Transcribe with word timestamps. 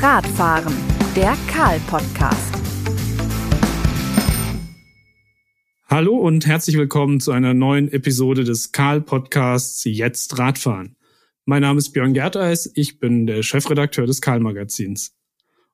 Radfahren, 0.00 0.72
der 1.16 1.36
Karl-Podcast. 1.48 2.54
Hallo 5.88 6.16
und 6.18 6.46
herzlich 6.46 6.76
willkommen 6.76 7.18
zu 7.18 7.32
einer 7.32 7.52
neuen 7.52 7.90
Episode 7.90 8.44
des 8.44 8.70
Karl-Podcasts 8.70 9.82
Jetzt 9.82 10.38
Radfahren. 10.38 10.94
Mein 11.46 11.62
Name 11.62 11.78
ist 11.78 11.90
Björn 11.90 12.14
Gerteis, 12.14 12.70
ich 12.76 13.00
bin 13.00 13.26
der 13.26 13.42
Chefredakteur 13.42 14.06
des 14.06 14.20
Karl-Magazins. 14.20 15.16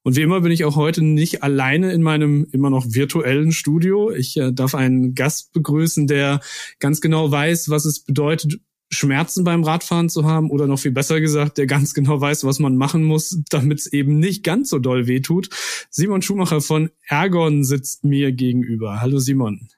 Und 0.04 0.16
wie 0.16 0.22
immer 0.22 0.40
bin 0.40 0.52
ich 0.52 0.64
auch 0.64 0.76
heute 0.76 1.04
nicht 1.04 1.42
alleine 1.42 1.92
in 1.92 2.00
meinem 2.00 2.46
immer 2.50 2.70
noch 2.70 2.86
virtuellen 2.88 3.52
Studio. 3.52 4.10
Ich 4.10 4.38
äh, 4.38 4.52
darf 4.52 4.74
einen 4.74 5.14
Gast 5.14 5.52
begrüßen, 5.52 6.06
der 6.06 6.40
ganz 6.78 7.02
genau 7.02 7.30
weiß, 7.30 7.68
was 7.68 7.84
es 7.84 8.02
bedeutet, 8.02 8.58
Schmerzen 8.94 9.44
beim 9.44 9.64
Radfahren 9.64 10.08
zu 10.08 10.24
haben 10.24 10.50
oder 10.50 10.66
noch 10.66 10.78
viel 10.78 10.92
besser 10.92 11.20
gesagt, 11.20 11.58
der 11.58 11.66
ganz 11.66 11.94
genau 11.94 12.20
weiß, 12.20 12.44
was 12.44 12.58
man 12.58 12.76
machen 12.76 13.04
muss, 13.04 13.38
damit 13.50 13.80
es 13.80 13.92
eben 13.92 14.18
nicht 14.18 14.42
ganz 14.42 14.70
so 14.70 14.78
doll 14.78 15.06
wehtut. 15.06 15.50
Simon 15.90 16.22
Schumacher 16.22 16.60
von 16.60 16.90
Ergon 17.06 17.64
sitzt 17.64 18.04
mir 18.04 18.32
gegenüber. 18.32 19.00
Hallo 19.00 19.18
Simon. 19.18 19.68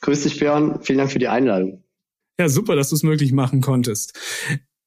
Grüß 0.00 0.22
dich 0.22 0.38
Björn, 0.38 0.80
vielen 0.82 0.98
Dank 0.98 1.12
für 1.12 1.18
die 1.18 1.28
Einladung. 1.28 1.82
Ja, 2.38 2.48
super, 2.48 2.74
dass 2.74 2.88
du 2.88 2.94
es 2.94 3.02
möglich 3.02 3.32
machen 3.32 3.60
konntest. 3.60 4.18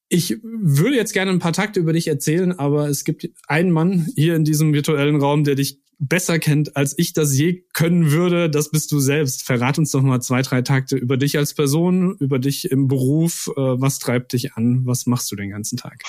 Ich 0.08 0.38
würde 0.42 0.96
jetzt 0.96 1.12
gerne 1.12 1.30
ein 1.30 1.38
paar 1.38 1.52
Takte 1.52 1.80
über 1.80 1.92
dich 1.92 2.08
erzählen, 2.08 2.52
aber 2.52 2.88
es 2.88 3.04
gibt 3.04 3.28
einen 3.46 3.70
Mann 3.70 4.08
hier 4.16 4.34
in 4.36 4.44
diesem 4.44 4.72
virtuellen 4.72 5.20
Raum, 5.20 5.44
der 5.44 5.54
dich 5.54 5.83
besser 6.08 6.38
kennt, 6.38 6.76
als 6.76 6.94
ich 6.98 7.12
das 7.12 7.36
je 7.36 7.64
können 7.72 8.10
würde. 8.10 8.50
Das 8.50 8.70
bist 8.70 8.92
du 8.92 8.98
selbst. 8.98 9.44
Verrat 9.44 9.78
uns 9.78 9.90
doch 9.90 10.02
mal 10.02 10.20
zwei, 10.20 10.42
drei 10.42 10.62
Takte 10.62 10.96
über 10.96 11.16
dich 11.16 11.36
als 11.38 11.54
Person, 11.54 12.16
über 12.20 12.38
dich 12.38 12.70
im 12.70 12.88
Beruf. 12.88 13.50
Äh, 13.56 13.60
was 13.60 13.98
treibt 13.98 14.32
dich 14.32 14.54
an? 14.54 14.82
Was 14.84 15.06
machst 15.06 15.30
du 15.30 15.36
den 15.36 15.50
ganzen 15.50 15.76
Tag? 15.76 16.02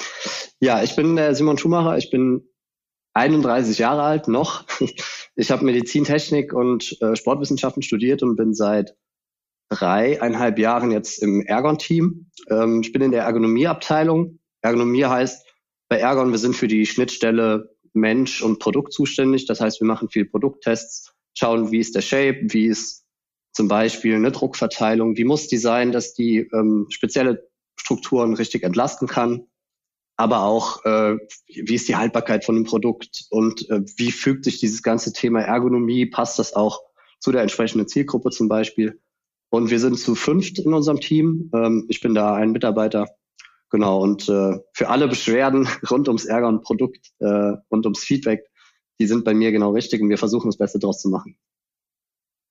Ja, 0.60 0.84
ich 0.84 0.96
bin 0.96 1.16
der 1.16 1.36
Simon 1.36 1.58
Schumacher. 1.58 1.98
Ich 1.98 2.10
bin 2.10 2.44
31 3.14 3.78
Jahre 3.78 4.04
alt 4.04 4.28
noch. 4.28 4.66
Ich 5.38 5.52
habe 5.52 5.66
Medizintechnik 5.66 6.54
und 6.54 6.96
äh, 7.02 7.14
Sportwissenschaften 7.18 7.84
studiert 7.84 8.24
und 8.24 8.38
bin 8.38 8.54
seit 8.54 8.96
dreieinhalb 9.68 10.58
Jahren 10.58 10.92
jetzt 10.92 11.22
im 11.22 11.42
Ergon-Team. 11.42 12.32
Ähm, 12.50 12.80
ich 12.82 12.94
bin 12.94 13.02
in 13.02 13.12
der 13.12 13.24
Ergonomieabteilung. 13.24 14.40
Ergonomie 14.62 15.04
heißt 15.04 15.46
bei 15.90 15.98
Ergon, 15.98 16.32
wir 16.32 16.38
sind 16.38 16.56
für 16.56 16.68
die 16.68 16.86
Schnittstelle 16.86 17.75
Mensch 17.96 18.42
und 18.42 18.60
Produkt 18.60 18.94
zuständig. 18.94 19.46
Das 19.46 19.62
heißt, 19.62 19.82
wir 19.82 19.88
machen 19.88 20.10
viel 20.10 20.26
Produkttests, 20.26 21.14
schauen, 21.34 21.72
wie 21.72 21.80
ist 21.80 21.96
der 21.96 22.02
Shape, 22.02 22.42
wie 22.50 22.68
ist 22.68 23.06
zum 23.52 23.68
Beispiel 23.68 24.16
eine 24.16 24.32
Druckverteilung, 24.32 25.18
wie 25.18 25.24
muss 25.24 25.48
die 25.48 25.58
sein, 25.58 25.92
dass 25.92 26.14
die 26.14 26.48
ähm, 26.54 26.88
spezielle 26.90 27.48
Strukturen 27.78 28.34
richtig 28.34 28.64
entlasten 28.64 29.08
kann, 29.08 29.48
aber 30.18 30.44
auch, 30.44 30.84
äh, 30.86 31.18
wie 31.48 31.76
ist 31.76 31.88
die 31.88 31.96
Haltbarkeit 31.96 32.46
von 32.46 32.56
dem 32.56 32.64
Produkt 32.64 33.26
und 33.30 33.70
äh, 33.70 33.82
wie 33.98 34.12
fügt 34.12 34.46
sich 34.46 34.60
dieses 34.60 34.82
ganze 34.82 35.14
Thema 35.14 35.42
Ergonomie, 35.42 36.06
passt 36.06 36.40
das 36.40 36.54
auch 36.54 36.82
zu 37.20 37.32
der 37.32 37.42
entsprechenden 37.42 37.88
Zielgruppe 37.88 38.30
zum 38.30 38.48
Beispiel. 38.48 39.02
Und 39.50 39.70
wir 39.70 39.80
sind 39.80 39.98
zu 39.98 40.16
fünft 40.16 40.60
in 40.60 40.74
unserem 40.74 41.00
Team. 41.00 41.50
Ähm, 41.54 41.86
ich 41.90 42.02
bin 42.02 42.14
da 42.14 42.36
ein 42.36 42.52
Mitarbeiter. 42.52 43.08
Genau. 43.72 44.02
Und 44.02 44.30
äh, 44.30 44.60
für 44.74 44.90
alle 44.90 45.08
Beschwerden 45.08 45.68
rund 45.90 46.08
ums 46.08 46.26
Ärger 46.26 46.48
und 46.48 46.64
Produkt, 46.64 47.12
äh, 47.20 47.54
rund 47.72 47.86
ums 47.86 48.00
Feedback, 48.00 48.44
die 49.00 49.08
sind 49.08 49.26
bei 49.26 49.34
mir 49.34 49.52
genau 49.52 49.72
richtig 49.72 50.02
und 50.02 50.10
wir 50.10 50.18
versuchen 50.18 50.48
das 50.48 50.58
Beste 50.58 50.80
daraus 50.80 51.02
zu 51.02 51.10
machen. 51.10 51.38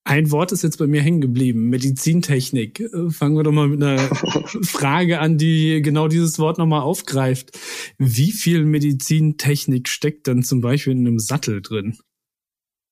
Ein 0.06 0.30
Wort 0.30 0.52
ist 0.52 0.62
jetzt 0.62 0.76
bei 0.76 0.86
mir 0.86 1.00
hängen 1.00 1.22
geblieben, 1.22 1.70
Medizintechnik. 1.70 2.80
Äh, 2.80 3.10
fangen 3.10 3.36
wir 3.36 3.42
doch 3.42 3.52
mal 3.52 3.68
mit 3.68 3.82
einer 3.82 3.98
Frage 4.62 5.18
an, 5.18 5.38
die 5.38 5.80
genau 5.80 6.08
dieses 6.08 6.38
Wort 6.38 6.58
nochmal 6.58 6.82
aufgreift. 6.82 7.58
Wie 7.96 8.32
viel 8.32 8.66
Medizintechnik 8.66 9.88
steckt 9.88 10.26
denn 10.26 10.42
zum 10.42 10.60
Beispiel 10.60 10.92
in 10.92 11.06
einem 11.06 11.18
Sattel 11.18 11.62
drin? 11.62 11.96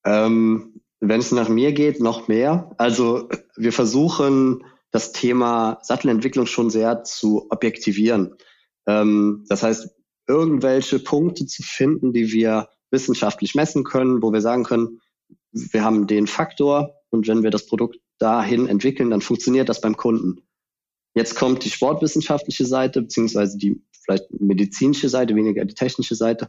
Ähm, 0.06 0.80
wenn 1.00 1.20
es 1.20 1.32
nach 1.32 1.50
mir 1.50 1.72
geht, 1.72 2.00
noch 2.00 2.28
mehr. 2.28 2.74
Also 2.78 3.28
wir 3.56 3.72
versuchen 3.72 4.64
das 4.92 5.12
Thema 5.12 5.78
Sattelentwicklung 5.82 6.46
schon 6.46 6.70
sehr 6.70 7.02
zu 7.02 7.50
objektivieren. 7.50 8.36
Ähm, 8.86 9.44
das 9.48 9.62
heißt, 9.62 9.90
irgendwelche 10.28 10.98
Punkte 10.98 11.46
zu 11.46 11.62
finden, 11.62 12.12
die 12.12 12.30
wir 12.30 12.68
wissenschaftlich 12.90 13.54
messen 13.54 13.84
können, 13.84 14.22
wo 14.22 14.32
wir 14.32 14.40
sagen 14.40 14.64
können, 14.64 15.00
wir 15.50 15.82
haben 15.82 16.06
den 16.06 16.26
Faktor 16.26 16.94
und 17.10 17.26
wenn 17.26 17.42
wir 17.42 17.50
das 17.50 17.66
Produkt 17.66 17.98
dahin 18.18 18.68
entwickeln, 18.68 19.10
dann 19.10 19.20
funktioniert 19.20 19.68
das 19.68 19.80
beim 19.80 19.96
Kunden. 19.96 20.42
Jetzt 21.14 21.34
kommt 21.34 21.64
die 21.64 21.70
sportwissenschaftliche 21.70 22.64
Seite, 22.64 23.02
beziehungsweise 23.02 23.58
die 23.58 23.82
vielleicht 24.04 24.30
medizinische 24.30 25.08
Seite, 25.08 25.34
weniger 25.34 25.64
die 25.64 25.74
technische 25.74 26.14
Seite. 26.14 26.48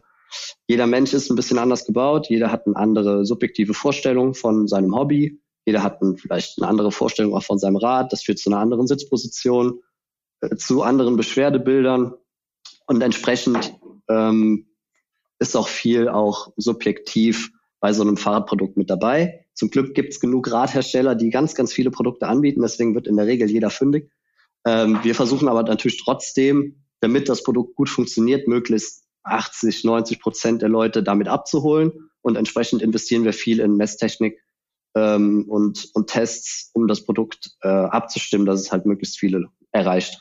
Jeder 0.66 0.86
Mensch 0.86 1.12
ist 1.12 1.30
ein 1.30 1.36
bisschen 1.36 1.58
anders 1.58 1.84
gebaut, 1.84 2.28
jeder 2.28 2.50
hat 2.50 2.66
eine 2.66 2.76
andere 2.76 3.24
subjektive 3.24 3.74
Vorstellung 3.74 4.34
von 4.34 4.66
seinem 4.66 4.94
Hobby, 4.94 5.40
jeder 5.64 5.82
hat 5.82 6.02
ein, 6.02 6.16
vielleicht 6.16 6.58
eine 6.58 6.68
andere 6.68 6.92
Vorstellung 6.92 7.34
auch 7.34 7.42
von 7.42 7.58
seinem 7.58 7.76
Rad, 7.76 8.12
das 8.12 8.22
führt 8.22 8.38
zu 8.38 8.50
einer 8.50 8.60
anderen 8.60 8.86
Sitzposition, 8.86 9.80
äh, 10.40 10.56
zu 10.56 10.82
anderen 10.82 11.16
Beschwerdebildern 11.16 12.14
und 12.86 13.02
entsprechend 13.02 13.74
ähm, 14.08 14.66
ist 15.38 15.56
auch 15.56 15.68
viel 15.68 16.08
auch 16.08 16.52
subjektiv 16.56 17.50
bei 17.80 17.92
so 17.92 18.02
einem 18.02 18.16
Fahrradprodukt 18.16 18.76
mit 18.76 18.90
dabei. 18.90 19.46
Zum 19.54 19.70
Glück 19.70 19.94
gibt 19.94 20.12
es 20.12 20.20
genug 20.20 20.50
Radhersteller, 20.50 21.14
die 21.14 21.30
ganz, 21.30 21.54
ganz 21.54 21.72
viele 21.72 21.90
Produkte 21.90 22.26
anbieten, 22.26 22.62
deswegen 22.62 22.94
wird 22.94 23.06
in 23.06 23.16
der 23.16 23.26
Regel 23.26 23.50
jeder 23.50 23.70
fündig. 23.70 24.10
Ähm, 24.66 25.00
wir 25.02 25.14
versuchen 25.14 25.48
aber 25.48 25.62
natürlich 25.62 26.02
trotzdem, 26.02 26.84
damit 27.00 27.28
das 27.28 27.42
Produkt 27.42 27.76
gut 27.76 27.88
funktioniert, 27.88 28.48
möglichst 28.48 29.04
80, 29.24 29.84
90 29.84 30.20
Prozent 30.20 30.62
der 30.62 30.68
Leute 30.68 31.02
damit 31.02 31.28
abzuholen. 31.28 32.10
Und 32.22 32.36
entsprechend 32.36 32.80
investieren 32.80 33.24
wir 33.24 33.32
viel 33.32 33.60
in 33.60 33.76
Messtechnik 33.76 34.42
ähm, 34.94 35.44
und, 35.48 35.90
und 35.94 36.08
Tests, 36.08 36.70
um 36.74 36.86
das 36.86 37.04
Produkt 37.04 37.50
äh, 37.62 37.68
abzustimmen, 37.68 38.46
dass 38.46 38.60
es 38.60 38.72
halt 38.72 38.86
möglichst 38.86 39.18
viele 39.18 39.48
erreicht. 39.72 40.20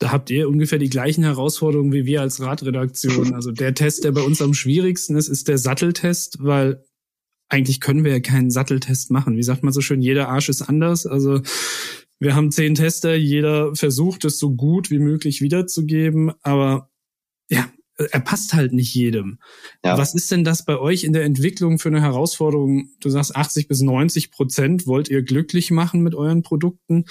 Da 0.00 0.12
habt 0.12 0.30
ihr 0.30 0.48
ungefähr 0.48 0.78
die 0.78 0.90
gleichen 0.90 1.24
Herausforderungen 1.24 1.92
wie 1.92 2.06
wir 2.06 2.20
als 2.20 2.40
Radredaktion. 2.40 3.34
Also 3.34 3.50
der 3.50 3.74
Test, 3.74 4.04
der 4.04 4.12
bei 4.12 4.22
uns 4.22 4.40
am 4.40 4.54
schwierigsten 4.54 5.16
ist, 5.16 5.28
ist 5.28 5.48
der 5.48 5.58
Satteltest, 5.58 6.38
weil 6.40 6.84
eigentlich 7.48 7.80
können 7.80 8.04
wir 8.04 8.12
ja 8.12 8.20
keinen 8.20 8.50
Satteltest 8.50 9.10
machen. 9.10 9.36
Wie 9.36 9.42
sagt 9.42 9.64
man 9.64 9.72
so 9.72 9.80
schön, 9.80 10.00
jeder 10.00 10.28
Arsch 10.28 10.48
ist 10.48 10.62
anders. 10.62 11.06
Also 11.06 11.40
wir 12.20 12.36
haben 12.36 12.52
zehn 12.52 12.74
Tester, 12.74 13.14
jeder 13.14 13.74
versucht 13.74 14.24
es 14.24 14.38
so 14.38 14.54
gut 14.54 14.90
wie 14.90 14.98
möglich 14.98 15.40
wiederzugeben, 15.40 16.32
aber 16.42 16.90
ja, 17.48 17.68
er 17.98 18.20
passt 18.20 18.54
halt 18.54 18.72
nicht 18.72 18.94
jedem. 18.94 19.38
Ja. 19.84 19.98
Was 19.98 20.14
ist 20.14 20.30
denn 20.30 20.44
das 20.44 20.64
bei 20.64 20.78
euch 20.78 21.04
in 21.04 21.12
der 21.12 21.24
Entwicklung 21.24 21.78
für 21.78 21.88
eine 21.88 22.00
Herausforderung? 22.00 22.90
Du 23.00 23.10
sagst 23.10 23.34
80 23.34 23.68
bis 23.68 23.80
90 23.80 24.30
Prozent 24.30 24.86
wollt 24.86 25.08
ihr 25.08 25.22
glücklich 25.22 25.70
machen 25.70 26.02
mit 26.02 26.14
euren 26.14 26.42
Produkten. 26.42 27.04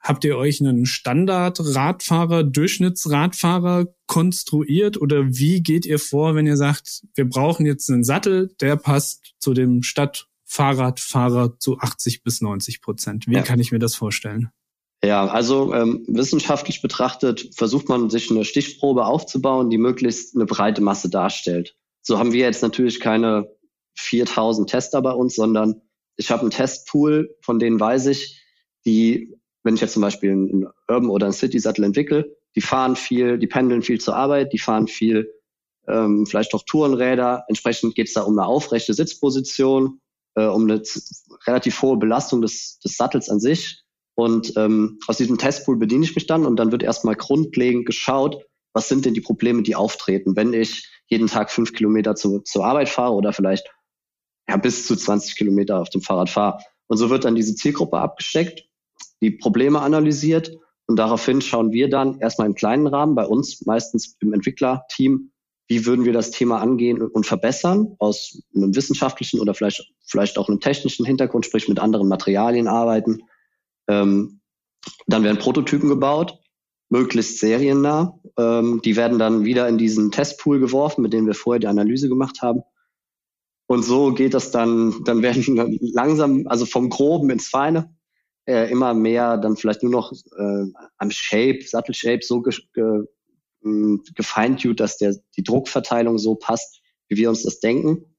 Habt 0.00 0.24
ihr 0.24 0.36
euch 0.36 0.60
einen 0.60 0.84
Standard-Radfahrer, 0.84 2.44
Durchschnittsradfahrer 2.44 3.86
konstruiert 4.06 5.00
oder 5.00 5.28
wie 5.28 5.62
geht 5.62 5.86
ihr 5.86 5.98
vor, 5.98 6.34
wenn 6.34 6.46
ihr 6.46 6.58
sagt, 6.58 7.02
wir 7.14 7.26
brauchen 7.26 7.64
jetzt 7.64 7.88
einen 7.90 8.04
Sattel, 8.04 8.54
der 8.60 8.76
passt 8.76 9.34
zu 9.38 9.54
dem 9.54 9.82
Stadtfahrradfahrer 9.82 11.58
zu 11.58 11.78
80 11.78 12.22
bis 12.22 12.42
90 12.42 12.82
Prozent? 12.82 13.26
Wie 13.26 13.34
ja. 13.34 13.42
kann 13.42 13.60
ich 13.60 13.72
mir 13.72 13.78
das 13.78 13.94
vorstellen? 13.94 14.50
Ja, 15.04 15.26
also 15.26 15.74
ähm, 15.74 16.02
wissenschaftlich 16.08 16.80
betrachtet 16.80 17.50
versucht 17.54 17.90
man 17.90 18.08
sich 18.08 18.30
eine 18.30 18.44
Stichprobe 18.44 19.04
aufzubauen, 19.04 19.68
die 19.68 19.76
möglichst 19.76 20.34
eine 20.34 20.46
breite 20.46 20.80
Masse 20.80 21.10
darstellt. 21.10 21.76
So 22.00 22.18
haben 22.18 22.32
wir 22.32 22.40
jetzt 22.40 22.62
natürlich 22.62 23.00
keine 23.00 23.46
4000 23.98 24.70
Tester 24.70 25.02
bei 25.02 25.12
uns, 25.12 25.34
sondern 25.34 25.82
ich 26.16 26.30
habe 26.30 26.42
einen 26.42 26.50
Testpool, 26.50 27.36
von 27.42 27.58
denen 27.58 27.78
weiß 27.78 28.06
ich, 28.06 28.42
die, 28.86 29.36
wenn 29.62 29.74
ich 29.74 29.82
jetzt 29.82 29.92
zum 29.92 30.00
Beispiel 30.00 30.32
einen 30.32 30.68
Urban 30.88 31.10
oder 31.10 31.26
einen 31.26 31.34
City-Sattel 31.34 31.84
entwickle, 31.84 32.34
die 32.56 32.62
fahren 32.62 32.96
viel, 32.96 33.38
die 33.38 33.46
pendeln 33.46 33.82
viel 33.82 34.00
zur 34.00 34.16
Arbeit, 34.16 34.54
die 34.54 34.58
fahren 34.58 34.88
viel, 34.88 35.30
ähm, 35.86 36.24
vielleicht 36.24 36.54
auch 36.54 36.62
Tourenräder. 36.64 37.44
Entsprechend 37.48 37.94
geht 37.94 38.08
es 38.08 38.14
da 38.14 38.22
um 38.22 38.38
eine 38.38 38.46
aufrechte 38.46 38.94
Sitzposition, 38.94 40.00
äh, 40.34 40.46
um 40.46 40.62
eine 40.62 40.82
relativ 41.46 41.82
hohe 41.82 41.98
Belastung 41.98 42.40
des, 42.40 42.78
des 42.78 42.96
Sattels 42.96 43.28
an 43.28 43.38
sich 43.38 43.83
und 44.14 44.52
ähm, 44.56 44.98
aus 45.06 45.16
diesem 45.16 45.38
Testpool 45.38 45.76
bediene 45.76 46.04
ich 46.04 46.14
mich 46.14 46.26
dann 46.26 46.46
und 46.46 46.56
dann 46.56 46.72
wird 46.72 46.82
erstmal 46.82 47.16
grundlegend 47.16 47.86
geschaut, 47.86 48.44
was 48.72 48.88
sind 48.88 49.04
denn 49.04 49.14
die 49.14 49.20
Probleme, 49.20 49.62
die 49.62 49.74
auftreten, 49.74 50.36
wenn 50.36 50.52
ich 50.52 50.88
jeden 51.06 51.26
Tag 51.26 51.50
fünf 51.50 51.72
Kilometer 51.72 52.14
zu, 52.14 52.40
zur 52.40 52.64
Arbeit 52.64 52.88
fahre 52.88 53.14
oder 53.14 53.32
vielleicht 53.32 53.72
ja, 54.48 54.56
bis 54.56 54.86
zu 54.86 54.96
20 54.96 55.36
Kilometer 55.36 55.80
auf 55.80 55.90
dem 55.90 56.00
Fahrrad 56.00 56.30
fahre. 56.30 56.58
Und 56.86 56.98
so 56.98 57.10
wird 57.10 57.24
dann 57.24 57.34
diese 57.34 57.54
Zielgruppe 57.54 57.98
abgesteckt, 57.98 58.64
die 59.20 59.30
Probleme 59.30 59.80
analysiert 59.80 60.56
und 60.86 60.96
daraufhin 60.96 61.40
schauen 61.40 61.72
wir 61.72 61.88
dann 61.88 62.20
erstmal 62.20 62.46
im 62.46 62.54
kleinen 62.54 62.86
Rahmen, 62.86 63.14
bei 63.14 63.26
uns 63.26 63.64
meistens 63.64 64.16
im 64.20 64.32
Entwicklerteam, 64.34 65.30
wie 65.66 65.86
würden 65.86 66.04
wir 66.04 66.12
das 66.12 66.30
Thema 66.30 66.60
angehen 66.60 67.00
und 67.00 67.24
verbessern 67.24 67.96
aus 67.98 68.38
einem 68.54 68.76
wissenschaftlichen 68.76 69.40
oder 69.40 69.54
vielleicht, 69.54 69.90
vielleicht 70.06 70.36
auch 70.36 70.48
einem 70.48 70.60
technischen 70.60 71.06
Hintergrund, 71.06 71.46
sprich 71.46 71.68
mit 71.68 71.80
anderen 71.80 72.06
Materialien 72.08 72.68
arbeiten 72.68 73.22
ähm, 73.88 74.40
dann 75.06 75.24
werden 75.24 75.38
Prototypen 75.38 75.88
gebaut. 75.88 76.38
möglichst 76.90 77.38
seriennah. 77.38 78.18
Ähm, 78.38 78.80
die 78.84 78.94
werden 78.94 79.18
dann 79.18 79.44
wieder 79.44 79.68
in 79.68 79.78
diesen 79.78 80.10
Testpool 80.12 80.60
geworfen, 80.60 81.02
mit 81.02 81.12
dem 81.12 81.26
wir 81.26 81.34
vorher 81.34 81.58
die 81.58 81.66
Analyse 81.66 82.08
gemacht 82.08 82.42
haben. 82.42 82.60
Und 83.66 83.82
so 83.84 84.12
geht 84.12 84.34
das 84.34 84.50
dann, 84.50 85.02
dann 85.04 85.22
werden 85.22 85.78
langsam, 85.80 86.46
also 86.46 86.66
vom 86.66 86.90
Groben 86.90 87.30
ins 87.30 87.48
Feine, 87.48 87.94
äh, 88.46 88.70
immer 88.70 88.94
mehr 88.94 89.38
dann 89.38 89.56
vielleicht 89.56 89.82
nur 89.82 89.92
noch 89.92 90.12
äh, 90.12 90.64
am 90.98 91.10
Shape, 91.10 91.60
Sattelshape 91.66 92.20
so 92.22 92.42
ge, 92.42 92.54
ge, 92.74 93.04
gefeintuned, 94.14 94.78
dass 94.78 94.98
der, 94.98 95.16
die 95.36 95.42
Druckverteilung 95.42 96.18
so 96.18 96.34
passt, 96.34 96.82
wie 97.08 97.16
wir 97.16 97.30
uns 97.30 97.42
das 97.42 97.60
denken. 97.60 98.13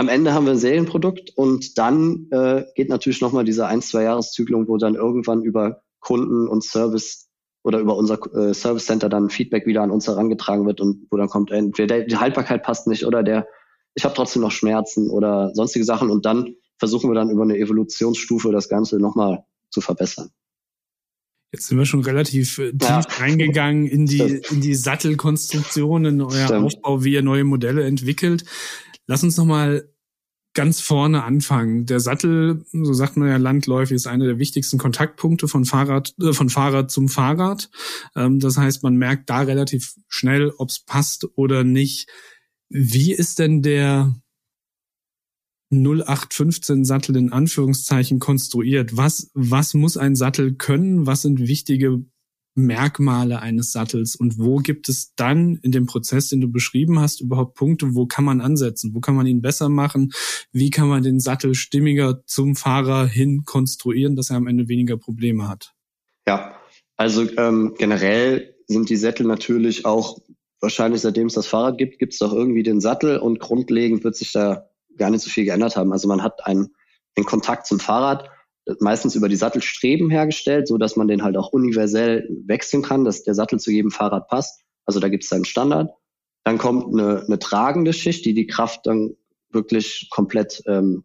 Am 0.00 0.08
Ende 0.08 0.32
haben 0.32 0.46
wir 0.46 0.52
ein 0.52 0.58
Serienprodukt 0.58 1.36
und 1.36 1.76
dann 1.76 2.26
äh, 2.30 2.64
geht 2.74 2.88
natürlich 2.88 3.20
nochmal 3.20 3.44
diese 3.44 3.66
ein, 3.66 3.82
zwei 3.82 4.04
Jahreszyklung, 4.04 4.66
wo 4.66 4.78
dann 4.78 4.94
irgendwann 4.94 5.42
über 5.42 5.82
Kunden 5.98 6.48
und 6.48 6.64
Service 6.64 7.28
oder 7.64 7.80
über 7.80 7.94
unser 7.94 8.18
äh, 8.34 8.54
Service 8.54 8.86
Center 8.86 9.10
dann 9.10 9.28
Feedback 9.28 9.66
wieder 9.66 9.82
an 9.82 9.90
uns 9.90 10.08
herangetragen 10.08 10.64
wird 10.64 10.80
und 10.80 11.06
wo 11.10 11.18
dann 11.18 11.28
kommt, 11.28 11.50
entweder 11.50 12.00
die 12.00 12.16
Haltbarkeit 12.16 12.62
passt 12.62 12.86
nicht 12.86 13.04
oder 13.04 13.22
der, 13.22 13.46
ich 13.92 14.02
habe 14.06 14.14
trotzdem 14.14 14.40
noch 14.40 14.52
Schmerzen 14.52 15.10
oder 15.10 15.54
sonstige 15.54 15.84
Sachen 15.84 16.08
und 16.08 16.24
dann 16.24 16.54
versuchen 16.78 17.10
wir 17.10 17.14
dann 17.14 17.28
über 17.28 17.42
eine 17.42 17.58
Evolutionsstufe 17.58 18.52
das 18.52 18.70
Ganze 18.70 18.98
nochmal 18.98 19.44
zu 19.68 19.82
verbessern. 19.82 20.30
Jetzt 21.52 21.66
sind 21.66 21.76
wir 21.76 21.84
schon 21.84 22.00
relativ 22.00 22.56
äh, 22.56 22.70
tief 22.70 22.88
ja. 22.88 23.00
reingegangen 23.18 23.86
in 23.86 24.06
die, 24.06 24.40
in 24.50 24.62
die 24.62 24.74
Sattelkonstruktion, 24.74 26.06
in 26.06 26.22
euer 26.22 26.46
Stimmt. 26.46 26.64
Aufbau, 26.64 27.04
wie 27.04 27.12
ihr 27.12 27.22
neue 27.22 27.44
Modelle 27.44 27.84
entwickelt. 27.84 28.46
Lass 29.10 29.24
uns 29.24 29.36
nochmal 29.36 29.89
ganz 30.54 30.80
vorne 30.80 31.24
anfangen. 31.24 31.86
Der 31.86 32.00
Sattel, 32.00 32.64
so 32.72 32.92
sagt 32.92 33.16
man 33.16 33.28
ja 33.28 33.36
landläufig, 33.36 33.94
ist 33.94 34.06
einer 34.06 34.26
der 34.26 34.38
wichtigsten 34.38 34.78
Kontaktpunkte 34.78 35.48
von 35.48 35.64
Fahrrad, 35.64 36.14
äh, 36.20 36.32
von 36.32 36.50
Fahrrad 36.50 36.90
zum 36.90 37.08
Fahrrad. 37.08 37.70
Ähm, 38.16 38.40
das 38.40 38.56
heißt, 38.56 38.82
man 38.82 38.96
merkt 38.96 39.30
da 39.30 39.40
relativ 39.40 39.94
schnell, 40.08 40.52
ob 40.58 40.70
es 40.70 40.80
passt 40.80 41.26
oder 41.36 41.62
nicht. 41.62 42.08
Wie 42.68 43.12
ist 43.12 43.38
denn 43.38 43.62
der 43.62 44.14
0815 45.70 46.84
Sattel 46.84 47.16
in 47.16 47.32
Anführungszeichen 47.32 48.18
konstruiert? 48.18 48.96
Was, 48.96 49.30
was 49.34 49.74
muss 49.74 49.96
ein 49.96 50.16
Sattel 50.16 50.54
können? 50.54 51.06
Was 51.06 51.22
sind 51.22 51.46
wichtige 51.46 52.04
Merkmale 52.54 53.40
eines 53.40 53.72
Sattels 53.72 54.16
und 54.16 54.38
wo 54.38 54.56
gibt 54.56 54.88
es 54.88 55.14
dann 55.14 55.56
in 55.62 55.72
dem 55.72 55.86
Prozess, 55.86 56.28
den 56.28 56.40
du 56.40 56.48
beschrieben 56.48 56.98
hast, 56.98 57.20
überhaupt 57.20 57.54
Punkte, 57.54 57.94
wo 57.94 58.06
kann 58.06 58.24
man 58.24 58.40
ansetzen, 58.40 58.94
wo 58.94 59.00
kann 59.00 59.14
man 59.14 59.26
ihn 59.26 59.40
besser 59.40 59.68
machen, 59.68 60.12
wie 60.52 60.70
kann 60.70 60.88
man 60.88 61.02
den 61.02 61.20
Sattel 61.20 61.54
stimmiger 61.54 62.22
zum 62.26 62.56
Fahrer 62.56 63.06
hin 63.06 63.44
konstruieren, 63.44 64.16
dass 64.16 64.30
er 64.30 64.36
am 64.36 64.46
Ende 64.46 64.68
weniger 64.68 64.96
Probleme 64.96 65.48
hat? 65.48 65.72
Ja, 66.26 66.56
also 66.96 67.26
ähm, 67.38 67.74
generell 67.78 68.54
sind 68.66 68.90
die 68.90 68.96
Sättel 68.96 69.26
natürlich 69.26 69.84
auch 69.84 70.18
wahrscheinlich 70.60 71.00
seitdem 71.00 71.26
es 71.26 71.34
das 71.34 71.46
Fahrrad 71.46 71.78
gibt, 71.78 71.98
gibt 71.98 72.12
es 72.12 72.18
doch 72.18 72.32
irgendwie 72.32 72.62
den 72.62 72.80
Sattel 72.80 73.18
und 73.18 73.40
grundlegend 73.40 74.04
wird 74.04 74.16
sich 74.16 74.32
da 74.32 74.66
gar 74.96 75.10
nicht 75.10 75.22
so 75.22 75.30
viel 75.30 75.44
geändert 75.44 75.76
haben. 75.76 75.92
Also 75.92 76.08
man 76.08 76.22
hat 76.22 76.46
einen, 76.46 76.68
einen 77.16 77.26
Kontakt 77.26 77.66
zum 77.66 77.80
Fahrrad, 77.80 78.28
meistens 78.80 79.14
über 79.14 79.28
die 79.28 79.36
Sattelstreben 79.36 80.10
hergestellt, 80.10 80.68
so 80.68 80.78
dass 80.78 80.96
man 80.96 81.08
den 81.08 81.22
halt 81.22 81.36
auch 81.36 81.52
universell 81.52 82.28
wechseln 82.46 82.82
kann, 82.82 83.04
dass 83.04 83.22
der 83.22 83.34
Sattel 83.34 83.58
zu 83.58 83.70
jedem 83.70 83.90
Fahrrad 83.90 84.28
passt. 84.28 84.62
Also 84.84 85.00
da 85.00 85.08
gibt 85.08 85.24
es 85.24 85.32
einen 85.32 85.44
Standard. 85.44 85.90
Dann 86.44 86.58
kommt 86.58 86.92
eine, 86.92 87.24
eine 87.26 87.38
tragende 87.38 87.92
Schicht, 87.92 88.24
die 88.24 88.34
die 88.34 88.46
Kraft 88.46 88.86
dann 88.86 89.16
wirklich 89.50 90.08
komplett 90.10 90.62
ähm, 90.66 91.04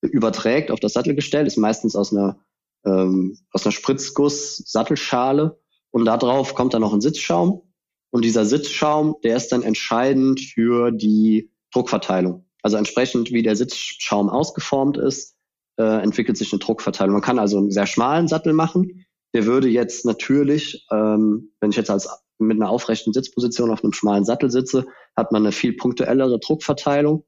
überträgt 0.00 0.70
auf 0.70 0.80
das 0.80 0.94
Sattelgestell, 0.94 1.46
ist 1.46 1.56
meistens 1.56 1.94
aus 1.96 2.12
einer, 2.12 2.38
ähm, 2.84 3.38
aus 3.52 3.64
einer 3.64 3.72
Spritzguss-Sattelschale 3.72 5.58
und 5.90 6.04
darauf 6.04 6.54
kommt 6.54 6.74
dann 6.74 6.82
noch 6.82 6.92
ein 6.92 7.00
Sitzschaum 7.00 7.62
und 8.10 8.24
dieser 8.24 8.44
Sitzschaum, 8.44 9.16
der 9.24 9.36
ist 9.36 9.52
dann 9.52 9.62
entscheidend 9.62 10.40
für 10.40 10.90
die 10.90 11.50
Druckverteilung. 11.72 12.46
Also 12.62 12.76
entsprechend, 12.76 13.30
wie 13.30 13.42
der 13.42 13.56
Sitzschaum 13.56 14.28
ausgeformt 14.28 14.96
ist, 14.96 15.35
äh, 15.78 16.02
entwickelt 16.02 16.36
sich 16.36 16.52
eine 16.52 16.60
Druckverteilung. 16.60 17.14
Man 17.14 17.22
kann 17.22 17.38
also 17.38 17.58
einen 17.58 17.70
sehr 17.70 17.86
schmalen 17.86 18.28
Sattel 18.28 18.52
machen. 18.52 19.06
Der 19.34 19.46
würde 19.46 19.68
jetzt 19.68 20.04
natürlich, 20.04 20.86
ähm, 20.90 21.52
wenn 21.60 21.70
ich 21.70 21.76
jetzt 21.76 21.90
als 21.90 22.08
mit 22.38 22.56
einer 22.56 22.70
aufrechten 22.70 23.12
Sitzposition 23.12 23.70
auf 23.70 23.82
einem 23.82 23.92
schmalen 23.92 24.24
Sattel 24.24 24.50
sitze, 24.50 24.86
hat 25.16 25.32
man 25.32 25.42
eine 25.42 25.52
viel 25.52 25.74
punktuellere 25.74 26.38
Druckverteilung, 26.38 27.24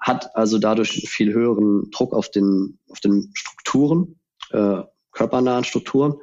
hat 0.00 0.34
also 0.36 0.58
dadurch 0.58 0.92
einen 0.92 1.06
viel 1.06 1.32
höheren 1.32 1.90
Druck 1.90 2.14
auf 2.14 2.30
den, 2.30 2.78
auf 2.88 3.00
den 3.00 3.30
Strukturen, 3.34 4.20
äh, 4.50 4.82
körpernahen 5.12 5.64
Strukturen. 5.64 6.14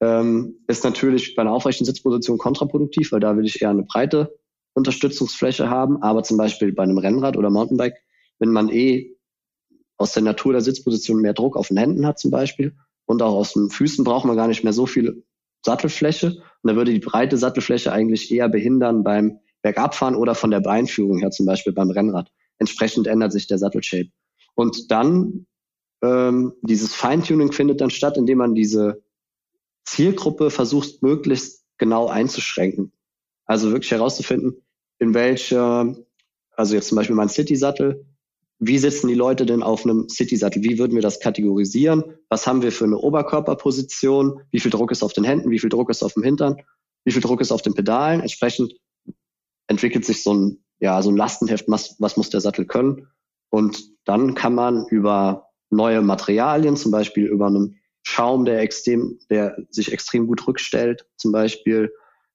Ähm, 0.00 0.56
ist 0.66 0.84
natürlich 0.84 1.34
bei 1.34 1.42
einer 1.42 1.52
aufrechten 1.52 1.84
Sitzposition 1.84 2.38
kontraproduktiv, 2.38 3.12
weil 3.12 3.20
da 3.20 3.36
will 3.36 3.46
ich 3.46 3.60
eher 3.60 3.70
eine 3.70 3.82
breite 3.82 4.34
Unterstützungsfläche 4.74 5.68
haben, 5.68 6.02
aber 6.02 6.22
zum 6.22 6.36
Beispiel 6.36 6.72
bei 6.72 6.82
einem 6.82 6.98
Rennrad 6.98 7.36
oder 7.36 7.50
Mountainbike, 7.50 7.96
wenn 8.38 8.50
man 8.50 8.68
eh 8.70 9.16
aus 10.00 10.12
der 10.12 10.22
Natur 10.22 10.52
der 10.52 10.62
Sitzposition 10.62 11.20
mehr 11.20 11.34
Druck 11.34 11.56
auf 11.56 11.68
den 11.68 11.76
Händen 11.76 12.06
hat 12.06 12.18
zum 12.18 12.30
Beispiel 12.30 12.74
und 13.04 13.20
auch 13.20 13.34
aus 13.34 13.52
den 13.52 13.68
Füßen 13.68 14.02
braucht 14.02 14.24
man 14.24 14.34
gar 14.34 14.48
nicht 14.48 14.64
mehr 14.64 14.72
so 14.72 14.86
viel 14.86 15.24
Sattelfläche 15.64 16.42
und 16.62 16.70
da 16.70 16.74
würde 16.74 16.92
die 16.92 17.00
breite 17.00 17.36
Sattelfläche 17.36 17.92
eigentlich 17.92 18.32
eher 18.32 18.48
behindern 18.48 19.04
beim 19.04 19.40
Bergabfahren 19.60 20.14
oder 20.14 20.34
von 20.34 20.50
der 20.50 20.60
Beinführung 20.60 21.18
her 21.18 21.30
zum 21.30 21.44
Beispiel 21.44 21.74
beim 21.74 21.90
Rennrad. 21.90 22.30
Entsprechend 22.58 23.08
ändert 23.08 23.32
sich 23.32 23.46
der 23.46 23.58
Sattelshape. 23.58 24.08
Und 24.54 24.90
dann 24.90 25.46
ähm, 26.02 26.54
dieses 26.62 26.94
Feintuning 26.94 27.52
findet 27.52 27.82
dann 27.82 27.90
statt, 27.90 28.16
indem 28.16 28.38
man 28.38 28.54
diese 28.54 29.02
Zielgruppe 29.84 30.48
versucht 30.50 31.02
möglichst 31.02 31.66
genau 31.76 32.08
einzuschränken. 32.08 32.92
Also 33.44 33.70
wirklich 33.70 33.90
herauszufinden, 33.90 34.62
in 34.98 35.12
welcher, 35.12 35.94
also 36.52 36.74
jetzt 36.74 36.88
zum 36.88 36.96
Beispiel 36.96 37.16
mein 37.16 37.28
City-Sattel, 37.28 38.06
wie 38.60 38.78
sitzen 38.78 39.08
die 39.08 39.14
Leute 39.14 39.46
denn 39.46 39.62
auf 39.62 39.84
einem 39.84 40.08
City-Sattel? 40.08 40.62
Wie 40.62 40.78
würden 40.78 40.94
wir 40.94 41.02
das 41.02 41.18
kategorisieren? 41.18 42.04
Was 42.28 42.46
haben 42.46 42.60
wir 42.62 42.72
für 42.72 42.84
eine 42.84 42.98
Oberkörperposition? 42.98 44.42
Wie 44.50 44.60
viel 44.60 44.70
Druck 44.70 44.90
ist 44.90 45.02
auf 45.02 45.14
den 45.14 45.24
Händen? 45.24 45.50
Wie 45.50 45.58
viel 45.58 45.70
Druck 45.70 45.88
ist 45.88 46.02
auf 46.02 46.12
dem 46.12 46.22
Hintern? 46.22 46.56
Wie 47.04 47.12
viel 47.12 47.22
Druck 47.22 47.40
ist 47.40 47.52
auf 47.52 47.62
den 47.62 47.74
Pedalen? 47.74 48.20
Entsprechend 48.20 48.74
entwickelt 49.66 50.04
sich 50.04 50.22
so 50.22 50.34
ein, 50.34 50.64
ja, 50.78 51.00
so 51.00 51.10
ein 51.10 51.16
Lastenheft, 51.16 51.64
was, 51.68 51.96
was 51.98 52.18
muss 52.18 52.28
der 52.28 52.42
Sattel 52.42 52.66
können? 52.66 53.06
Und 53.48 53.82
dann 54.04 54.34
kann 54.34 54.54
man 54.54 54.86
über 54.88 55.46
neue 55.70 56.02
Materialien, 56.02 56.76
zum 56.76 56.92
Beispiel 56.92 57.26
über 57.26 57.46
einen 57.46 57.80
Schaum, 58.02 58.44
der 58.44 58.60
extrem, 58.60 59.18
der 59.30 59.56
sich 59.70 59.92
extrem 59.92 60.26
gut 60.26 60.46
rückstellt, 60.46 61.06
zum 61.16 61.32
Beispiel 61.32 61.92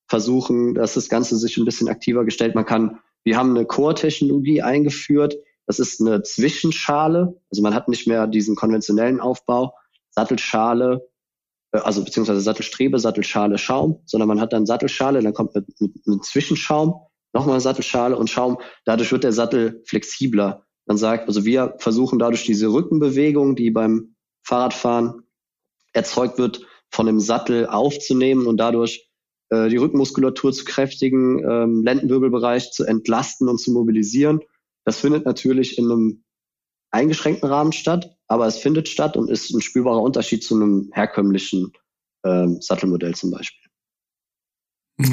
versuchen, 0.08 0.74
dass 0.74 0.96
das 0.96 1.10
Ganze 1.10 1.36
sich 1.38 1.58
ein 1.58 1.66
bisschen 1.66 1.88
aktiver 1.88 2.26
gestellt. 2.26 2.56
Man 2.56 2.66
kann, 2.66 3.00
wir 3.24 3.38
haben 3.38 3.52
eine 3.52 3.66
Core-Technologie 3.66 4.62
eingeführt. 4.62 5.36
Das 5.68 5.80
ist 5.80 6.02
eine 6.02 6.24
Zwischenschale. 6.24 7.40
Also 7.50 7.62
man 7.62 7.74
hat 7.74 7.88
nicht 7.88 8.08
mehr 8.08 8.28
diesen 8.28 8.56
konventionellen 8.56 9.20
Aufbau, 9.20 9.74
Sattelschale, 10.12 11.08
äh, 11.72 11.80
also 11.80 12.04
beziehungsweise 12.04 12.42
Sattelstrebe, 12.42 13.00
Sattelschale, 13.00 13.58
Schaum, 13.58 14.02
sondern 14.06 14.28
man 14.28 14.42
hat 14.42 14.54
dann 14.54 14.66
Sattelschale, 14.66 15.22
dann 15.22 15.34
kommt 15.34 15.56
ein 15.56 16.22
Zwischenschaum, 16.22 17.02
nochmal 17.34 17.60
Sattelschale 17.60 18.18
und 18.18 18.30
Schaum. 18.30 18.58
Dadurch 18.86 19.12
wird 19.12 19.24
der 19.24 19.34
Sattel 19.34 19.82
flexibler. 19.86 20.66
Man 20.86 20.98
sagt, 20.98 21.28
also 21.28 21.46
wir 21.46 21.76
versuchen 21.80 22.20
dadurch 22.20 22.46
diese 22.46 22.68
Rückenbewegung, 22.68 23.56
die 23.56 23.72
beim 23.72 24.16
Fahrradfahren 24.44 25.24
erzeugt 25.94 26.38
wird, 26.38 26.66
von 26.92 27.08
dem 27.08 27.20
Sattel 27.20 27.66
aufzunehmen 27.66 28.46
und 28.46 28.58
dadurch 28.58 29.10
äh, 29.50 29.70
die 29.70 29.78
Rückenmuskulatur 29.78 30.54
zu 30.54 30.64
kräftigen, 30.64 31.40
ähm, 31.40 31.84
Lendenwirbelbereich 31.84 32.72
zu 32.72 32.86
entlasten 32.86 33.50
und 33.50 33.58
zu 33.60 33.72
mobilisieren. 33.72 34.42
Das 34.86 35.00
findet 35.00 35.26
natürlich 35.26 35.78
in 35.78 35.92
einem 35.92 36.24
eingeschränkten 36.92 37.50
Rahmen 37.50 37.74
statt, 37.74 38.18
aber 38.28 38.48
es 38.48 38.58
findet 38.58 38.88
statt 38.88 39.18
und 39.18 39.30
ist 39.30 39.52
ein 39.52 39.62
spürbarer 39.62 40.02
Unterschied 40.02 40.44
zu 40.44 40.56
einem 40.56 40.90
herkömmlichen 40.94 41.74
ähm, 42.24 42.62
Sattelmodell 42.62 43.16
zum 43.16 43.32
Beispiel. 43.32 43.66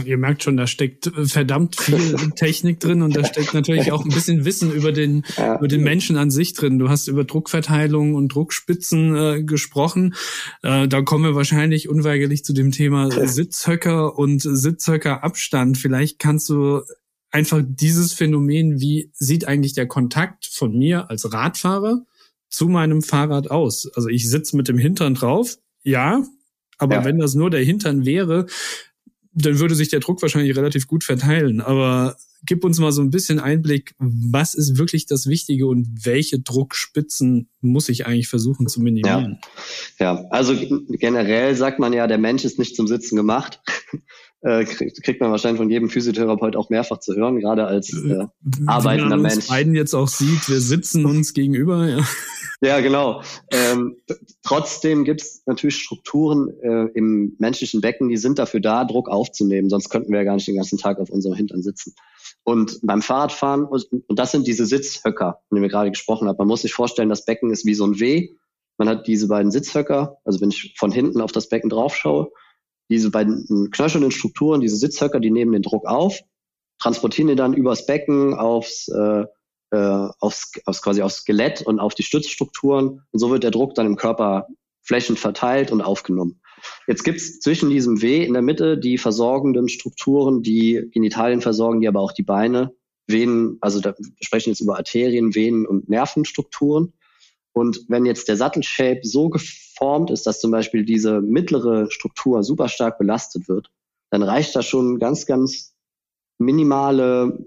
Ihr 0.04 0.16
merkt 0.16 0.44
schon, 0.44 0.56
da 0.56 0.68
steckt 0.68 1.10
verdammt 1.24 1.74
viel 1.74 1.98
Technik 2.36 2.78
drin 2.78 3.02
und 3.02 3.16
da 3.16 3.24
steckt 3.24 3.52
natürlich 3.52 3.90
auch 3.90 4.04
ein 4.04 4.12
bisschen 4.12 4.44
Wissen 4.44 4.70
über 4.70 4.92
den, 4.92 5.24
ja. 5.36 5.58
über 5.58 5.66
den 5.66 5.82
Menschen 5.82 6.16
an 6.16 6.30
sich 6.30 6.54
drin. 6.54 6.78
Du 6.78 6.88
hast 6.88 7.08
über 7.08 7.24
Druckverteilung 7.24 8.14
und 8.14 8.28
Druckspitzen 8.28 9.16
äh, 9.16 9.42
gesprochen. 9.42 10.14
Äh, 10.62 10.86
da 10.86 11.02
kommen 11.02 11.24
wir 11.24 11.34
wahrscheinlich 11.34 11.88
unweigerlich 11.88 12.44
zu 12.44 12.52
dem 12.52 12.70
Thema 12.70 13.10
Sitzhöcker 13.26 14.16
und 14.16 14.40
Sitzhöckerabstand. 14.40 15.76
Vielleicht 15.76 16.20
kannst 16.20 16.48
du 16.48 16.82
einfach 17.32 17.62
dieses 17.64 18.12
Phänomen, 18.12 18.80
wie 18.80 19.10
sieht 19.14 19.48
eigentlich 19.48 19.72
der 19.72 19.88
Kontakt 19.88 20.46
von 20.46 20.78
mir 20.78 21.10
als 21.10 21.32
Radfahrer 21.32 22.04
zu 22.48 22.68
meinem 22.68 23.02
Fahrrad 23.02 23.50
aus? 23.50 23.90
Also 23.94 24.08
ich 24.08 24.30
sitze 24.30 24.56
mit 24.56 24.68
dem 24.68 24.78
Hintern 24.78 25.14
drauf, 25.14 25.58
ja, 25.82 26.24
aber 26.78 26.96
ja. 26.96 27.04
wenn 27.04 27.18
das 27.18 27.34
nur 27.34 27.50
der 27.50 27.64
Hintern 27.64 28.04
wäre, 28.04 28.46
dann 29.34 29.58
würde 29.58 29.74
sich 29.74 29.88
der 29.88 30.00
Druck 30.00 30.20
wahrscheinlich 30.20 30.56
relativ 30.56 30.86
gut 30.86 31.04
verteilen. 31.04 31.60
Aber 31.62 32.16
gib 32.44 32.64
uns 32.64 32.78
mal 32.78 32.92
so 32.92 33.00
ein 33.00 33.10
bisschen 33.10 33.40
Einblick, 33.40 33.94
was 33.98 34.54
ist 34.54 34.76
wirklich 34.76 35.06
das 35.06 35.26
Wichtige 35.26 35.66
und 35.66 36.04
welche 36.04 36.40
Druckspitzen 36.40 37.48
muss 37.60 37.88
ich 37.88 38.06
eigentlich 38.06 38.28
versuchen 38.28 38.66
zu 38.66 38.80
minimieren? 38.80 39.38
Ja, 39.98 40.14
ja. 40.16 40.24
also 40.30 40.54
generell 40.90 41.56
sagt 41.56 41.78
man 41.78 41.92
ja, 41.92 42.06
der 42.06 42.18
Mensch 42.18 42.44
ist 42.44 42.58
nicht 42.58 42.76
zum 42.76 42.86
Sitzen 42.86 43.16
gemacht. 43.16 43.60
Äh, 44.44 44.64
kriegt 44.64 45.20
man 45.20 45.30
wahrscheinlich 45.30 45.60
von 45.60 45.70
jedem 45.70 45.88
Physiotherapeut 45.88 46.56
auch 46.56 46.68
mehrfach 46.68 46.98
zu 46.98 47.14
hören, 47.14 47.38
gerade 47.38 47.64
als 47.64 47.92
äh, 47.92 48.08
äh 48.08 48.26
arbeitender 48.66 49.16
Mensch. 49.16 49.36
Uns 49.36 49.46
beiden 49.46 49.76
jetzt 49.76 49.94
auch 49.94 50.08
sieht, 50.08 50.48
wir 50.48 50.60
sitzen 50.60 51.06
uns 51.06 51.32
gegenüber. 51.32 51.86
Ja, 51.88 52.04
ja 52.60 52.80
genau. 52.80 53.22
Ähm, 53.52 53.98
trotzdem 54.42 55.04
gibt 55.04 55.22
es 55.22 55.42
natürlich 55.46 55.76
Strukturen 55.76 56.48
äh, 56.60 56.86
im 56.94 57.36
menschlichen 57.38 57.80
Becken, 57.80 58.08
die 58.08 58.16
sind 58.16 58.40
dafür 58.40 58.58
da, 58.58 58.84
Druck 58.84 59.08
aufzunehmen. 59.08 59.70
Sonst 59.70 59.90
könnten 59.90 60.10
wir 60.10 60.18
ja 60.18 60.24
gar 60.24 60.34
nicht 60.34 60.48
den 60.48 60.56
ganzen 60.56 60.76
Tag 60.76 60.98
auf 60.98 61.10
unserem 61.10 61.36
Hintern 61.36 61.62
sitzen. 61.62 61.94
Und 62.42 62.80
beim 62.82 63.00
Fahrradfahren, 63.00 63.66
und 63.66 64.18
das 64.18 64.32
sind 64.32 64.48
diese 64.48 64.66
Sitzhöcker, 64.66 65.38
von 65.48 65.56
denen 65.56 65.62
wir 65.62 65.70
gerade 65.70 65.90
gesprochen 65.90 66.26
haben. 66.26 66.38
Man 66.38 66.48
muss 66.48 66.62
sich 66.62 66.72
vorstellen, 66.72 67.08
das 67.08 67.24
Becken 67.24 67.52
ist 67.52 67.64
wie 67.64 67.74
so 67.74 67.86
ein 67.86 68.00
W. 68.00 68.30
Man 68.76 68.88
hat 68.88 69.06
diese 69.06 69.28
beiden 69.28 69.52
Sitzhöcker, 69.52 70.16
also 70.24 70.40
wenn 70.40 70.50
ich 70.50 70.74
von 70.76 70.90
hinten 70.90 71.20
auf 71.20 71.30
das 71.30 71.48
Becken 71.48 71.70
drauf 71.70 71.94
schaue, 71.94 72.32
diese 72.90 73.10
beiden 73.10 73.70
knöchelnden 73.70 74.10
Strukturen, 74.10 74.60
diese 74.60 74.76
Sitzhöcker, 74.76 75.20
die 75.20 75.30
nehmen 75.30 75.52
den 75.52 75.62
Druck 75.62 75.86
auf, 75.86 76.20
transportieren 76.80 77.28
den 77.28 77.36
dann 77.36 77.54
übers 77.54 77.86
Becken 77.86 78.34
aufs, 78.34 78.88
äh, 78.88 79.24
äh, 79.70 80.08
aufs, 80.18 80.52
aufs 80.66 80.82
quasi 80.82 81.02
aufs 81.02 81.18
Skelett 81.18 81.62
und 81.62 81.80
auf 81.80 81.94
die 81.94 82.02
Stützstrukturen. 82.02 83.02
Und 83.10 83.18
so 83.18 83.30
wird 83.30 83.44
der 83.44 83.50
Druck 83.50 83.74
dann 83.74 83.86
im 83.86 83.96
Körper 83.96 84.46
flächend 84.82 85.18
verteilt 85.18 85.70
und 85.70 85.80
aufgenommen. 85.80 86.40
Jetzt 86.86 87.04
gibt's 87.04 87.40
zwischen 87.40 87.70
diesem 87.70 88.02
W 88.02 88.24
in 88.24 88.34
der 88.34 88.42
Mitte 88.42 88.78
die 88.78 88.98
versorgenden 88.98 89.68
Strukturen, 89.68 90.42
die 90.42 90.88
Genitalien 90.92 91.40
versorgen, 91.40 91.80
die 91.80 91.88
aber 91.88 92.00
auch 92.00 92.12
die 92.12 92.22
Beine, 92.22 92.72
Venen, 93.06 93.58
also 93.60 93.80
da 93.80 93.94
sprechen 94.20 94.50
jetzt 94.50 94.60
über 94.60 94.76
Arterien, 94.76 95.34
Venen 95.34 95.66
und 95.66 95.88
Nervenstrukturen. 95.88 96.92
Und 97.52 97.84
wenn 97.88 98.06
jetzt 98.06 98.28
der 98.28 98.36
Sattelshape 98.36 99.00
so 99.02 99.28
geformt 99.28 100.10
ist, 100.10 100.26
dass 100.26 100.40
zum 100.40 100.50
Beispiel 100.50 100.84
diese 100.84 101.20
mittlere 101.20 101.90
Struktur 101.90 102.42
super 102.42 102.68
stark 102.68 102.98
belastet 102.98 103.48
wird, 103.48 103.70
dann 104.10 104.22
reicht 104.22 104.56
da 104.56 104.62
schon 104.62 104.98
ganz, 104.98 105.26
ganz 105.26 105.74
minimale 106.38 107.46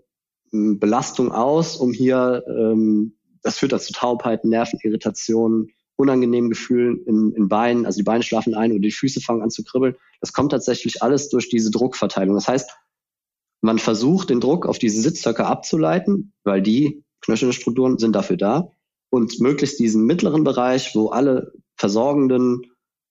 hm, 0.51 0.79
Belastung 0.79 1.31
aus, 1.31 1.77
um 1.77 1.91
hier, 1.91 2.43
ähm, 2.47 3.15
das 3.41 3.57
führt 3.57 3.71
dazu 3.71 3.93
Taubheit, 3.93 4.45
Nervenirritationen, 4.45 5.71
unangenehmen 5.97 6.49
Gefühlen 6.49 7.03
in, 7.05 7.33
in 7.33 7.47
Beinen, 7.47 7.85
also 7.85 7.97
die 7.97 8.03
Beine 8.03 8.23
schlafen 8.23 8.53
ein 8.53 8.71
oder 8.71 8.81
die 8.81 8.91
Füße 8.91 9.21
fangen 9.21 9.41
an 9.41 9.49
zu 9.49 9.63
kribbeln. 9.63 9.95
Das 10.19 10.33
kommt 10.33 10.51
tatsächlich 10.51 11.01
alles 11.01 11.29
durch 11.29 11.49
diese 11.49 11.71
Druckverteilung. 11.71 12.35
Das 12.35 12.47
heißt, 12.47 12.69
man 13.61 13.79
versucht, 13.79 14.29
den 14.29 14.41
Druck 14.41 14.65
auf 14.65 14.77
diese 14.77 15.01
Sitzhöcker 15.01 15.47
abzuleiten, 15.47 16.33
weil 16.43 16.61
die 16.61 17.03
Knöchelstrukturen 17.21 17.97
sind 17.97 18.13
dafür 18.15 18.37
da 18.37 18.71
und 19.09 19.39
möglichst 19.39 19.79
diesen 19.79 20.05
mittleren 20.05 20.43
Bereich, 20.43 20.95
wo 20.95 21.09
alle 21.09 21.53
versorgenden 21.77 22.61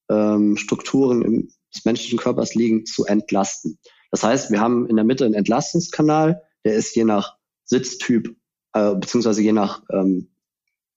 ähm, 0.09 0.57
Strukturen 0.57 1.21
im, 1.21 1.49
des 1.73 1.85
menschlichen 1.85 2.19
Körpers 2.19 2.55
liegen, 2.55 2.85
zu 2.85 3.05
entlasten. 3.05 3.79
Das 4.11 4.23
heißt, 4.23 4.51
wir 4.51 4.61
haben 4.61 4.87
in 4.87 4.95
der 4.95 5.05
Mitte 5.05 5.25
einen 5.25 5.33
Entlastungskanal, 5.33 6.41
der 6.63 6.75
ist 6.75 6.95
je 6.95 7.03
nach 7.03 7.37
Sitztyp 7.65 8.35
äh, 8.73 8.95
beziehungsweise 8.95 9.41
je 9.41 9.53
nach 9.53 9.83
ähm, 9.91 10.29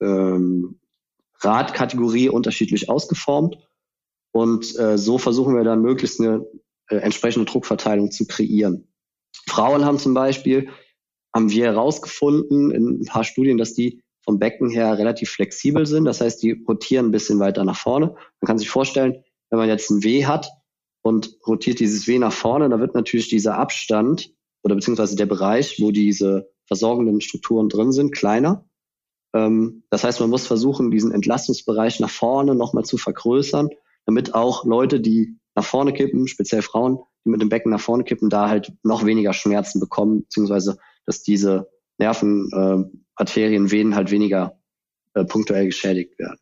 ähm, 0.00 0.80
Radkategorie 1.40 2.28
unterschiedlich 2.28 2.88
ausgeformt. 2.90 3.56
Und 4.32 4.78
äh, 4.78 4.98
so 4.98 5.18
versuchen 5.18 5.54
wir 5.54 5.64
dann 5.64 5.80
möglichst 5.80 6.20
eine 6.20 6.44
äh, 6.88 6.96
entsprechende 6.96 7.50
Druckverteilung 7.50 8.10
zu 8.10 8.26
kreieren. 8.26 8.92
Frauen 9.46 9.84
haben 9.84 9.98
zum 9.98 10.14
Beispiel, 10.14 10.68
haben 11.34 11.50
wir 11.50 11.66
herausgefunden 11.66 12.70
in 12.70 13.00
ein 13.00 13.04
paar 13.04 13.24
Studien, 13.24 13.58
dass 13.58 13.74
die 13.74 14.02
vom 14.28 14.38
Becken 14.38 14.68
her 14.68 14.98
relativ 14.98 15.30
flexibel 15.30 15.86
sind. 15.86 16.04
Das 16.04 16.20
heißt, 16.20 16.42
die 16.42 16.62
rotieren 16.68 17.06
ein 17.06 17.12
bisschen 17.12 17.40
weiter 17.40 17.64
nach 17.64 17.78
vorne. 17.78 18.08
Man 18.42 18.46
kann 18.46 18.58
sich 18.58 18.68
vorstellen, 18.68 19.24
wenn 19.48 19.58
man 19.58 19.70
jetzt 19.70 19.88
ein 19.88 20.04
W 20.04 20.26
hat 20.26 20.50
und 21.00 21.38
rotiert 21.46 21.80
dieses 21.80 22.06
W 22.06 22.18
nach 22.18 22.32
vorne, 22.32 22.68
da 22.68 22.78
wird 22.78 22.94
natürlich 22.94 23.30
dieser 23.30 23.56
Abstand 23.56 24.30
oder 24.62 24.74
beziehungsweise 24.74 25.16
der 25.16 25.24
Bereich, 25.24 25.80
wo 25.80 25.92
diese 25.92 26.50
versorgenden 26.66 27.22
Strukturen 27.22 27.70
drin 27.70 27.90
sind, 27.90 28.12
kleiner. 28.12 28.68
Ähm, 29.34 29.84
das 29.88 30.04
heißt, 30.04 30.20
man 30.20 30.28
muss 30.28 30.46
versuchen, 30.46 30.90
diesen 30.90 31.10
Entlastungsbereich 31.10 31.98
nach 31.98 32.10
vorne 32.10 32.54
nochmal 32.54 32.84
zu 32.84 32.98
vergrößern, 32.98 33.70
damit 34.04 34.34
auch 34.34 34.66
Leute, 34.66 35.00
die 35.00 35.38
nach 35.54 35.64
vorne 35.64 35.94
kippen, 35.94 36.28
speziell 36.28 36.60
Frauen, 36.60 36.98
die 37.24 37.30
mit 37.30 37.40
dem 37.40 37.48
Becken 37.48 37.70
nach 37.70 37.80
vorne 37.80 38.04
kippen, 38.04 38.28
da 38.28 38.50
halt 38.50 38.74
noch 38.82 39.06
weniger 39.06 39.32
Schmerzen 39.32 39.80
bekommen, 39.80 40.24
beziehungsweise 40.24 40.76
dass 41.06 41.22
diese 41.22 41.70
Nerven, 41.96 42.50
äh, 42.52 42.98
Arterien, 43.18 43.70
Venen 43.70 43.94
halt 43.94 44.10
weniger 44.10 44.58
äh, 45.14 45.24
punktuell 45.24 45.66
geschädigt 45.66 46.18
werden. 46.18 46.38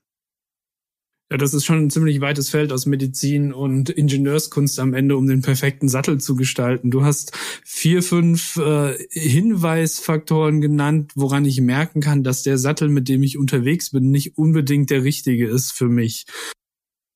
Ja, 1.30 1.38
das 1.38 1.54
ist 1.54 1.64
schon 1.64 1.78
ein 1.78 1.90
ziemlich 1.90 2.20
weites 2.20 2.50
Feld 2.50 2.72
aus 2.72 2.86
Medizin 2.86 3.52
und 3.52 3.90
Ingenieurskunst 3.90 4.78
am 4.78 4.94
Ende, 4.94 5.16
um 5.16 5.26
den 5.26 5.42
perfekten 5.42 5.88
Sattel 5.88 6.20
zu 6.20 6.36
gestalten. 6.36 6.92
Du 6.92 7.04
hast 7.04 7.36
vier, 7.64 8.04
fünf 8.04 8.56
äh, 8.58 8.96
Hinweisfaktoren 9.10 10.60
genannt, 10.60 11.12
woran 11.16 11.44
ich 11.44 11.60
merken 11.60 12.00
kann, 12.00 12.22
dass 12.22 12.44
der 12.44 12.58
Sattel, 12.58 12.88
mit 12.88 13.08
dem 13.08 13.24
ich 13.24 13.38
unterwegs 13.38 13.90
bin, 13.90 14.10
nicht 14.12 14.38
unbedingt 14.38 14.90
der 14.90 15.02
richtige 15.02 15.48
ist 15.48 15.72
für 15.72 15.88
mich. 15.88 16.26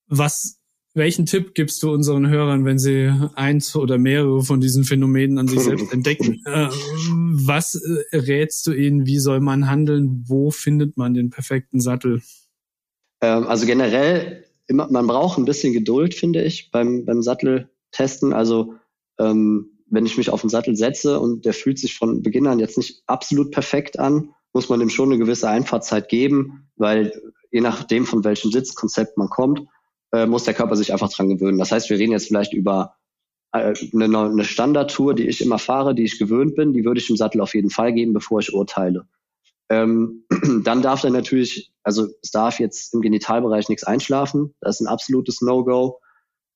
Was 0.08 0.59
welchen 0.94 1.26
Tipp 1.26 1.54
gibst 1.54 1.82
du 1.82 1.92
unseren 1.92 2.28
Hörern, 2.28 2.64
wenn 2.64 2.78
sie 2.78 3.12
eins 3.34 3.76
oder 3.76 3.98
mehrere 3.98 4.42
von 4.42 4.60
diesen 4.60 4.84
Phänomenen 4.84 5.38
an 5.38 5.48
sich 5.48 5.60
selbst 5.60 5.92
entdecken? 5.92 6.42
Äh, 6.44 6.68
was 7.46 7.74
äh, 7.74 8.16
rätst 8.16 8.66
du 8.66 8.72
ihnen? 8.72 9.06
Wie 9.06 9.18
soll 9.18 9.40
man 9.40 9.68
handeln? 9.68 10.24
Wo 10.26 10.50
findet 10.50 10.96
man 10.96 11.14
den 11.14 11.30
perfekten 11.30 11.80
Sattel? 11.80 12.22
Ähm, 13.20 13.46
also 13.46 13.66
generell, 13.66 14.44
immer, 14.66 14.90
man 14.90 15.06
braucht 15.06 15.38
ein 15.38 15.44
bisschen 15.44 15.72
Geduld, 15.72 16.14
finde 16.14 16.42
ich, 16.42 16.70
beim, 16.70 17.04
beim 17.04 17.22
Satteltesten. 17.22 18.32
Also 18.32 18.74
ähm, 19.18 19.70
wenn 19.90 20.06
ich 20.06 20.16
mich 20.16 20.30
auf 20.30 20.40
den 20.40 20.50
Sattel 20.50 20.76
setze 20.76 21.20
und 21.20 21.44
der 21.44 21.52
fühlt 21.52 21.78
sich 21.78 21.96
von 21.96 22.22
Beginn 22.22 22.46
an 22.46 22.58
jetzt 22.58 22.78
nicht 22.78 23.02
absolut 23.06 23.50
perfekt 23.50 23.98
an, 23.98 24.30
muss 24.52 24.68
man 24.68 24.80
dem 24.80 24.90
schon 24.90 25.10
eine 25.10 25.18
gewisse 25.18 25.48
Einfahrtzeit 25.48 26.08
geben, 26.08 26.68
weil 26.76 27.12
je 27.52 27.60
nachdem, 27.60 28.06
von 28.06 28.24
welchem 28.24 28.50
Sitzkonzept 28.50 29.16
man 29.16 29.28
kommt, 29.28 29.62
äh, 30.12 30.26
muss 30.26 30.44
der 30.44 30.54
Körper 30.54 30.76
sich 30.76 30.92
einfach 30.92 31.10
dran 31.10 31.28
gewöhnen. 31.28 31.58
Das 31.58 31.72
heißt, 31.72 31.90
wir 31.90 31.98
reden 31.98 32.12
jetzt 32.12 32.28
vielleicht 32.28 32.52
über 32.52 32.96
äh, 33.52 33.74
eine, 33.94 34.18
eine 34.18 34.44
Standardtour, 34.44 35.14
die 35.14 35.28
ich 35.28 35.40
immer 35.40 35.58
fahre, 35.58 35.94
die 35.94 36.04
ich 36.04 36.18
gewöhnt 36.18 36.54
bin, 36.56 36.72
die 36.72 36.84
würde 36.84 37.00
ich 37.00 37.10
im 37.10 37.16
Sattel 37.16 37.40
auf 37.40 37.54
jeden 37.54 37.70
Fall 37.70 37.92
geben, 37.92 38.12
bevor 38.12 38.40
ich 38.40 38.52
urteile. 38.52 39.06
Ähm, 39.68 40.24
dann 40.64 40.82
darf 40.82 41.04
er 41.04 41.10
natürlich, 41.10 41.72
also 41.82 42.08
es 42.22 42.30
darf 42.30 42.58
jetzt 42.60 42.94
im 42.94 43.00
Genitalbereich 43.00 43.68
nichts 43.68 43.84
einschlafen. 43.84 44.54
Das 44.60 44.76
ist 44.76 44.86
ein 44.86 44.92
absolutes 44.92 45.40
No-Go. 45.40 46.00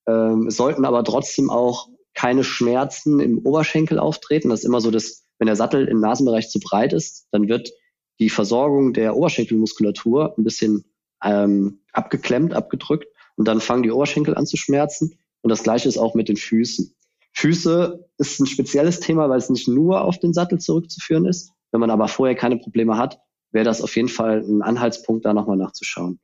Ähm, 0.06 0.49
es 0.49 0.56
sollten 0.56 0.84
aber 0.84 1.04
trotzdem 1.04 1.50
auch 1.50 1.88
keine 2.14 2.44
Schmerzen 2.44 3.20
im 3.20 3.38
Oberschenkel 3.38 3.99
auftreten. 3.99 4.50
Das 4.50 4.61
ist 4.61 4.66
immer 4.66 4.80
so, 4.80 4.90
dass 4.90 5.25
wenn 5.38 5.46
der 5.46 5.56
Sattel 5.56 5.88
im 5.88 6.00
Nasenbereich 6.00 6.49
zu 6.49 6.61
breit 6.61 6.92
ist, 6.92 7.26
dann 7.32 7.49
wird 7.49 7.73
die 8.20 8.30
Versorgung 8.30 8.92
der 8.92 9.16
Oberschenkelmuskulatur 9.16 10.34
ein 10.38 10.44
bisschen 10.44 10.84
ähm, 11.25 11.80
abgeklemmt, 11.92 12.54
abgedrückt 12.54 13.06
und 13.36 13.46
dann 13.48 13.60
fangen 13.60 13.82
die 13.82 13.90
Oberschenkel 13.90 14.34
an 14.34 14.46
zu 14.46 14.56
schmerzen. 14.56 15.18
Und 15.42 15.50
das 15.50 15.62
gleiche 15.62 15.88
ist 15.88 15.98
auch 15.98 16.14
mit 16.14 16.28
den 16.28 16.36
Füßen. 16.36 16.94
Füße 17.32 18.08
ist 18.18 18.40
ein 18.40 18.46
spezielles 18.46 19.00
Thema, 19.00 19.28
weil 19.28 19.38
es 19.38 19.50
nicht 19.50 19.68
nur 19.68 20.02
auf 20.02 20.18
den 20.18 20.32
Sattel 20.32 20.58
zurückzuführen 20.58 21.26
ist. 21.26 21.52
Wenn 21.72 21.80
man 21.80 21.90
aber 21.90 22.08
vorher 22.08 22.36
keine 22.36 22.56
Probleme 22.56 22.96
hat, 22.96 23.18
wäre 23.50 23.64
das 23.64 23.82
auf 23.82 23.94
jeden 23.96 24.08
Fall 24.08 24.40
ein 24.40 24.62
Anhaltspunkt, 24.62 25.24
da 25.24 25.34
nochmal 25.34 25.56
nachzuschauen. 25.56 26.20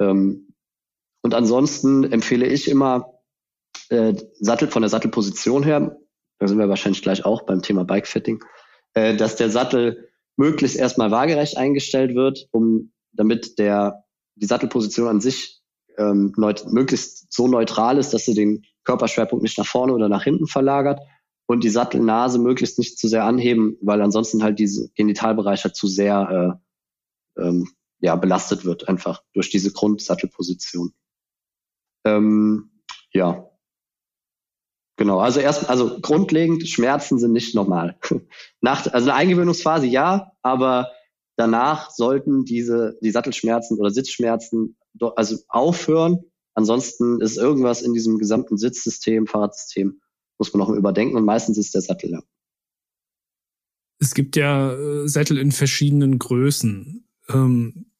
Ähm, 0.00 0.52
und 1.22 1.34
ansonsten 1.34 2.04
empfehle 2.04 2.46
ich 2.46 2.68
immer 2.68 3.14
äh, 3.88 4.14
Sattel 4.40 4.68
von 4.68 4.82
der 4.82 4.88
Sattelposition 4.88 5.62
her, 5.62 5.98
da 6.38 6.48
sind 6.48 6.58
wir 6.58 6.68
wahrscheinlich 6.68 7.02
gleich 7.02 7.24
auch 7.24 7.42
beim 7.42 7.62
Thema 7.62 7.84
Bikefitting, 7.84 8.44
äh, 8.94 9.16
dass 9.16 9.36
der 9.36 9.50
Sattel 9.50 10.08
möglichst 10.36 10.76
erstmal 10.76 11.10
waagerecht 11.10 11.56
eingestellt 11.56 12.14
wird, 12.14 12.48
um 12.50 12.92
damit 13.12 13.58
der 13.58 14.04
die 14.34 14.46
Sattelposition 14.46 15.08
an 15.08 15.20
sich 15.20 15.55
ähm, 15.98 16.32
möglichst 16.36 17.32
so 17.32 17.48
neutral 17.48 17.98
ist, 17.98 18.12
dass 18.14 18.24
sie 18.24 18.34
den 18.34 18.64
Körperschwerpunkt 18.84 19.42
nicht 19.42 19.58
nach 19.58 19.66
vorne 19.66 19.92
oder 19.92 20.08
nach 20.08 20.24
hinten 20.24 20.46
verlagert 20.46 21.00
und 21.46 21.64
die 21.64 21.70
Sattelnase 21.70 22.38
möglichst 22.38 22.78
nicht 22.78 22.98
zu 22.98 23.08
sehr 23.08 23.24
anheben, 23.24 23.76
weil 23.80 24.02
ansonsten 24.02 24.42
halt 24.42 24.58
diese 24.58 24.90
Genitalbereich 24.94 25.64
halt 25.64 25.76
zu 25.76 25.86
sehr 25.86 26.60
äh, 27.36 27.42
ähm, 27.42 27.68
ja, 28.00 28.16
belastet 28.16 28.64
wird, 28.64 28.88
einfach 28.88 29.22
durch 29.32 29.50
diese 29.50 29.72
Grundsattelposition. 29.72 30.92
Ähm, 32.04 32.70
ja. 33.12 33.48
Genau, 34.98 35.18
also 35.18 35.40
erst, 35.40 35.68
also 35.68 36.00
grundlegend, 36.00 36.66
Schmerzen 36.68 37.18
sind 37.18 37.32
nicht 37.32 37.54
normal. 37.54 37.98
Nach, 38.60 38.86
also 38.92 39.10
eine 39.10 39.14
Eingewöhnungsphase 39.14 39.86
ja, 39.86 40.32
aber 40.42 40.90
danach 41.36 41.90
sollten 41.90 42.44
diese, 42.44 42.98
die 43.02 43.10
Sattelschmerzen 43.10 43.78
oder 43.78 43.90
Sitzschmerzen 43.90 44.76
also 45.14 45.36
aufhören. 45.48 46.24
Ansonsten 46.54 47.20
ist 47.20 47.36
irgendwas 47.36 47.82
in 47.82 47.92
diesem 47.92 48.18
gesamten 48.18 48.56
Sitzsystem, 48.56 49.26
Fahrradsystem 49.26 50.00
muss 50.38 50.52
man 50.52 50.60
noch 50.60 50.70
überdenken 50.70 51.16
und 51.16 51.24
meistens 51.24 51.58
ist 51.58 51.74
der 51.74 51.82
Sattel, 51.82 52.10
ja. 52.10 52.22
Es 53.98 54.14
gibt 54.14 54.36
ja 54.36 54.74
äh, 54.74 55.08
Sättel 55.08 55.38
in 55.38 55.52
verschiedenen 55.52 56.18
Größen. 56.18 57.08
Ähm, 57.28 57.90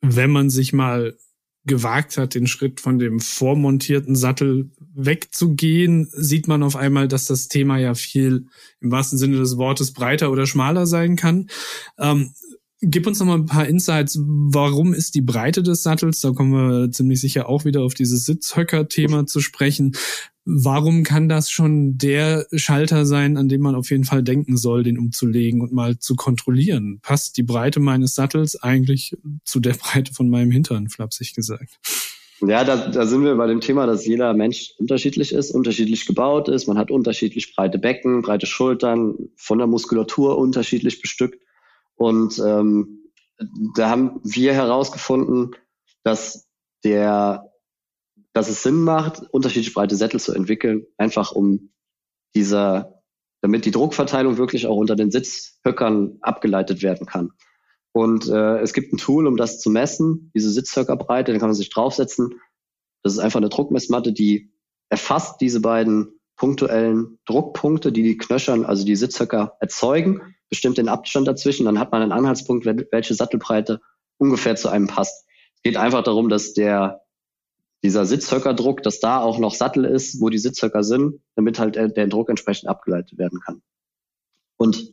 wenn 0.00 0.30
man 0.30 0.48
sich 0.48 0.72
mal 0.72 1.18
gewagt 1.64 2.16
hat, 2.16 2.34
den 2.34 2.46
Schritt 2.46 2.80
von 2.80 2.98
dem 2.98 3.20
vormontierten 3.20 4.16
Sattel 4.16 4.70
wegzugehen, 4.94 6.08
sieht 6.10 6.48
man 6.48 6.62
auf 6.62 6.74
einmal, 6.74 7.06
dass 7.06 7.26
das 7.26 7.48
Thema 7.48 7.76
ja 7.76 7.94
viel 7.94 8.46
im 8.80 8.90
wahrsten 8.90 9.18
Sinne 9.18 9.36
des 9.36 9.58
Wortes 9.58 9.92
breiter 9.92 10.30
oder 10.30 10.46
schmaler 10.46 10.86
sein 10.86 11.16
kann. 11.16 11.50
Ähm, 11.98 12.32
gib 12.82 13.06
uns 13.06 13.20
noch 13.20 13.26
mal 13.26 13.34
ein 13.34 13.46
paar 13.46 13.66
Insights. 13.66 14.18
Warum 14.20 14.94
ist 14.94 15.14
die 15.14 15.20
Breite 15.20 15.62
des 15.62 15.82
Sattels? 15.82 16.20
Da 16.20 16.32
kommen 16.32 16.52
wir 16.52 16.90
ziemlich 16.90 17.20
sicher 17.20 17.48
auch 17.48 17.64
wieder 17.64 17.82
auf 17.82 17.94
dieses 17.94 18.24
Sitzhöcker-Thema 18.24 19.26
zu 19.26 19.40
sprechen. 19.40 19.92
Warum 20.44 21.04
kann 21.04 21.28
das 21.28 21.50
schon 21.50 21.98
der 21.98 22.46
Schalter 22.52 23.04
sein, 23.04 23.36
an 23.36 23.48
dem 23.48 23.60
man 23.60 23.74
auf 23.74 23.90
jeden 23.90 24.04
Fall 24.04 24.22
denken 24.22 24.56
soll, 24.56 24.82
den 24.82 24.98
umzulegen 24.98 25.60
und 25.60 25.72
mal 25.72 25.98
zu 25.98 26.16
kontrollieren? 26.16 27.00
Passt 27.02 27.36
die 27.36 27.42
Breite 27.42 27.78
meines 27.78 28.14
Sattels 28.14 28.60
eigentlich 28.60 29.16
zu 29.44 29.60
der 29.60 29.74
Breite 29.74 30.14
von 30.14 30.30
meinem 30.30 30.50
Hintern, 30.50 30.88
flapsig 30.88 31.34
gesagt? 31.34 31.78
Ja, 32.40 32.64
da, 32.64 32.88
da 32.88 33.06
sind 33.06 33.22
wir 33.22 33.34
bei 33.36 33.46
dem 33.46 33.60
Thema, 33.60 33.86
dass 33.86 34.06
jeder 34.06 34.32
Mensch 34.32 34.72
unterschiedlich 34.78 35.32
ist, 35.32 35.50
unterschiedlich 35.50 36.06
gebaut 36.06 36.48
ist. 36.48 36.68
Man 36.68 36.78
hat 36.78 36.90
unterschiedlich 36.90 37.54
breite 37.54 37.78
Becken, 37.78 38.22
breite 38.22 38.46
Schultern, 38.46 39.14
von 39.36 39.58
der 39.58 39.66
Muskulatur 39.66 40.38
unterschiedlich 40.38 41.02
bestückt. 41.02 41.38
Und 42.00 42.38
ähm, 42.38 43.10
da 43.76 43.90
haben 43.90 44.20
wir 44.24 44.54
herausgefunden, 44.54 45.54
dass 46.02 46.48
der 46.82 47.50
dass 48.32 48.48
es 48.48 48.62
Sinn 48.62 48.84
macht, 48.84 49.22
unterschiedlich 49.32 49.74
breite 49.74 49.96
Sättel 49.96 50.20
zu 50.20 50.32
entwickeln, 50.32 50.86
einfach 50.96 51.32
um 51.32 51.72
dieser, 52.34 53.02
damit 53.42 53.64
die 53.64 53.72
Druckverteilung 53.72 54.38
wirklich 54.38 54.66
auch 54.68 54.76
unter 54.76 54.94
den 54.94 55.10
Sitzhöckern 55.10 56.18
abgeleitet 56.20 56.82
werden 56.82 57.06
kann. 57.06 57.32
Und 57.92 58.28
äh, 58.28 58.60
es 58.60 58.72
gibt 58.72 58.92
ein 58.92 58.98
Tool, 58.98 59.26
um 59.26 59.36
das 59.36 59.60
zu 59.60 59.68
messen, 59.68 60.30
diese 60.34 60.50
Sitzhöckerbreite, 60.50 61.32
da 61.32 61.38
kann 61.38 61.48
man 61.48 61.56
sich 61.56 61.70
draufsetzen. 61.70 62.40
Das 63.02 63.14
ist 63.14 63.18
einfach 63.18 63.40
eine 63.40 63.48
Druckmessmatte, 63.48 64.12
die 64.12 64.52
erfasst 64.90 65.40
diese 65.40 65.60
beiden 65.60 66.20
punktuellen 66.36 67.18
Druckpunkte, 67.26 67.90
die 67.90 68.04
die 68.04 68.16
Knöchern, 68.16 68.64
also 68.64 68.84
die 68.84 68.96
Sitzhöcker 68.96 69.56
erzeugen, 69.58 70.36
bestimmt 70.50 70.78
den 70.78 70.88
Abstand 70.88 71.26
dazwischen, 71.26 71.64
dann 71.64 71.78
hat 71.78 71.92
man 71.92 72.02
einen 72.02 72.12
Anhaltspunkt, 72.12 72.66
welche 72.66 73.14
Sattelbreite 73.14 73.80
ungefähr 74.18 74.56
zu 74.56 74.68
einem 74.68 74.88
passt. 74.88 75.26
Es 75.56 75.62
geht 75.62 75.76
einfach 75.76 76.02
darum, 76.02 76.28
dass 76.28 76.52
der 76.52 77.00
dieser 77.82 78.04
Sitzhöckerdruck, 78.04 78.82
dass 78.82 79.00
da 79.00 79.20
auch 79.20 79.38
noch 79.38 79.54
Sattel 79.54 79.84
ist, 79.84 80.20
wo 80.20 80.28
die 80.28 80.38
Sitzhöcker 80.38 80.82
sind, 80.82 81.20
damit 81.34 81.58
halt 81.58 81.76
der, 81.76 81.88
der 81.88 82.08
Druck 82.08 82.28
entsprechend 82.28 82.68
abgeleitet 82.68 83.16
werden 83.16 83.40
kann. 83.40 83.62
Und 84.58 84.92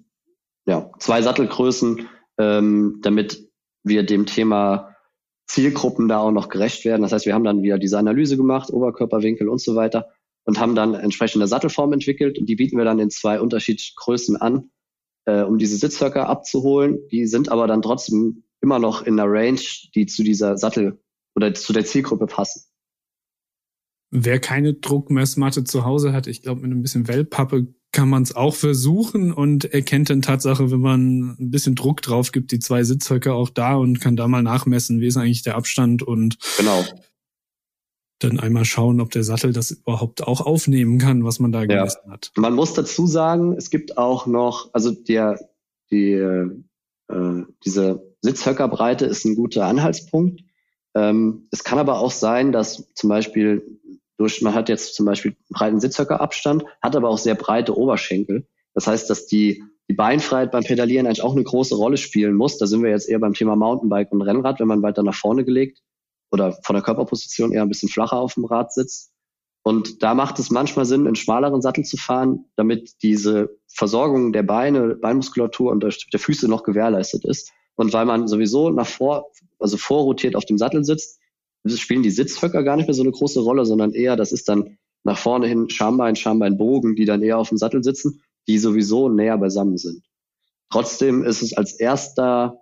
ja, 0.65 0.89
zwei 0.99 1.21
Sattelgrößen, 1.21 2.07
ähm, 2.37 2.99
damit 3.01 3.49
wir 3.83 4.03
dem 4.03 4.25
Thema 4.25 4.95
Zielgruppen 5.47 6.07
da 6.07 6.19
auch 6.19 6.31
noch 6.31 6.49
gerecht 6.49 6.85
werden. 6.85 7.01
Das 7.01 7.11
heißt, 7.11 7.25
wir 7.25 7.33
haben 7.33 7.43
dann 7.43 7.63
wieder 7.63 7.77
diese 7.77 7.97
Analyse 7.97 8.37
gemacht, 8.37 8.71
Oberkörperwinkel 8.71 9.49
und 9.49 9.59
so 9.59 9.75
weiter 9.75 10.09
und 10.43 10.59
haben 10.59 10.75
dann 10.75 10.93
entsprechende 10.93 11.47
Sattelform 11.47 11.93
entwickelt 11.93 12.37
und 12.37 12.47
die 12.47 12.55
bieten 12.55 12.77
wir 12.77 12.85
dann 12.85 12.99
in 12.99 13.09
zwei 13.09 13.39
unterschiedlichen 13.39 13.95
Größen 13.97 14.37
an, 14.37 14.69
äh, 15.27 15.43
um 15.43 15.59
diese 15.59 15.77
Sitzhöcker 15.77 16.27
abzuholen. 16.27 16.99
Die 17.11 17.27
sind 17.27 17.49
aber 17.49 17.67
dann 17.67 17.83
trotzdem 17.83 18.43
immer 18.61 18.79
noch 18.79 19.03
in 19.03 19.17
der 19.17 19.27
Range, 19.27 19.61
die 19.93 20.07
zu 20.07 20.23
dieser 20.23 20.57
Sattel 20.57 20.99
oder 21.35 21.53
zu 21.53 21.73
der 21.73 21.85
Zielgruppe 21.85 22.25
passen. 22.25 22.63
Wer 24.09 24.39
keine 24.39 24.73
Druckmessmatte 24.73 25.65
zu 25.65 25.83
Hause 25.85 26.13
hat, 26.13 26.27
ich 26.27 26.41
glaube, 26.41 26.61
mit 26.61 26.71
ein 26.71 26.81
bisschen 26.81 27.07
Wellpappe 27.07 27.67
kann 27.91 28.09
man 28.09 28.23
es 28.23 28.35
auch 28.35 28.55
versuchen 28.55 29.33
und 29.33 29.65
erkennt 29.65 30.09
dann 30.09 30.21
Tatsache, 30.21 30.71
wenn 30.71 30.79
man 30.79 31.35
ein 31.39 31.51
bisschen 31.51 31.75
Druck 31.75 32.01
drauf 32.01 32.31
gibt, 32.31 32.51
die 32.51 32.59
zwei 32.59 32.83
Sitzhöcker 32.83 33.33
auch 33.33 33.49
da 33.49 33.75
und 33.75 33.99
kann 33.99 34.15
da 34.15 34.27
mal 34.27 34.43
nachmessen, 34.43 35.01
wie 35.01 35.07
ist 35.07 35.17
eigentlich 35.17 35.43
der 35.43 35.55
Abstand 35.55 36.03
und 36.03 36.37
genau. 36.57 36.85
Dann 38.19 38.39
einmal 38.39 38.65
schauen, 38.65 38.99
ob 38.99 39.11
der 39.11 39.23
Sattel 39.23 39.53
das 39.53 39.71
überhaupt 39.71 40.23
auch 40.23 40.41
aufnehmen 40.41 40.97
kann, 40.97 41.23
was 41.23 41.39
man 41.39 41.51
da 41.51 41.61
ja. 41.61 41.65
gemessen 41.65 42.11
hat. 42.11 42.31
Man 42.35 42.55
muss 42.55 42.73
dazu 42.73 43.05
sagen, 43.05 43.53
es 43.53 43.69
gibt 43.69 43.97
auch 43.97 44.25
noch, 44.25 44.69
also 44.73 44.91
der, 44.91 45.39
die, 45.91 46.13
äh, 46.13 46.49
diese 47.63 48.15
Sitzhöckerbreite 48.21 49.05
ist 49.05 49.25
ein 49.25 49.35
guter 49.35 49.65
Anhaltspunkt. 49.65 50.41
Ähm, 50.95 51.47
es 51.51 51.63
kann 51.63 51.79
aber 51.79 51.99
auch 51.99 52.11
sein, 52.11 52.51
dass 52.51 52.91
zum 52.95 53.09
Beispiel 53.09 53.79
durch, 54.17 54.41
man 54.41 54.55
hat 54.55 54.67
jetzt 54.67 54.95
zum 54.95 55.05
Beispiel 55.05 55.31
einen 55.31 55.39
breiten 55.49 55.79
Sitzhöckerabstand, 55.79 56.65
hat 56.81 56.95
aber 56.95 57.09
auch 57.09 57.19
sehr 57.19 57.35
breite 57.35 57.77
Oberschenkel. 57.77 58.47
Das 58.73 58.87
heißt, 58.87 59.09
dass 59.09 59.27
die, 59.27 59.63
die 59.89 59.93
Beinfreiheit 59.93 60.51
beim 60.51 60.63
Pedalieren 60.63 61.05
eigentlich 61.05 61.23
auch 61.23 61.33
eine 61.33 61.43
große 61.43 61.75
Rolle 61.75 61.97
spielen 61.97 62.33
muss. 62.33 62.57
Da 62.57 62.65
sind 62.65 62.81
wir 62.81 62.89
jetzt 62.89 63.07
eher 63.07 63.19
beim 63.19 63.33
Thema 63.33 63.55
Mountainbike 63.55 64.11
und 64.11 64.23
Rennrad, 64.23 64.59
wenn 64.59 64.67
man 64.67 64.81
weiter 64.81 65.03
nach 65.03 65.15
vorne 65.15 65.45
gelegt 65.45 65.83
oder 66.31 66.53
von 66.63 66.75
der 66.75 66.83
Körperposition 66.83 67.51
eher 67.51 67.61
ein 67.61 67.69
bisschen 67.69 67.89
flacher 67.89 68.17
auf 68.17 68.33
dem 68.35 68.45
Rad 68.45 68.73
sitzt. 68.73 69.11
Und 69.63 70.01
da 70.01 70.13
macht 70.13 70.39
es 70.39 70.49
manchmal 70.49 70.85
Sinn, 70.85 71.05
einen 71.05 71.15
schmaleren 71.15 71.61
Sattel 71.61 71.83
zu 71.83 71.97
fahren, 71.97 72.45
damit 72.55 73.03
diese 73.03 73.49
Versorgung 73.67 74.31
der 74.31 74.43
Beine, 74.43 74.95
Beinmuskulatur 74.95 75.71
und 75.71 75.83
der 75.83 76.19
Füße 76.19 76.47
noch 76.47 76.63
gewährleistet 76.63 77.25
ist. 77.25 77.51
Und 77.75 77.91
weil 77.93 78.05
man 78.05 78.27
sowieso 78.27 78.69
nach 78.69 78.87
vor, 78.87 79.29
also 79.59 79.77
vorrotiert 79.77 80.35
auf 80.35 80.45
dem 80.45 80.57
Sattel 80.57 80.83
sitzt, 80.83 81.19
spielen 81.67 82.01
die 82.01 82.11
Sitzhöcker 82.11 82.63
gar 82.63 82.77
nicht 82.77 82.87
mehr 82.87 82.93
so 82.93 83.03
eine 83.03 83.11
große 83.11 83.41
Rolle, 83.41 83.65
sondern 83.65 83.91
eher, 83.91 84.15
das 84.15 84.31
ist 84.31 84.47
dann 84.47 84.77
nach 85.03 85.17
vorne 85.17 85.47
hin 85.47 85.69
Schambein, 85.69 86.15
Schambein, 86.15 86.57
Bogen, 86.57 86.95
die 86.95 87.05
dann 87.05 87.21
eher 87.21 87.37
auf 87.37 87.49
dem 87.49 87.57
Sattel 87.57 87.83
sitzen, 87.83 88.21
die 88.47 88.57
sowieso 88.57 89.09
näher 89.09 89.37
beisammen 89.37 89.77
sind. 89.77 90.03
Trotzdem 90.69 91.23
ist 91.23 91.41
es 91.41 91.53
als 91.53 91.73
erster, 91.73 92.59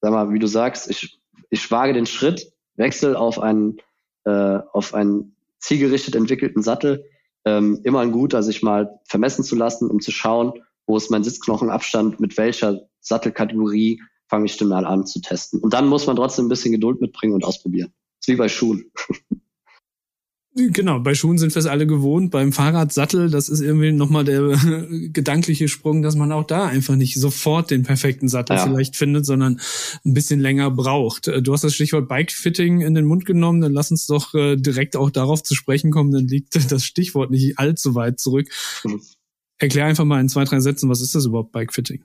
sag 0.00 0.12
mal, 0.12 0.32
wie 0.32 0.38
du 0.38 0.46
sagst, 0.46 0.90
ich, 0.90 1.20
ich 1.50 1.70
wage 1.70 1.92
den 1.92 2.06
Schritt, 2.06 2.52
wechsel 2.76 3.16
auf 3.16 3.38
einen, 3.38 3.78
äh, 4.24 4.58
auf 4.72 4.94
einen 4.94 5.36
zielgerichtet 5.58 6.14
entwickelten 6.14 6.62
Sattel, 6.62 7.04
ähm, 7.44 7.80
immer 7.84 8.00
ein 8.00 8.12
guter, 8.12 8.42
sich 8.42 8.62
mal 8.62 9.00
vermessen 9.04 9.44
zu 9.44 9.56
lassen, 9.56 9.90
um 9.90 10.00
zu 10.00 10.10
schauen, 10.10 10.52
wo 10.86 10.96
ist 10.96 11.10
mein 11.10 11.24
Sitzknochenabstand, 11.24 12.20
mit 12.20 12.36
welcher 12.36 12.80
Sattelkategorie 13.00 14.00
fange 14.28 14.46
ich 14.46 14.56
denn 14.56 14.68
mal 14.68 14.86
an 14.86 15.06
zu 15.06 15.20
testen. 15.20 15.60
Und 15.60 15.74
dann 15.74 15.88
muss 15.88 16.06
man 16.06 16.16
trotzdem 16.16 16.46
ein 16.46 16.50
bisschen 16.50 16.72
Geduld 16.72 17.00
mitbringen 17.00 17.34
und 17.34 17.44
ausprobieren 17.44 17.92
ist 18.20 18.28
wie 18.28 18.36
bei 18.36 18.48
Schuhen. 18.48 18.90
Genau, 20.56 20.98
bei 20.98 21.14
Schuhen 21.14 21.38
sind 21.38 21.54
wir 21.54 21.60
es 21.60 21.66
alle 21.66 21.86
gewohnt. 21.86 22.32
Beim 22.32 22.52
Fahrradsattel, 22.52 23.30
das 23.30 23.48
ist 23.48 23.60
irgendwie 23.60 23.92
nochmal 23.92 24.24
der 24.24 24.40
gedankliche 25.12 25.68
Sprung, 25.68 26.02
dass 26.02 26.16
man 26.16 26.32
auch 26.32 26.44
da 26.44 26.66
einfach 26.66 26.96
nicht 26.96 27.14
sofort 27.14 27.70
den 27.70 27.84
perfekten 27.84 28.28
Sattel 28.28 28.56
ja. 28.56 28.64
vielleicht 28.64 28.96
findet, 28.96 29.24
sondern 29.24 29.60
ein 30.04 30.14
bisschen 30.14 30.40
länger 30.40 30.72
braucht. 30.72 31.28
Äh, 31.28 31.40
du 31.40 31.52
hast 31.52 31.62
das 31.62 31.74
Stichwort 31.74 32.08
Bikefitting 32.08 32.80
in 32.80 32.94
den 32.94 33.04
Mund 33.04 33.26
genommen, 33.26 33.60
dann 33.60 33.72
lass 33.72 33.92
uns 33.92 34.06
doch 34.06 34.34
äh, 34.34 34.56
direkt 34.56 34.96
auch 34.96 35.10
darauf 35.10 35.40
zu 35.44 35.54
sprechen 35.54 35.92
kommen, 35.92 36.10
dann 36.10 36.26
liegt 36.26 36.56
das 36.72 36.84
Stichwort 36.84 37.30
nicht 37.30 37.58
allzu 37.60 37.94
weit 37.94 38.18
zurück. 38.18 38.48
Mhm. 38.82 39.00
Erklär 39.58 39.86
einfach 39.86 40.04
mal 40.04 40.20
in 40.20 40.28
zwei, 40.28 40.44
drei 40.44 40.58
Sätzen, 40.58 40.88
was 40.88 41.00
ist 41.00 41.14
das 41.14 41.26
überhaupt 41.26 41.52
Bikefitting? 41.52 42.02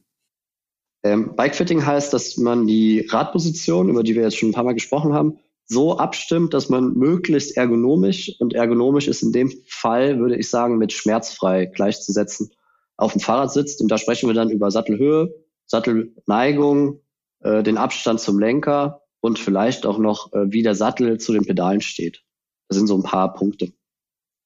Ähm, 1.04 1.36
Bikefitting 1.36 1.84
heißt, 1.84 2.14
dass 2.14 2.38
man 2.38 2.68
die 2.68 3.08
Radposition, 3.10 3.90
über 3.90 4.04
die 4.04 4.14
wir 4.14 4.22
jetzt 4.22 4.38
schon 4.38 4.50
ein 4.50 4.54
paar 4.54 4.64
Mal 4.64 4.74
gesprochen 4.74 5.14
haben, 5.14 5.40
so 5.68 5.98
abstimmt, 5.98 6.54
dass 6.54 6.70
man 6.70 6.94
möglichst 6.94 7.58
ergonomisch 7.58 8.36
und 8.40 8.54
ergonomisch 8.54 9.08
ist 9.08 9.24
in 9.24 9.32
dem 9.32 9.52
Fall, 9.68 10.20
würde 10.20 10.38
ich 10.38 10.50
sagen, 10.50 10.78
mit 10.78 10.94
schmerzfrei 10.94 11.66
gleichzusetzen, 11.66 12.52
auf 12.98 13.14
dem 13.14 13.22
Fahrrad 13.22 13.52
sitzt. 13.52 13.82
Und 13.82 13.90
da 13.90 13.98
sprechen 13.98 14.28
wir 14.30 14.34
dann 14.36 14.52
über 14.52 14.70
Sattelhöhe, 14.70 15.34
Sattelneigung, 15.66 17.02
äh, 17.40 17.64
den 17.64 17.78
Abstand 17.78 18.20
zum 18.20 18.40
Lenker 18.40 19.02
und 19.22 19.40
vielleicht 19.40 19.86
auch 19.86 19.98
noch, 19.98 20.32
äh, 20.34 20.52
wie 20.52 20.62
der 20.62 20.76
Sattel 20.76 21.20
zu 21.20 21.34
den 21.34 21.46
Pedalen 21.46 21.82
steht. 21.82 22.24
Das 22.68 22.78
sind 22.78 22.88
so 22.88 22.96
ein 22.96 23.04
paar 23.04 23.34
Punkte, 23.34 23.74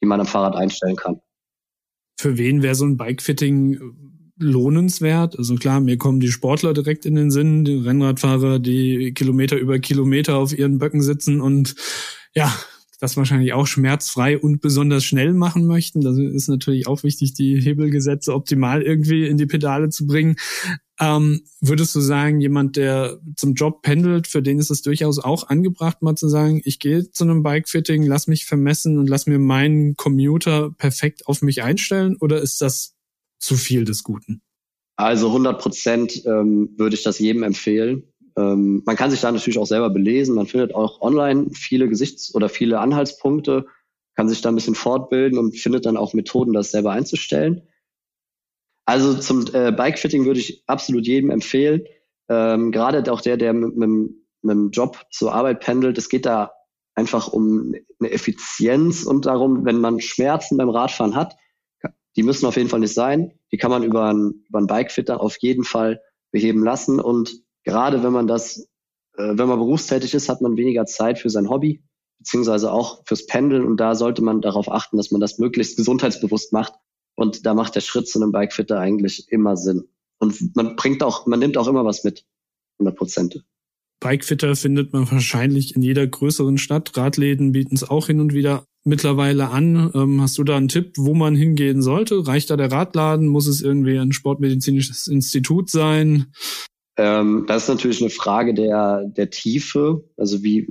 die 0.01 0.07
man 0.07 0.19
am 0.19 0.25
Fahrrad 0.25 0.55
einstellen 0.55 0.95
kann. 0.95 1.19
Für 2.19 2.37
wen 2.37 2.63
wäre 2.63 2.75
so 2.75 2.85
ein 2.85 2.97
Bikefitting 2.97 4.18
lohnenswert. 4.39 5.37
Also 5.37 5.55
klar, 5.55 5.79
mir 5.79 5.97
kommen 5.97 6.19
die 6.19 6.31
Sportler 6.31 6.73
direkt 6.73 7.05
in 7.05 7.15
den 7.15 7.31
Sinn, 7.31 7.65
die 7.65 7.77
Rennradfahrer, 7.77 8.59
die 8.59 9.13
Kilometer 9.13 9.57
über 9.57 9.79
Kilometer 9.79 10.37
auf 10.37 10.57
ihren 10.57 10.79
Böcken 10.79 11.01
sitzen 11.01 11.41
und 11.41 11.75
ja, 12.33 12.53
das 12.99 13.15
wahrscheinlich 13.15 13.53
auch 13.53 13.65
schmerzfrei 13.65 14.37
und 14.37 14.61
besonders 14.61 15.05
schnell 15.05 15.33
machen 15.33 15.65
möchten. 15.65 16.01
Das 16.01 16.17
ist 16.17 16.49
natürlich 16.49 16.87
auch 16.87 17.03
wichtig, 17.03 17.33
die 17.33 17.59
Hebelgesetze 17.59 18.33
optimal 18.33 18.81
irgendwie 18.81 19.25
in 19.25 19.37
die 19.37 19.45
Pedale 19.45 19.89
zu 19.89 20.05
bringen. 20.05 20.35
Ähm, 20.99 21.41
würdest 21.61 21.95
du 21.95 22.01
sagen, 22.01 22.41
jemand, 22.41 22.75
der 22.75 23.19
zum 23.37 23.53
Job 23.53 23.83
pendelt, 23.83 24.27
für 24.27 24.41
den 24.41 24.59
ist 24.59 24.69
es 24.69 24.81
durchaus 24.81 25.17
auch 25.17 25.47
angebracht, 25.47 26.01
mal 26.01 26.15
zu 26.15 26.27
sagen, 26.27 26.61
ich 26.65 26.79
gehe 26.79 27.09
zu 27.09 27.23
einem 27.23 27.41
Bikefitting, 27.41 28.03
lass 28.03 28.27
mich 28.27 28.45
vermessen 28.45 28.97
und 28.97 29.07
lass 29.07 29.25
mir 29.25 29.39
meinen 29.39 29.95
Commuter 29.95 30.71
perfekt 30.77 31.25
auf 31.25 31.41
mich 31.41 31.63
einstellen? 31.63 32.17
Oder 32.19 32.41
ist 32.41 32.59
das 32.61 32.98
zu 33.39 33.55
viel 33.55 33.85
des 33.85 34.03
Guten? 34.03 34.41
Also 34.95 35.27
100 35.27 35.61
Prozent 35.61 36.25
ähm, 36.25 36.73
würde 36.77 36.95
ich 36.95 37.03
das 37.03 37.19
jedem 37.19 37.43
empfehlen. 37.43 38.03
Ähm, 38.37 38.83
man 38.85 38.95
kann 38.95 39.11
sich 39.11 39.21
da 39.21 39.31
natürlich 39.31 39.57
auch 39.57 39.65
selber 39.65 39.89
belesen. 39.89 40.35
Man 40.35 40.47
findet 40.47 40.75
auch 40.75 41.01
online 41.01 41.49
viele 41.53 41.87
Gesichts- 41.87 42.35
oder 42.35 42.49
viele 42.49 42.79
Anhaltspunkte, 42.79 43.65
kann 44.15 44.29
sich 44.29 44.41
da 44.41 44.49
ein 44.49 44.55
bisschen 44.55 44.75
fortbilden 44.75 45.39
und 45.39 45.57
findet 45.57 45.85
dann 45.85 45.97
auch 45.97 46.13
Methoden, 46.13 46.53
das 46.53 46.71
selber 46.71 46.91
einzustellen. 46.91 47.61
Also 48.85 49.13
zum 49.17 49.45
äh, 49.53 49.71
Bikefitting 49.71 50.25
würde 50.25 50.39
ich 50.39 50.63
absolut 50.67 51.05
jedem 51.05 51.29
empfehlen. 51.29 51.83
Ähm, 52.27 52.71
Gerade 52.71 53.11
auch 53.11 53.21
der, 53.21 53.37
der 53.37 53.53
mit, 53.53 53.77
mit, 53.77 53.89
mit 53.89 54.51
dem 54.51 54.71
Job 54.71 55.05
zur 55.11 55.33
Arbeit 55.33 55.61
pendelt, 55.61 55.97
es 55.97 56.09
geht 56.09 56.25
da 56.25 56.51
einfach 56.95 57.29
um 57.29 57.73
eine 57.99 58.11
Effizienz 58.11 59.03
und 59.03 59.25
darum, 59.25 59.63
wenn 59.65 59.79
man 59.79 60.01
Schmerzen 60.01 60.57
beim 60.57 60.69
Radfahren 60.69 61.15
hat, 61.15 61.35
die 62.19 62.23
müssen 62.23 62.47
auf 62.47 62.57
jeden 62.57 62.67
Fall 62.67 62.81
nicht 62.81 62.93
sein. 62.93 63.31
Die 63.53 63.55
kann 63.55 63.71
man 63.71 63.81
über 63.81 64.09
einen, 64.09 64.43
über 64.49 64.57
einen 64.57 64.67
Bikefitter 64.67 65.21
auf 65.21 65.37
jeden 65.39 65.63
Fall 65.63 66.01
beheben 66.33 66.65
lassen. 66.65 66.99
Und 66.99 67.43
gerade 67.63 68.03
wenn 68.03 68.11
man 68.11 68.27
das, 68.27 68.67
äh, 69.15 69.37
wenn 69.37 69.47
man 69.47 69.57
berufstätig 69.57 70.13
ist, 70.13 70.27
hat 70.27 70.41
man 70.41 70.57
weniger 70.57 70.85
Zeit 70.85 71.19
für 71.19 71.29
sein 71.29 71.49
Hobby, 71.49 71.81
beziehungsweise 72.17 72.73
auch 72.73 73.03
fürs 73.05 73.25
Pendeln. 73.25 73.63
Und 73.63 73.77
da 73.77 73.95
sollte 73.95 74.21
man 74.21 74.41
darauf 74.41 74.69
achten, 74.69 74.97
dass 74.97 75.11
man 75.11 75.21
das 75.21 75.39
möglichst 75.39 75.77
gesundheitsbewusst 75.77 76.51
macht. 76.51 76.73
Und 77.15 77.45
da 77.45 77.53
macht 77.53 77.75
der 77.75 77.79
Schritt 77.79 78.09
zu 78.09 78.21
einem 78.21 78.33
Bikefitter 78.33 78.77
eigentlich 78.77 79.31
immer 79.31 79.55
Sinn. 79.55 79.87
Und 80.17 80.57
man 80.57 80.75
bringt 80.75 81.01
auch, 81.01 81.25
man 81.25 81.39
nimmt 81.39 81.57
auch 81.57 81.69
immer 81.69 81.85
was 81.85 82.03
mit. 82.03 82.25
100 82.79 82.97
Prozent. 82.97 83.45
Bikefitter 84.01 84.57
findet 84.57 84.91
man 84.91 85.09
wahrscheinlich 85.09 85.73
in 85.73 85.83
jeder 85.83 86.05
größeren 86.05 86.57
Stadt. 86.57 86.97
Radläden 86.97 87.53
bieten 87.53 87.75
es 87.75 87.89
auch 87.89 88.07
hin 88.07 88.19
und 88.19 88.33
wieder 88.33 88.65
mittlerweile 88.83 89.49
an. 89.49 89.91
Ähm, 89.93 90.21
hast 90.21 90.37
du 90.37 90.43
da 90.43 90.57
einen 90.57 90.67
Tipp, 90.67 90.93
wo 90.97 91.13
man 91.13 91.35
hingehen 91.35 91.81
sollte? 91.81 92.25
Reicht 92.27 92.49
da 92.49 92.57
der 92.57 92.71
Radladen? 92.71 93.27
Muss 93.27 93.47
es 93.47 93.61
irgendwie 93.61 93.97
ein 93.97 94.11
sportmedizinisches 94.11 95.07
Institut 95.07 95.69
sein? 95.69 96.31
Ähm, 96.97 97.45
das 97.47 97.63
ist 97.63 97.69
natürlich 97.69 98.01
eine 98.01 98.09
Frage 98.09 98.53
der, 98.53 99.05
der 99.05 99.29
Tiefe, 99.29 100.03
also 100.17 100.43
wie, 100.43 100.67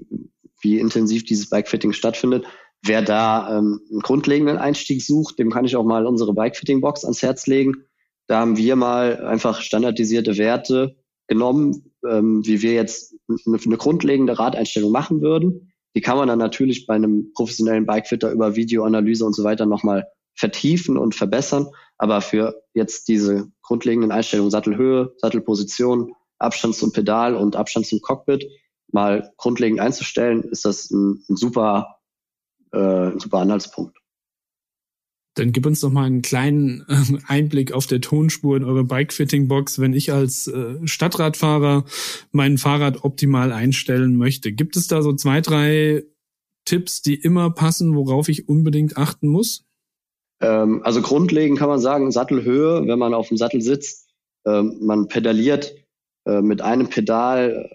wie 0.61 0.79
intensiv 0.79 1.25
dieses 1.25 1.49
Bikefitting 1.49 1.92
stattfindet. 1.92 2.44
Wer 2.83 3.03
da 3.03 3.59
ähm, 3.59 3.81
einen 3.90 4.01
grundlegenden 4.01 4.59
Einstieg 4.59 5.03
sucht, 5.03 5.38
dem 5.38 5.51
kann 5.51 5.64
ich 5.64 5.75
auch 5.75 5.85
mal 5.85 6.07
unsere 6.07 6.35
Bikefitting-Box 6.35 7.05
ans 7.05 7.23
Herz 7.23 7.47
legen. 7.47 7.73
Da 8.27 8.40
haben 8.40 8.57
wir 8.57 8.77
mal 8.77 9.25
einfach 9.25 9.62
standardisierte 9.62 10.37
Werte 10.37 10.97
genommen, 11.29 11.92
ähm, 12.09 12.44
wie 12.44 12.62
wir 12.62 12.75
jetzt 12.75 13.14
eine, 13.47 13.59
eine 13.64 13.77
grundlegende 13.77 14.38
Radeinstellung 14.38 14.92
machen 14.92 15.21
würden. 15.21 15.73
Die 15.99 16.01
kann 16.01 16.17
man 16.17 16.29
dann 16.29 16.39
natürlich 16.39 16.87
bei 16.87 16.95
einem 16.95 17.33
professionellen 17.33 17.85
Bikefitter 17.85 18.31
über 18.31 18.55
Videoanalyse 18.55 19.25
und 19.25 19.35
so 19.35 19.43
weiter 19.43 19.67
nochmal 19.67 20.07
vertiefen 20.37 20.97
und 20.97 21.17
verbessern. 21.17 21.67
Aber 21.97 22.21
für 22.21 22.63
jetzt 22.73 23.09
diese 23.09 23.51
grundlegenden 23.63 24.13
Einstellungen, 24.13 24.53
Sattelhöhe, 24.53 25.13
Sattelposition, 25.17 26.13
Abstand 26.39 26.77
zum 26.77 26.93
Pedal 26.93 27.35
und 27.35 27.57
Abstand 27.57 27.87
zum 27.87 28.01
Cockpit 28.01 28.47
mal 28.93 29.33
grundlegend 29.39 29.81
einzustellen, 29.81 30.45
ist 30.45 30.65
das 30.65 30.89
ein, 30.93 31.25
ein 31.29 31.35
super, 31.35 31.99
äh, 32.73 32.79
ein 32.79 33.19
super 33.19 33.39
Anhaltspunkt. 33.39 33.99
Dann 35.38 35.53
gib 35.53 35.66
uns 35.66 35.81
doch 35.81 35.90
mal 35.90 36.05
einen 36.05 36.22
kleinen 36.22 36.85
ähm, 36.88 37.20
Einblick 37.27 37.72
auf 37.72 37.87
der 37.87 38.01
Tonspur 38.01 38.57
in 38.57 38.64
eure 38.64 38.85
Bike-Fitting-Box, 38.85 39.79
wenn 39.79 39.92
ich 39.92 40.12
als 40.12 40.48
äh, 40.48 40.74
Stadtradfahrer 40.85 41.85
mein 42.33 42.59
Fahrrad 42.59 43.05
optimal 43.05 43.53
einstellen 43.53 44.16
möchte. 44.16 44.53
Gibt 44.53 44.77
es 44.77 44.88
da 44.88 45.03
so 45.03 45.12
zwei, 45.14 45.40
drei 45.40 46.05
Tipps, 46.64 47.03
die 47.03 47.14
immer 47.14 47.51
passen, 47.51 47.94
worauf 47.94 48.29
ich 48.29 48.48
unbedingt 48.48 48.96
achten 48.96 49.29
muss? 49.29 49.64
Ähm, 50.40 50.83
also 50.83 51.03
grundlegend 51.03 51.59
kann 51.59 51.68
man 51.68 51.81
sagen, 51.81 52.11
Sattelhöhe, 52.11 52.87
wenn 52.87 52.98
man 52.98 53.14
auf 53.14 53.29
dem 53.29 53.37
Sattel 53.37 53.61
sitzt, 53.61 54.09
ähm, 54.44 54.79
man 54.81 55.09
pedaliert 55.09 55.74
äh, 56.27 56.42
mit 56.42 56.62
einem 56.62 56.88
Pedal 56.88 57.70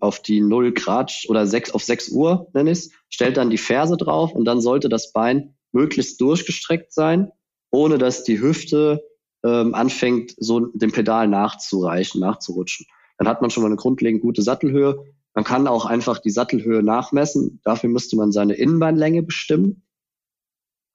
auf 0.00 0.20
die 0.20 0.40
0 0.40 0.72
Grad 0.72 1.12
oder 1.28 1.46
6 1.46 1.72
auf 1.72 1.82
6 1.82 2.10
Uhr, 2.10 2.48
nenne 2.54 2.70
ich 2.70 2.78
es, 2.78 2.90
stellt 3.10 3.36
dann 3.36 3.50
die 3.50 3.58
Ferse 3.58 3.96
drauf 3.96 4.32
und 4.32 4.46
dann 4.46 4.60
sollte 4.60 4.88
das 4.88 5.12
Bein 5.12 5.54
möglichst 5.74 6.20
durchgestreckt 6.20 6.92
sein, 6.92 7.30
ohne 7.70 7.98
dass 7.98 8.24
die 8.24 8.40
Hüfte 8.40 9.04
ähm, 9.44 9.74
anfängt, 9.74 10.34
so 10.38 10.60
dem 10.60 10.92
Pedal 10.92 11.28
nachzureichen, 11.28 12.20
nachzurutschen. 12.20 12.86
Dann 13.18 13.28
hat 13.28 13.42
man 13.42 13.50
schon 13.50 13.62
mal 13.62 13.68
eine 13.68 13.76
grundlegend 13.76 14.22
gute 14.22 14.42
Sattelhöhe. 14.42 15.04
Man 15.34 15.44
kann 15.44 15.66
auch 15.66 15.84
einfach 15.84 16.18
die 16.18 16.30
Sattelhöhe 16.30 16.82
nachmessen. 16.82 17.60
Dafür 17.64 17.90
müsste 17.90 18.16
man 18.16 18.32
seine 18.32 18.54
Innenbeinlänge 18.54 19.22
bestimmen. 19.22 19.82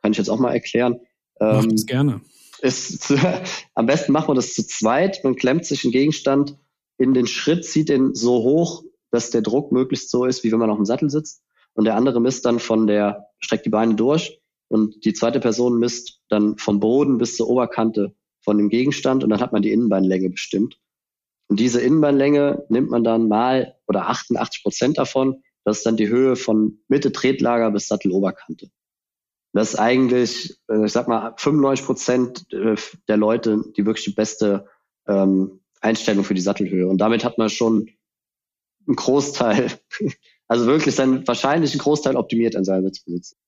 Kann 0.01 0.13
ich 0.13 0.17
jetzt 0.17 0.29
auch 0.29 0.39
mal 0.39 0.53
erklären. 0.53 0.99
Mach 1.39 1.63
ähm, 1.63 1.69
das 1.69 1.85
gerne. 1.85 2.21
Ist, 2.61 3.13
am 3.75 3.85
besten 3.85 4.11
macht 4.11 4.27
man 4.27 4.35
das 4.35 4.53
zu 4.53 4.65
zweit. 4.65 5.23
Man 5.23 5.35
klemmt 5.35 5.65
sich 5.65 5.83
einen 5.83 5.91
Gegenstand 5.91 6.57
in 6.97 7.13
den 7.13 7.27
Schritt, 7.27 7.65
zieht 7.65 7.89
den 7.89 8.15
so 8.15 8.43
hoch, 8.43 8.83
dass 9.11 9.29
der 9.29 9.41
Druck 9.41 9.71
möglichst 9.71 10.09
so 10.09 10.25
ist, 10.25 10.43
wie 10.43 10.51
wenn 10.51 10.59
man 10.59 10.69
auf 10.69 10.77
dem 10.77 10.85
Sattel 10.85 11.09
sitzt. 11.09 11.43
Und 11.73 11.85
der 11.85 11.95
andere 11.95 12.19
misst 12.19 12.45
dann 12.45 12.59
von 12.59 12.87
der, 12.87 13.27
streckt 13.39 13.65
die 13.65 13.69
Beine 13.69 13.95
durch 13.95 14.38
und 14.69 15.03
die 15.03 15.13
zweite 15.13 15.39
Person 15.39 15.79
misst 15.79 16.21
dann 16.29 16.57
vom 16.57 16.79
Boden 16.79 17.17
bis 17.17 17.35
zur 17.35 17.49
Oberkante 17.49 18.15
von 18.41 18.57
dem 18.57 18.69
Gegenstand 18.69 19.23
und 19.23 19.31
dann 19.31 19.41
hat 19.41 19.51
man 19.51 19.61
die 19.61 19.71
Innenbeinlänge 19.71 20.29
bestimmt. 20.29 20.79
Und 21.47 21.59
diese 21.59 21.81
Innenbeinlänge 21.81 22.65
nimmt 22.69 22.91
man 22.91 23.03
dann 23.03 23.27
mal 23.27 23.75
oder 23.87 24.07
88 24.07 24.63
Prozent 24.63 24.97
davon. 24.97 25.43
Das 25.65 25.77
ist 25.77 25.85
dann 25.85 25.97
die 25.97 26.07
Höhe 26.07 26.35
von 26.35 26.79
Mitte 26.87 27.11
Tretlager 27.11 27.71
bis 27.71 27.87
Satteloberkante. 27.87 28.69
Das 29.51 29.71
ist 29.71 29.79
eigentlich, 29.79 30.59
äh, 30.69 30.85
ich 30.85 30.91
sag 30.91 31.07
mal, 31.07 31.33
95 31.37 31.85
Prozent 31.85 32.53
äh, 32.53 32.75
der 33.07 33.17
Leute 33.17 33.63
die 33.75 33.85
wirklich 33.85 34.05
die 34.05 34.13
beste 34.13 34.67
ähm, 35.07 35.61
Einstellung 35.81 36.23
für 36.23 36.35
die 36.35 36.41
Sattelhöhe. 36.41 36.87
Und 36.87 36.99
damit 36.99 37.23
hat 37.23 37.39
man 37.39 37.49
schon 37.49 37.89
einen 38.85 38.95
Großteil, 38.95 39.71
also 40.47 40.67
wirklich 40.67 40.95
seinen 40.95 41.27
wahrscheinlichen 41.27 41.79
Großteil 41.79 42.15
optimiert 42.15 42.55
an 42.55 42.63
seiner 42.63 42.83
Sitzposition. 42.83 43.39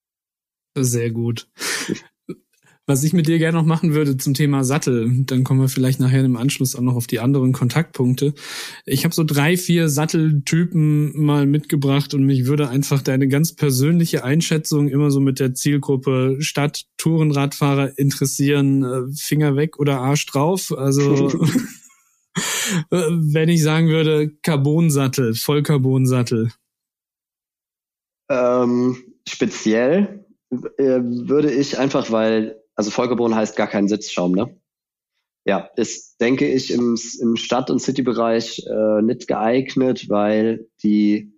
Sehr 0.75 1.11
gut. 1.11 1.47
Was 2.87 3.03
ich 3.03 3.13
mit 3.13 3.27
dir 3.27 3.37
gerne 3.37 3.57
noch 3.57 3.65
machen 3.65 3.93
würde 3.93 4.17
zum 4.17 4.33
Thema 4.33 4.63
Sattel, 4.63 5.23
dann 5.25 5.43
kommen 5.43 5.61
wir 5.61 5.69
vielleicht 5.69 5.99
nachher 5.99 6.25
im 6.25 6.35
Anschluss 6.35 6.75
auch 6.75 6.81
noch 6.81 6.95
auf 6.95 7.05
die 7.05 7.19
anderen 7.19 7.53
Kontaktpunkte. 7.53 8.33
Ich 8.85 9.05
habe 9.05 9.13
so 9.13 9.23
drei, 9.23 9.55
vier 9.55 9.87
Satteltypen 9.87 11.13
mal 11.15 11.45
mitgebracht 11.45 12.13
und 12.13 12.25
mich 12.25 12.47
würde 12.47 12.69
einfach 12.69 13.01
deine 13.01 13.27
ganz 13.27 13.53
persönliche 13.55 14.23
Einschätzung 14.23 14.89
immer 14.89 15.11
so 15.11 15.19
mit 15.19 15.39
der 15.39 15.53
Zielgruppe 15.53 16.37
Stadt, 16.39 16.85
Tourenradfahrer 16.97 17.97
interessieren, 17.99 18.83
äh, 18.83 19.13
Finger 19.15 19.55
weg 19.55 19.79
oder 19.79 19.99
Arsch 19.99 20.25
drauf. 20.25 20.75
Also 20.75 21.31
wenn 22.89 23.49
ich 23.49 23.61
sagen 23.61 23.89
würde, 23.89 24.31
Carbonsattel, 24.41 25.35
Vollcarbonsattel. 25.35 26.51
Ähm, 28.29 28.97
speziell 29.29 30.25
würde 30.51 31.51
ich 31.51 31.79
einfach, 31.79 32.11
weil, 32.11 32.61
also 32.75 32.91
Vollcarbon 32.91 33.35
heißt 33.35 33.55
gar 33.55 33.67
kein 33.67 33.87
Sitzschaum, 33.87 34.33
ne? 34.33 34.57
Ja, 35.43 35.69
ist, 35.75 36.21
denke 36.21 36.47
ich, 36.47 36.71
im, 36.71 36.99
im 37.19 37.35
Stadt- 37.35 37.71
und 37.71 37.79
City-Bereich 37.79 38.63
äh, 38.67 39.01
nicht 39.01 39.27
geeignet, 39.27 40.07
weil 40.07 40.67
die 40.83 41.33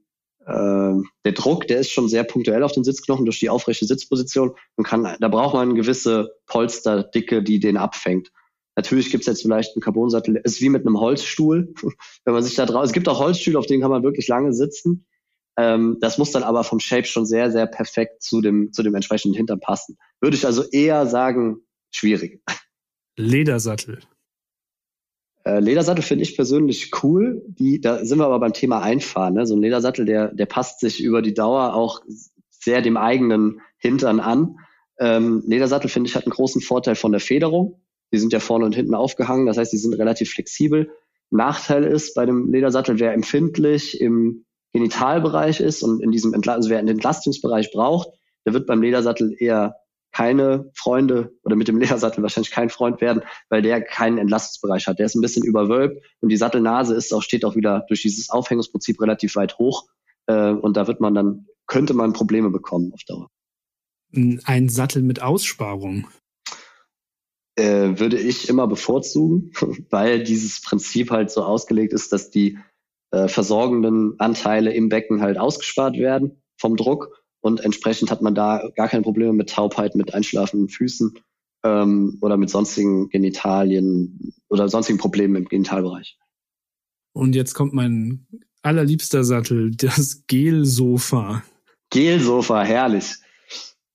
äh, 0.46 0.94
der 1.26 1.32
Druck, 1.34 1.68
der 1.68 1.80
ist 1.80 1.92
schon 1.92 2.10
sehr 2.10 2.26
punktuell 2.26 2.64
auf 2.64 2.74
den 2.74 2.84
Sitzknochen 2.84 3.24
durch 3.24 3.40
die 3.40 3.50
aufrechte 3.50 3.86
Sitzposition 3.86 4.56
und 4.76 4.84
kann, 4.86 5.16
da 5.20 5.28
braucht 5.30 5.54
man 5.54 5.70
eine 5.70 5.80
gewisse 5.80 6.36
Polsterdicke, 6.48 7.44
die 7.44 7.60
den 7.60 7.78
abfängt. 7.78 8.30
Natürlich 8.76 9.10
gibt's 9.12 9.28
jetzt 9.28 9.44
vielleicht 9.44 9.76
einen 9.76 9.82
Carbonsattel, 9.82 10.36
ist 10.44 10.60
wie 10.60 10.70
mit 10.70 10.86
einem 10.86 11.00
Holzstuhl. 11.00 11.74
Wenn 12.26 12.34
man 12.34 12.44
sich 12.44 12.56
da 12.56 12.66
drauf, 12.66 12.84
es 12.84 12.94
gibt 12.94 13.08
auch 13.08 13.20
Holzstühle, 13.20 13.58
auf 13.58 13.68
denen 13.68 13.82
kann 13.82 13.92
man 13.92 14.04
wirklich 14.04 14.28
lange 14.28 14.54
sitzen. 14.54 15.06
Ähm, 15.58 15.98
das 16.02 16.18
muss 16.18 16.32
dann 16.32 16.44
aber 16.44 16.64
vom 16.64 16.80
Shape 16.80 17.06
schon 17.06 17.26
sehr, 17.26 17.52
sehr 17.52 17.68
perfekt 17.68 18.24
zu 18.24 18.42
dem, 18.42 18.72
zu 18.74 18.84
dem 18.84 18.96
entsprechenden 18.96 19.36
Hintern 19.36 19.60
passen. 19.60 19.98
Würde 20.20 20.36
ich 20.36 20.46
also 20.46 20.64
eher 20.64 21.06
sagen, 21.08 21.58
schwierig. 21.92 22.42
Ledersattel. 23.16 24.00
Äh, 25.46 25.60
Ledersattel 25.60 26.02
finde 26.02 26.24
ich 26.24 26.36
persönlich 26.36 26.92
cool. 27.04 27.44
Die, 27.48 27.82
da 27.82 28.04
sind 28.04 28.18
wir 28.18 28.26
aber 28.26 28.40
beim 28.40 28.54
Thema 28.54 28.82
Einfahren. 28.82 29.36
Ne? 29.36 29.46
So 29.46 29.56
ein 29.56 29.62
Ledersattel, 29.62 30.06
der, 30.06 30.34
der 30.34 30.46
passt 30.46 30.80
sich 30.80 31.04
über 31.04 31.22
die 31.22 31.34
Dauer 31.34 31.76
auch 31.76 32.02
sehr 32.50 32.82
dem 32.82 32.98
eigenen 32.98 33.62
Hintern 33.78 34.20
an. 34.20 34.58
Ähm, 35.00 35.44
Ledersattel 35.46 35.90
finde 35.90 36.10
ich 36.10 36.16
hat 36.16 36.26
einen 36.26 36.34
großen 36.34 36.62
Vorteil 36.62 36.96
von 36.96 37.12
der 37.12 37.22
Federung. 37.22 37.82
Die 38.12 38.20
sind 38.20 38.32
ja 38.32 38.40
vorne 38.40 38.66
und 38.66 38.76
hinten 38.76 38.94
aufgehangen, 38.94 39.48
das 39.48 39.58
heißt, 39.58 39.74
die 39.74 39.78
sind 39.78 39.94
relativ 39.96 40.32
flexibel. 40.32 40.92
Nachteil 41.32 41.84
ist 41.84 42.14
bei 42.14 42.28
dem 42.28 42.52
Ledersattel, 42.52 43.00
wer 43.00 43.14
empfindlich 43.14 44.00
im 44.00 44.46
Genitalbereich 44.74 45.60
ist 45.60 45.84
und 45.84 46.02
in 46.02 46.12
diesem 46.12 46.34
Entla 46.34 46.54
also 46.56 46.70
wer 46.70 46.80
einen 46.80 46.90
Entlastungsbereich 46.90 47.72
braucht, 47.72 48.10
der 48.46 48.54
wird 48.54 48.68
beim 48.68 48.82
Ledersattel 48.82 49.36
eher 49.38 49.76
keine 50.12 50.70
Freunde 50.76 51.34
oder 51.44 51.56
mit 51.56 51.68
dem 51.68 51.78
Ledersattel 51.80 52.22
wahrscheinlich 52.22 52.52
kein 52.52 52.70
Freund 52.70 53.02
werden, 53.02 53.24
weil 53.50 53.62
der 53.62 53.82
keinen 53.82 54.18
Entlastungsbereich 54.18 54.88
hat. 54.88 55.00
Der 55.00 55.06
ist 55.06 55.16
ein 55.16 55.22
bisschen 55.22 55.44
überwölbt 55.44 56.04
und 56.22 56.30
die 56.30 56.38
Sattelnase 56.38 56.96
ist 56.96 57.14
auch, 57.14 57.22
steht 57.22 57.46
auch 57.46 57.56
wieder 57.56 57.86
durch 57.88 58.02
dieses 58.02 58.30
Aufhängungsprinzip 58.30 59.02
relativ 59.02 59.36
weit 59.36 59.58
hoch. 59.58 59.88
Äh, 60.28 60.52
und 60.52 60.78
da 60.78 60.88
wird 60.88 61.02
man 61.02 61.14
dann, 61.14 61.48
könnte 61.68 61.94
man 61.94 62.14
Probleme 62.14 62.50
bekommen 62.50 62.92
auf 62.94 63.04
Dauer. 63.06 63.30
Ein 64.46 64.70
Sattel 64.70 65.02
mit 65.02 65.22
Aussparung. 65.22 66.08
Äh, 67.56 68.00
würde 68.00 68.20
ich 68.20 68.50
immer 68.50 68.68
bevorzugen, 68.68 69.52
weil 69.90 70.24
dieses 70.24 70.62
Prinzip 70.62 71.12
halt 71.12 71.32
so 71.32 71.44
ausgelegt 71.44 71.94
ist, 71.94 72.12
dass 72.14 72.30
die 72.30 72.58
äh, 73.14 73.28
versorgenden 73.28 74.16
Anteile 74.20 74.74
im 74.74 74.90
Becken 74.90 75.22
halt 75.22 75.38
ausgespart 75.38 75.98
werden 75.98 76.42
vom 76.58 76.76
Druck 76.76 77.24
und 77.42 77.60
entsprechend 77.60 78.10
hat 78.10 78.24
man 78.24 78.34
da 78.34 78.70
gar 78.76 78.88
keine 78.88 79.04
Probleme 79.04 79.34
mit 79.34 79.52
Taubheit, 79.52 79.96
mit 79.96 80.16
einschlafenden 80.16 80.68
Füßen 80.68 81.14
ähm, 81.64 82.18
oder 82.22 82.38
mit 82.38 82.50
sonstigen 82.50 83.10
Genitalien 83.10 84.34
oder 84.50 84.68
sonstigen 84.68 84.98
Problemen 84.98 85.36
im 85.36 85.46
Genitalbereich. 85.46 86.18
Und 87.14 87.36
jetzt 87.36 87.54
kommt 87.54 87.74
mein 87.74 88.26
allerliebster 88.64 89.24
Sattel, 89.24 89.76
das 89.76 90.24
Gelsofa. 90.26 91.44
Gelsofa, 91.92 92.64
herrlich. 92.64 93.14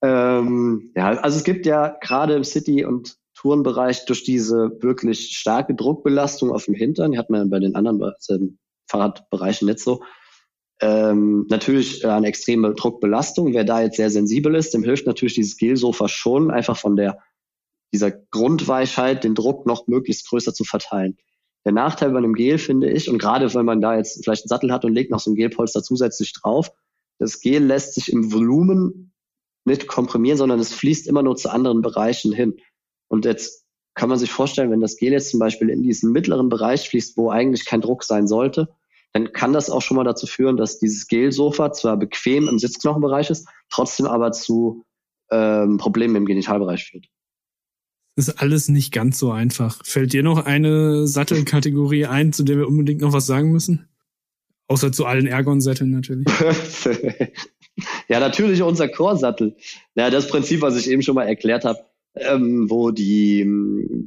Ähm, 0.00 0.92
ja, 0.94 1.09
also 1.18 1.38
es 1.38 1.44
gibt 1.44 1.66
ja 1.66 1.96
gerade 2.00 2.35
im 2.35 2.44
City- 2.44 2.85
und 2.85 3.16
Tourenbereich 3.35 4.04
durch 4.04 4.22
diese 4.22 4.78
wirklich 4.81 5.37
starke 5.37 5.74
Druckbelastung 5.74 6.52
auf 6.52 6.66
dem 6.66 6.74
Hintern, 6.74 7.11
die 7.11 7.18
hat 7.18 7.31
man 7.31 7.50
bei 7.50 7.59
den 7.59 7.74
anderen 7.74 7.98
Fahrradbereichen 8.88 9.66
nicht 9.66 9.81
so, 9.81 10.03
ähm, 10.81 11.46
natürlich 11.48 12.07
eine 12.07 12.29
extreme 12.29 12.74
Druckbelastung. 12.74 13.53
Wer 13.53 13.64
da 13.64 13.83
jetzt 13.83 13.96
sehr 13.96 14.11
sensibel 14.11 14.55
ist, 14.55 14.74
dem 14.74 14.85
hilft 14.85 15.07
natürlich 15.07 15.35
dieses 15.35 15.57
Gelsofa 15.57 16.09
schon, 16.09 16.51
einfach 16.51 16.77
von 16.77 16.96
der 16.96 17.18
dieser 17.92 18.11
Grundweichheit 18.11 19.24
den 19.24 19.35
Druck 19.35 19.66
noch 19.66 19.87
möglichst 19.87 20.29
größer 20.29 20.53
zu 20.53 20.64
verteilen. 20.64 21.16
Der 21.64 21.72
Nachteil 21.72 22.11
bei 22.11 22.18
einem 22.18 22.35
Gel 22.35 22.59
finde 22.59 22.90
ich, 22.90 23.09
und 23.09 23.18
gerade 23.18 23.53
wenn 23.55 23.64
man 23.64 23.81
da 23.81 23.96
jetzt 23.96 24.22
vielleicht 24.22 24.44
einen 24.44 24.48
Sattel 24.48 24.72
hat 24.72 24.85
und 24.85 24.94
legt 24.94 25.11
noch 25.11 25.20
so 25.20 25.31
ein 25.31 25.37
Gelpolster 25.37 25.83
zusätzlich 25.83 26.33
drauf, 26.35 26.70
das 27.18 27.40
Gel 27.40 27.64
lässt 27.64 27.94
sich 27.94 28.12
im 28.12 28.33
Volumen 28.33 29.12
nicht 29.64 29.87
komprimieren, 29.87 30.38
sondern 30.38 30.61
es 30.61 30.72
fließt 30.72 31.07
immer 31.09 31.22
nur 31.22 31.37
zu 31.37 31.51
anderen 31.51 31.83
Bereichen 31.83 32.33
hin. 32.33 32.57
Und 33.09 33.24
jetzt 33.24 33.66
kann 33.94 34.09
man 34.09 34.18
sich 34.18 34.31
vorstellen, 34.31 34.70
wenn 34.70 34.81
das 34.81 34.96
Gel 34.96 35.12
jetzt 35.12 35.31
zum 35.31 35.40
Beispiel 35.40 35.70
in 35.70 35.83
diesen 35.83 36.12
mittleren 36.12 36.48
Bereich 36.48 36.88
fließt, 36.88 37.16
wo 37.16 37.31
eigentlich 37.31 37.64
kein 37.64 37.81
Druck 37.81 38.05
sein 38.05 38.29
sollte, 38.29 38.68
dann 39.12 39.33
kann 39.33 39.53
das 39.53 39.71
auch 39.71 39.83
schon 39.83 39.97
mal 39.97 40.05
dazu 40.05 40.27
führen, 40.27 40.57
dass 40.57 40.79
dieses 40.79 41.07
Gelsofa 41.09 41.73
zwar 41.73 41.97
bequem 41.97 42.49
im 42.49 42.59
Sitzknochenbereich 42.59 43.31
ist, 43.31 43.49
trotzdem 43.71 44.07
aber 44.07 44.33
zu 44.33 44.85
ähm, 45.31 45.79
Problemen 45.79 46.16
im 46.16 46.27
Genitalbereich 46.27 46.85
führt. 46.85 47.07
Das 48.16 48.29
ist 48.29 48.40
alles 48.40 48.68
nicht 48.68 48.92
ganz 48.92 49.18
so 49.18 49.31
einfach. 49.31 49.81
Fällt 49.85 50.12
dir 50.12 50.23
noch 50.23 50.44
eine 50.44 51.07
Sattelkategorie 51.07 52.07
ein, 52.07 52.33
zu 52.33 52.42
der 52.42 52.57
wir 52.59 52.66
unbedingt 52.66 53.01
noch 53.01 53.12
was 53.12 53.27
sagen 53.27 53.53
müssen? 53.53 53.88
Außer 54.66 54.92
zu 54.92 55.07
allen 55.07 55.27
Ergon-Sätteln 55.27 55.90
natürlich. 55.90 56.27
ja, 58.09 58.21
natürlich 58.21 58.62
unser 58.62 58.88
Chorsattel. 58.88 59.57
Ja, 59.94 60.11
das 60.11 60.29
Prinzip, 60.29 60.61
was 60.62 60.77
ich 60.77 60.90
eben 60.90 61.03
schon 61.03 61.14
mal 61.14 61.25
erklärt 61.25 61.64
habe, 61.64 61.79
ähm, 62.16 62.68
wo 62.68 62.90
die 62.90 63.47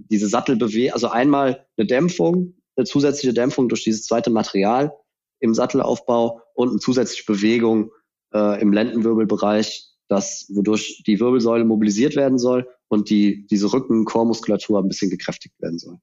diese 0.10 0.28
Sattelbewegung, 0.28 0.94
also 0.94 1.08
einmal 1.10 1.66
eine 1.78 1.88
Dämpfung, 1.88 2.56
eine 2.76 2.86
zusätzliche 2.86 3.34
Dämpfung 3.34 3.70
durch 3.70 3.84
dieses 3.84 4.04
zweite 4.04 4.30
Material 4.30 4.94
im 5.40 5.54
Sattelaufbau 5.54 6.42
und 6.54 6.70
eine 6.70 6.80
zusätzliche 6.80 7.24
Bewegung 7.26 7.92
äh, 8.34 8.62
im 8.62 8.72
Lendenwirbelbereich, 8.74 9.88
das, 10.08 10.46
wodurch 10.54 11.04
die 11.08 11.20
Wirbelsäule 11.20 11.66
mobilisiert 11.66 12.16
werden 12.16 12.38
soll 12.38 12.68
und 12.90 13.10
die, 13.10 13.48
diese 13.48 13.72
Rücken-Chormuskulatur 13.72 14.80
ein 14.80 14.88
bisschen 14.88 15.10
gekräftigt 15.10 15.56
werden 15.62 15.80
soll. 15.80 15.98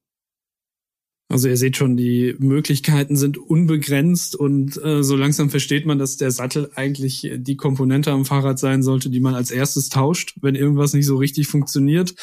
Also 1.31 1.47
ihr 1.47 1.57
seht 1.57 1.77
schon, 1.77 1.95
die 1.95 2.35
Möglichkeiten 2.39 3.15
sind 3.15 3.37
unbegrenzt 3.37 4.35
und 4.35 4.83
äh, 4.83 5.03
so 5.03 5.15
langsam 5.15 5.51
versteht 5.51 5.85
man, 5.85 5.99
dass 5.99 6.17
der 6.17 6.31
Sattel 6.31 6.71
eigentlich 6.73 7.31
die 7.35 7.55
Komponente 7.55 8.11
am 8.11 8.25
Fahrrad 8.25 8.57
sein 8.57 8.81
sollte, 8.81 9.11
die 9.11 9.19
man 9.19 9.35
als 9.35 9.51
erstes 9.51 9.89
tauscht, 9.89 10.35
wenn 10.41 10.55
irgendwas 10.55 10.93
nicht 10.93 11.05
so 11.05 11.17
richtig 11.17 11.47
funktioniert. 11.47 12.15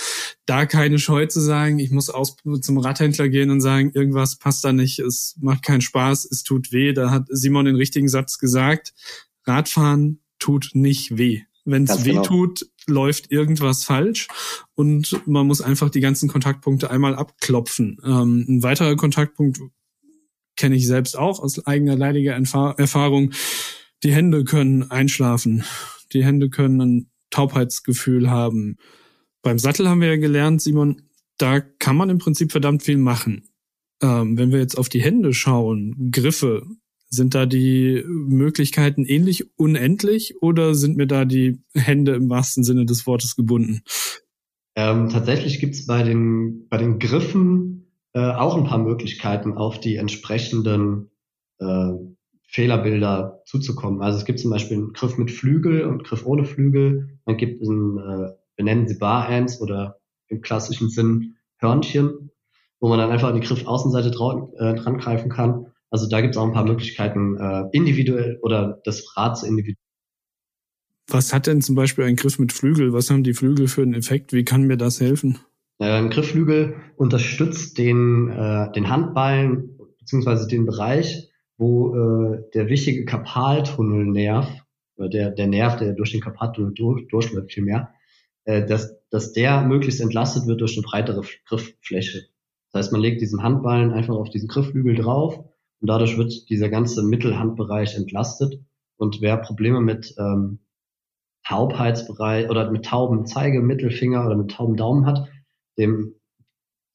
Da 0.45 0.67
keine 0.67 0.99
Scheu 0.99 1.27
zu 1.27 1.39
sagen, 1.39 1.79
ich 1.79 1.93
muss 1.93 2.11
aus 2.11 2.37
zum 2.61 2.79
Radhändler 2.79 3.29
gehen 3.29 3.51
und 3.51 3.61
sagen, 3.61 3.93
irgendwas 3.95 4.39
passt 4.39 4.65
da 4.65 4.73
nicht, 4.73 4.99
es 4.99 5.37
macht 5.41 5.63
keinen 5.63 5.83
Spaß, 5.83 6.27
es 6.29 6.43
tut 6.43 6.73
weh. 6.73 6.93
Da 6.93 7.13
hat 7.13 7.27
Simon 7.29 7.67
den 7.67 7.77
richtigen 7.77 8.09
Satz 8.09 8.39
gesagt. 8.39 8.93
Radfahren 9.45 10.19
tut 10.41 10.71
nicht 10.75 11.17
weh. 11.17 11.43
Wenn 11.65 11.85
es 11.85 12.05
weh 12.05 12.11
genau. 12.11 12.23
tut, 12.23 12.67
läuft 12.87 13.33
irgendwas 13.33 13.85
falsch 13.85 14.29
und 14.75 15.21
man 15.27 15.47
muss 15.47 15.61
einfach 15.61 15.91
die 15.91 16.01
ganzen 16.01 16.29
Kontaktpunkte 16.29 16.91
einmal 16.91 17.15
abklopfen. 17.15 17.99
Ähm, 18.05 18.45
ein 18.49 18.63
weiterer 18.63 18.97
Kontaktpunkt 18.97 19.61
kenne 20.57 20.77
ich 20.77 20.87
selbst 20.87 21.19
auch 21.19 21.41
aus 21.41 21.67
eigener 21.67 21.97
leidiger 21.97 22.33
Erfahrung. 22.33 23.33
Die 24.03 24.13
Hände 24.13 24.45
können 24.45 24.91
einschlafen. 24.91 25.65
Die 26.13 26.25
Hände 26.25 26.49
können 26.51 26.81
ein 26.81 27.11
Taubheitsgefühl 27.31 28.31
haben. 28.31 28.77
Beim 29.43 29.59
Sattel 29.59 29.89
haben 29.89 30.01
wir 30.01 30.09
ja 30.09 30.17
gelernt, 30.17 30.63
Simon, 30.63 31.03
da 31.39 31.61
kann 31.61 31.97
man 31.97 32.11
im 32.11 32.19
Prinzip 32.19 32.53
verdammt 32.53 32.83
viel 32.83 32.99
machen. 32.99 33.49
Ähm, 34.03 34.37
wenn 34.39 34.53
wir 34.53 34.59
jetzt 34.59 34.79
auf 34.79 34.89
die 34.89 35.03
Hände 35.03 35.35
schauen, 35.35 36.11
Griffe, 36.11 36.67
sind 37.09 37.35
da 37.35 37.47
die 37.47 38.05
Möglichkeiten 38.07 39.05
ähnlich 39.05 39.57
unendlich 39.57 40.43
oder 40.43 40.75
sind 40.75 40.97
mir 40.97 41.07
da 41.07 41.25
die 41.25 41.59
Hände 41.75 42.15
im 42.15 42.29
wahrsten 42.29 42.65
Sinne 42.65 42.87
des 42.87 43.07
Wortes 43.07 43.37
gebunden? 43.37 43.83
Ähm, 44.75 45.09
tatsächlich 45.09 45.61
gibt 45.61 45.75
es 45.75 45.87
bei 45.87 46.03
den, 46.03 46.69
bei 46.69 46.77
den 46.77 46.99
Griffen 46.99 47.93
äh, 48.13 48.21
auch 48.21 48.57
ein 48.57 48.65
paar 48.65 48.79
Möglichkeiten, 48.79 49.55
auf 49.55 49.81
die 49.81 49.97
entsprechenden 49.97 51.11
äh, 51.59 51.93
Fehlerbilder 52.49 53.43
zuzukommen. 53.47 54.03
Also 54.03 54.19
es 54.19 54.25
gibt 54.25 54.39
zum 54.39 54.51
Beispiel 54.51 54.77
einen 54.77 54.93
Griff 54.93 55.17
mit 55.17 55.31
Flügel 55.31 55.85
und 55.85 56.05
Griff 56.05 56.27
ohne 56.27 56.45
Flügel. 56.45 57.19
Dann 57.25 57.37
gibt 57.37 57.63
einen, 57.63 57.99
äh, 57.99 58.33
wir 58.57 58.65
nennen 58.65 58.89
sie 58.89 58.99
Bar-Ends 58.99 59.61
oder 59.61 59.99
im 60.29 60.41
klassischen 60.41 60.91
Sinn 60.91 61.37
Hörnchen, 61.59 62.31
wo 62.81 62.89
man 62.89 62.99
dann 62.99 63.11
einfach 63.11 63.29
an 63.29 63.41
die 63.41 63.47
Griffaußenseite 63.47 64.09
äh, 64.09 64.75
dran 64.75 64.99
greifen 64.99 65.31
kann 65.31 65.67
also 65.91 66.09
da 66.09 66.21
gibt 66.21 66.35
es 66.35 66.39
auch 66.39 66.47
ein 66.47 66.53
paar 66.53 66.67
Möglichkeiten, 66.67 67.37
äh, 67.39 67.65
individuell 67.73 68.39
oder 68.43 68.81
das 68.85 69.17
Rad 69.17 69.39
zu 69.39 69.47
individuell. 69.47 69.77
Was 71.09 71.33
hat 71.33 71.47
denn 71.47 71.61
zum 71.61 71.77
Beispiel 71.77 72.05
ein 72.05 72.17
Griff 72.17 72.39
mit 72.39 72.53
Flügel? 72.53 72.93
Was 72.93 73.11
haben 73.11 73.23
die 73.23 73.35
Flügel 73.35 73.69
für 73.69 73.83
einen 73.83 73.95
Effekt? 73.95 74.33
Wie 74.33 74.45
kann 74.45 74.67
mir 74.67 74.77
das 74.77 75.01
helfen? 75.01 75.39
Äh, 75.79 75.87
ein 75.87 76.11
Grifflügel 76.11 76.75
unterstützt 76.97 77.79
den, 77.79 78.29
äh, 78.29 78.73
den 78.73 78.89
Handballen 78.89 79.79
beziehungsweise 79.99 80.49
den 80.49 80.67
Bereich, 80.67 81.31
wo 81.59 81.95
äh, 81.95 82.43
der 82.55 82.69
wichtige 82.69 83.05
Kapaltunnelnerv, 83.05 84.49
oder 84.97 85.09
der, 85.09 85.31
der 85.31 85.47
Nerv, 85.47 85.77
der 85.77 85.93
durch 85.93 86.13
den 86.13 86.21
Kapaltunnel 86.21 86.73
durch, 86.75 87.07
durchläuft 87.09 87.53
vielmehr, 87.53 87.93
äh, 88.45 88.67
dass, 88.67 88.97
dass 89.11 89.33
der 89.33 89.63
möglichst 89.63 90.01
entlastet 90.01 90.47
wird 90.47 90.61
durch 90.61 90.77
eine 90.77 90.83
breitere 90.83 91.23
Grifffläche. 91.47 92.27
Das 92.73 92.81
heißt, 92.81 92.93
man 92.93 93.01
legt 93.01 93.21
diesen 93.21 93.43
Handballen 93.43 93.93
einfach 93.93 94.15
auf 94.15 94.31
diesen 94.31 94.49
Grifflügel 94.49 94.97
drauf 94.97 95.45
und 95.81 95.89
dadurch 95.89 96.17
wird 96.17 96.49
dieser 96.49 96.69
ganze 96.69 97.03
Mittelhandbereich 97.03 97.97
entlastet. 97.97 98.61
Und 98.97 99.21
wer 99.21 99.37
Probleme 99.37 99.81
mit 99.81 100.15
ähm, 100.19 100.61
Taubheitsbereich 101.47 102.49
oder 102.51 102.71
mit 102.71 102.87
tauben 102.87 103.27
Zeige, 103.27 103.61
Mittelfinger 103.61 104.25
oder 104.25 104.37
mit 104.37 104.51
tauben 104.51 104.77
Daumen 104.77 105.07
hat, 105.07 105.29
dem 105.79 106.15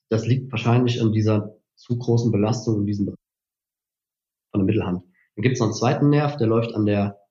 das 0.09 0.27
liegt 0.27 0.51
wahrscheinlich 0.51 1.01
an 1.01 1.13
dieser 1.13 1.55
zu 1.75 1.97
großen 1.97 2.31
Belastung 2.31 2.81
in 2.81 2.85
diesem 2.85 3.05
Bereich 3.05 3.17
von 4.51 4.59
der 4.59 4.65
Mittelhand. 4.65 5.03
Dann 5.35 5.43
gibt 5.43 5.53
es 5.53 5.59
noch 5.59 5.67
einen 5.67 5.75
zweiten 5.75 6.09
Nerv, 6.09 6.35
der 6.35 6.47
läuft 6.47 6.75
an 6.75 6.85
der 6.85 7.21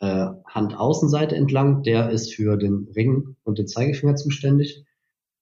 äh, 0.00 0.28
Handaußenseite 0.46 1.36
entlang. 1.36 1.82
Der 1.82 2.10
ist 2.10 2.34
für 2.34 2.56
den 2.56 2.88
Ring 2.96 3.36
und 3.44 3.58
den 3.58 3.68
Zeigefinger 3.68 4.16
zuständig. 4.16 4.86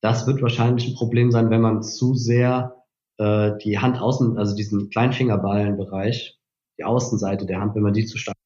Das 0.00 0.26
wird 0.26 0.42
wahrscheinlich 0.42 0.88
ein 0.88 0.96
Problem 0.96 1.30
sein, 1.30 1.50
wenn 1.50 1.60
man 1.60 1.84
zu 1.84 2.14
sehr 2.14 2.77
äh, 3.18 3.52
die 3.62 3.78
Hand 3.78 4.00
außen, 4.00 4.38
also 4.38 4.56
diesen 4.56 4.90
Kleinfingerballenbereich, 4.90 6.38
die 6.78 6.84
Außenseite 6.84 7.46
der 7.46 7.60
Hand, 7.60 7.74
wenn 7.74 7.82
man 7.82 7.92
die 7.94 8.06
zu 8.06 8.18
stark 8.18 8.36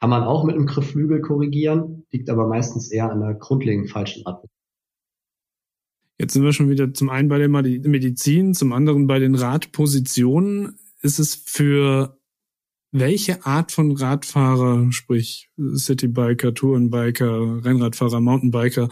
kann 0.00 0.10
man 0.10 0.22
auch 0.22 0.44
mit 0.44 0.54
einem 0.54 0.66
Griffflügel 0.66 1.20
korrigieren, 1.20 2.06
liegt 2.10 2.30
aber 2.30 2.46
meistens 2.46 2.90
eher 2.90 3.10
an 3.10 3.20
der 3.20 3.34
grundlegend 3.34 3.90
falschen 3.90 4.26
Atmung. 4.26 4.50
Jetzt 6.18 6.32
sind 6.32 6.42
wir 6.42 6.52
schon 6.52 6.70
wieder 6.70 6.92
zum 6.94 7.10
einen 7.10 7.28
bei 7.28 7.38
der 7.38 7.48
Medizin, 7.48 8.54
zum 8.54 8.72
anderen 8.72 9.06
bei 9.06 9.18
den 9.18 9.34
Radpositionen. 9.34 10.78
Ist 11.00 11.18
es 11.18 11.36
für 11.36 12.18
welche 12.90 13.44
Art 13.46 13.70
von 13.70 13.92
Radfahrer, 13.92 14.90
sprich 14.90 15.50
Citybiker, 15.56 16.54
Tourenbiker, 16.54 17.64
Rennradfahrer, 17.64 18.20
Mountainbiker, 18.20 18.88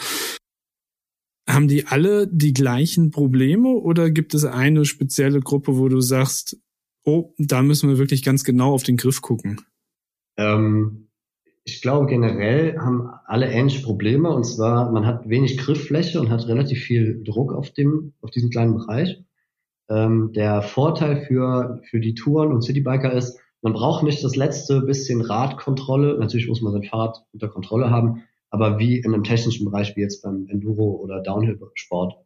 haben 1.48 1.68
die 1.68 1.86
alle 1.86 2.26
die 2.26 2.52
gleichen 2.52 3.10
Probleme 3.10 3.68
oder 3.68 4.10
gibt 4.10 4.34
es 4.34 4.44
eine 4.44 4.84
spezielle 4.84 5.40
Gruppe, 5.40 5.78
wo 5.78 5.88
du 5.88 6.00
sagst, 6.00 6.58
oh, 7.04 7.32
da 7.38 7.62
müssen 7.62 7.88
wir 7.88 7.98
wirklich 7.98 8.24
ganz 8.24 8.44
genau 8.44 8.72
auf 8.72 8.82
den 8.82 8.96
Griff 8.96 9.22
gucken? 9.22 9.60
Ähm, 10.36 11.08
ich 11.64 11.82
glaube, 11.82 12.06
generell 12.06 12.78
haben 12.78 13.10
alle 13.24 13.50
ähnliche 13.50 13.82
Probleme. 13.82 14.30
Und 14.30 14.44
zwar, 14.44 14.92
man 14.92 15.06
hat 15.06 15.28
wenig 15.28 15.58
Grifffläche 15.58 16.20
und 16.20 16.30
hat 16.30 16.46
relativ 16.46 16.80
viel 16.80 17.22
Druck 17.24 17.52
auf 17.52 17.70
dem, 17.70 18.12
auf 18.20 18.30
diesem 18.30 18.50
kleinen 18.50 18.74
Bereich. 18.74 19.22
Ähm, 19.88 20.32
der 20.32 20.62
Vorteil 20.62 21.24
für, 21.26 21.80
für 21.88 22.00
die 22.00 22.14
Touren 22.14 22.52
und 22.52 22.62
Citybiker 22.62 23.12
ist, 23.12 23.38
man 23.62 23.72
braucht 23.72 24.04
nicht 24.04 24.22
das 24.22 24.36
letzte 24.36 24.80
bisschen 24.82 25.22
Radkontrolle. 25.22 26.18
Natürlich 26.18 26.46
muss 26.48 26.60
man 26.60 26.72
sein 26.72 26.84
Fahrrad 26.84 27.24
unter 27.32 27.48
Kontrolle 27.48 27.90
haben, 27.90 28.22
aber 28.50 28.78
wie 28.78 28.98
in 28.98 29.12
einem 29.14 29.24
technischen 29.24 29.64
Bereich 29.64 29.96
wie 29.96 30.00
jetzt 30.02 30.22
beim 30.22 30.46
Enduro 30.48 30.96
oder 30.96 31.22
Downhill-Sport. 31.22 32.16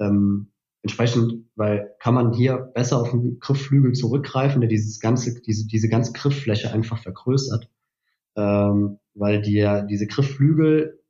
Ähm, 0.00 0.52
entsprechend, 0.82 1.46
weil 1.56 1.94
kann 2.00 2.14
man 2.14 2.32
hier 2.32 2.58
besser 2.74 3.00
auf 3.00 3.10
den 3.10 3.38
Griffflügel 3.40 3.92
zurückgreifen, 3.92 4.60
der 4.60 4.70
dieses 4.70 5.00
ganze, 5.00 5.40
diese, 5.40 5.66
diese 5.66 5.88
ganze 5.88 6.12
Grifffläche 6.12 6.72
einfach 6.72 6.98
vergrößert. 6.98 7.68
ähm, 8.36 8.98
weil 9.14 9.42
dir 9.42 9.82
diese 9.82 10.06
Griffflügel 10.06 11.00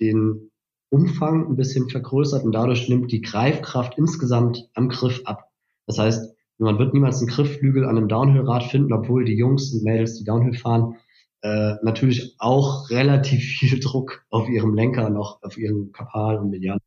den 0.00 0.50
Umfang 0.90 1.48
ein 1.48 1.56
bisschen 1.56 1.88
vergrößert 1.88 2.44
und 2.44 2.52
dadurch 2.52 2.88
nimmt 2.88 3.10
die 3.10 3.22
Greifkraft 3.22 3.98
insgesamt 3.98 4.68
am 4.74 4.88
Griff 4.88 5.22
ab. 5.24 5.50
Das 5.86 5.98
heißt, 5.98 6.34
man 6.58 6.78
wird 6.78 6.94
niemals 6.94 7.18
einen 7.18 7.28
Griffflügel 7.28 7.84
an 7.84 7.96
einem 7.96 8.08
Downhill-Rad 8.08 8.64
finden, 8.64 8.92
obwohl 8.92 9.24
die 9.24 9.36
Jungs 9.36 9.72
und 9.72 9.84
Mädels, 9.84 10.18
die 10.18 10.24
Downhill 10.24 10.54
fahren, 10.54 10.96
äh, 11.42 11.74
natürlich 11.82 12.34
auch 12.38 12.90
relativ 12.90 13.44
viel 13.44 13.80
Druck 13.80 14.24
auf 14.30 14.48
ihrem 14.48 14.74
Lenker 14.74 15.10
noch, 15.10 15.42
auf 15.42 15.56
ihren 15.58 15.92
Kapal 15.92 16.38
und 16.38 16.50
Median 16.50 16.78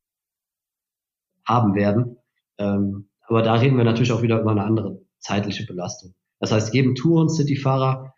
haben 1.45 1.75
werden. 1.75 2.17
Ähm, 2.57 3.09
aber 3.21 3.41
da 3.41 3.55
reden 3.55 3.77
wir 3.77 3.83
natürlich 3.83 4.11
auch 4.11 4.21
wieder 4.21 4.39
über 4.41 4.51
eine 4.51 4.63
andere 4.63 5.01
zeitliche 5.19 5.65
Belastung. 5.65 6.13
Das 6.39 6.51
heißt, 6.51 6.73
jedem 6.73 6.95
Touren-City-Fahrer, 6.95 8.13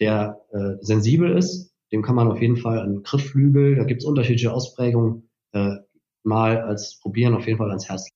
der 0.00 0.40
äh, 0.52 0.74
sensibel 0.80 1.36
ist, 1.36 1.74
dem 1.92 2.02
kann 2.02 2.16
man 2.16 2.30
auf 2.30 2.40
jeden 2.40 2.56
Fall 2.56 2.80
einen 2.80 3.02
Griffflügel, 3.02 3.76
da 3.76 3.84
gibt 3.84 4.02
es 4.02 4.06
unterschiedliche 4.06 4.52
Ausprägungen, 4.52 5.30
äh, 5.52 5.76
mal 6.22 6.60
als 6.60 6.98
probieren, 7.00 7.34
auf 7.34 7.46
jeden 7.46 7.58
Fall 7.58 7.68
ans 7.68 7.88
Herz. 7.88 8.08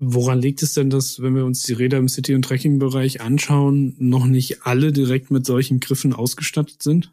Woran 0.00 0.40
liegt 0.40 0.62
es 0.62 0.74
denn, 0.74 0.90
dass, 0.90 1.20
wenn 1.20 1.34
wir 1.34 1.44
uns 1.44 1.64
die 1.64 1.72
Räder 1.72 1.98
im 1.98 2.08
City- 2.08 2.34
und 2.34 2.42
Trekking-Bereich 2.42 3.20
anschauen, 3.20 3.96
noch 3.98 4.26
nicht 4.26 4.64
alle 4.64 4.92
direkt 4.92 5.30
mit 5.30 5.44
solchen 5.44 5.80
Griffen 5.80 6.12
ausgestattet 6.12 6.82
sind? 6.82 7.12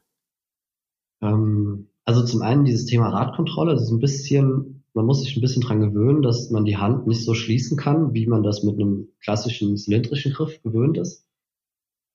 Ähm, 1.22 1.88
also 2.04 2.24
zum 2.24 2.44
einen 2.44 2.66
dieses 2.66 2.86
Thema 2.86 3.10
Radkontrolle, 3.10 3.74
das 3.74 3.86
ist 3.86 3.92
ein 3.92 4.00
bisschen, 4.00 4.84
man 4.94 5.08
muss 5.08 5.24
sich 5.24 5.36
ein 5.36 5.42
bisschen 5.42 5.64
dran 5.64 5.82
gewöhnen, 5.82 6.22
dass 6.22 6.52
man 6.52 6.66
die 6.66 6.78
Hand 6.78 7.08
nicht 7.08 7.26
so 7.26 7.34
schließen 7.34 7.76
kann, 7.76 8.14
wie 8.14 8.28
man 8.28 8.44
das 8.44 8.62
mit 8.62 8.76
einem 8.76 9.08
klassischen 9.20 9.78
zylindrischen 9.78 10.34
Griff 10.34 10.62
gewöhnt 10.62 10.98
ist. 10.98 11.26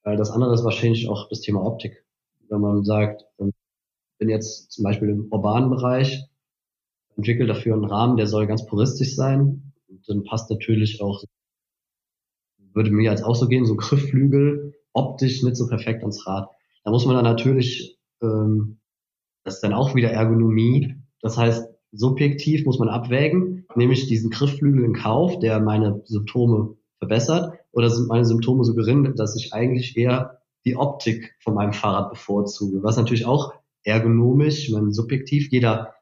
Das 0.05 0.31
andere 0.31 0.55
ist 0.55 0.65
wahrscheinlich 0.65 1.09
auch 1.09 1.29
das 1.29 1.41
Thema 1.41 1.65
Optik. 1.65 2.05
Wenn 2.49 2.61
man 2.61 2.85
sagt, 2.85 3.25
ich 3.39 3.51
ähm, 4.21 4.29
jetzt 4.29 4.71
zum 4.71 4.85
Beispiel 4.85 5.09
im 5.09 5.33
urbanen 5.33 5.69
Bereich, 5.69 6.25
entwickle 7.17 7.47
dafür 7.47 7.75
einen 7.75 7.85
Rahmen, 7.85 8.17
der 8.17 8.29
soll 8.29 8.47
ganz 8.47 8.65
puristisch 8.65 9.15
sein, 9.15 9.70
dann 10.11 10.25
passt 10.25 10.51
natürlich 10.51 11.01
auch, 11.01 11.23
würde 12.73 12.91
mir 12.91 13.11
jetzt 13.11 13.25
auch 13.25 13.37
so 13.37 13.49
gehen, 13.49 13.65
so 13.65 13.77
Griffflügel 13.77 14.75
optisch 14.93 15.43
nicht 15.43 15.57
so 15.57 15.67
perfekt 15.67 16.03
ans 16.03 16.27
Rad. 16.27 16.49
Da 16.85 16.91
muss 16.91 17.07
man 17.07 17.15
dann 17.15 17.25
natürlich, 17.25 17.99
ähm, 18.23 18.81
das 19.45 19.57
ist 19.57 19.61
dann 19.61 19.73
auch 19.73 19.95
wieder 19.95 20.11
Ergonomie. 20.11 20.95
Das 21.21 21.37
heißt, 21.37 21.69
subjektiv 21.93 22.65
muss 22.65 22.79
man 22.79 22.89
abwägen, 22.89 23.67
nehme 23.75 23.93
ich 23.93 24.07
diesen 24.07 24.31
Griffflügel 24.31 24.85
in 24.85 24.95
Kauf, 24.95 25.39
der 25.39 25.61
meine 25.61 26.03
Symptome 26.05 26.77
verbessert, 26.99 27.55
oder 27.73 27.91
sind 27.91 28.09
meine 28.09 28.25
Symptome 28.25 28.65
so 28.65 28.75
gering, 28.75 29.15
dass 29.15 29.37
ich 29.37 29.53
eigentlich 29.53 29.97
eher 29.97 30.43
die 30.65 30.77
Optik 30.77 31.35
von 31.41 31.55
meinem 31.55 31.73
Fahrrad 31.73 32.11
bevorzuge, 32.11 32.83
was 32.83 32.97
natürlich 32.97 33.27
auch 33.27 33.55
ergonomisch, 33.85 34.69
ich 34.69 34.75
meine, 34.75 34.93
subjektiv, 34.93 35.51
jeder 35.51 35.95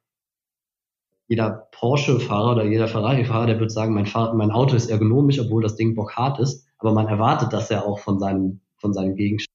jeder 1.28 1.68
Porsche-Fahrer 1.72 2.52
oder 2.52 2.64
jeder 2.64 2.88
Ferrari-Fahrer, 2.88 3.46
der 3.46 3.60
wird 3.60 3.70
sagen, 3.70 3.94
mein, 3.94 4.06
Fahrrad, 4.06 4.34
mein 4.34 4.50
Auto 4.50 4.74
ist 4.74 4.88
ergonomisch, 4.88 5.38
obwohl 5.38 5.62
das 5.62 5.76
Ding 5.76 5.94
bockhart 5.94 6.40
ist. 6.40 6.66
Aber 6.78 6.92
man 6.92 7.06
erwartet 7.06 7.52
das 7.52 7.68
ja 7.68 7.84
auch 7.84 7.98
von 7.98 8.18
seinem, 8.18 8.60
von 8.78 8.94
seinem 8.94 9.14
Gegenstand. 9.14 9.54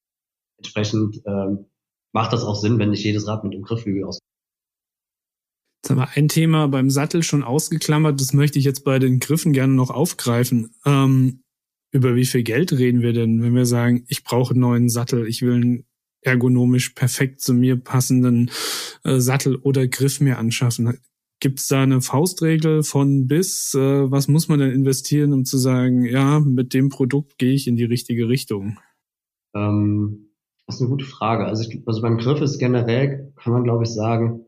Entsprechend 0.57 1.21
ähm, 1.25 1.65
macht 2.13 2.31
das 2.31 2.43
auch 2.43 2.55
Sinn, 2.55 2.77
wenn 2.77 2.91
nicht 2.91 3.03
jedes 3.03 3.27
Rad 3.27 3.43
mit 3.43 3.53
dem 3.53 3.63
Griffhügel 3.63 4.05
aus. 4.05 4.19
Jetzt 5.81 5.89
haben 5.89 5.97
wir 5.97 6.09
ein 6.15 6.27
Thema 6.27 6.67
beim 6.67 6.89
Sattel 6.89 7.23
schon 7.23 7.43
ausgeklammert. 7.43 8.21
Das 8.21 8.33
möchte 8.33 8.59
ich 8.59 8.65
jetzt 8.65 8.85
bei 8.85 8.99
den 8.99 9.19
Griffen 9.19 9.51
gerne 9.51 9.73
noch 9.73 9.89
aufgreifen. 9.89 10.75
Ähm, 10.85 11.41
über 11.91 12.15
wie 12.15 12.25
viel 12.25 12.43
Geld 12.43 12.71
reden 12.71 13.01
wir 13.01 13.13
denn, 13.13 13.41
wenn 13.41 13.55
wir 13.55 13.65
sagen, 13.65 14.05
ich 14.07 14.23
brauche 14.23 14.51
einen 14.51 14.61
neuen 14.61 14.89
Sattel, 14.89 15.27
ich 15.27 15.41
will 15.41 15.55
einen 15.55 15.85
ergonomisch 16.21 16.89
perfekt 16.89 17.41
zu 17.41 17.53
mir 17.53 17.75
passenden 17.75 18.51
äh, 19.03 19.19
Sattel 19.19 19.55
oder 19.57 19.87
Griff 19.87 20.21
mir 20.21 20.37
anschaffen? 20.37 20.99
Gibt 21.39 21.59
es 21.59 21.67
da 21.67 21.83
eine 21.83 22.01
Faustregel 22.01 22.83
von 22.83 23.27
bis? 23.27 23.73
Äh, 23.73 24.11
was 24.11 24.27
muss 24.27 24.47
man 24.47 24.59
denn 24.59 24.71
investieren, 24.71 25.33
um 25.33 25.45
zu 25.45 25.57
sagen, 25.57 26.05
ja, 26.05 26.39
mit 26.39 26.73
dem 26.73 26.89
Produkt 26.89 27.37
gehe 27.37 27.53
ich 27.53 27.67
in 27.67 27.75
die 27.75 27.83
richtige 27.83 28.29
Richtung? 28.29 28.79
Ähm, 29.53 30.29
das 30.65 30.75
ist 30.75 30.81
eine 30.81 30.89
gute 30.89 31.05
Frage. 31.05 31.45
Also, 31.45 31.69
ich, 31.69 31.81
also 31.85 32.01
beim 32.01 32.17
Griff 32.17 32.41
ist 32.41 32.59
generell, 32.59 33.33
kann 33.35 33.53
man 33.53 33.63
glaube 33.63 33.83
ich 33.83 33.89
sagen, 33.89 34.45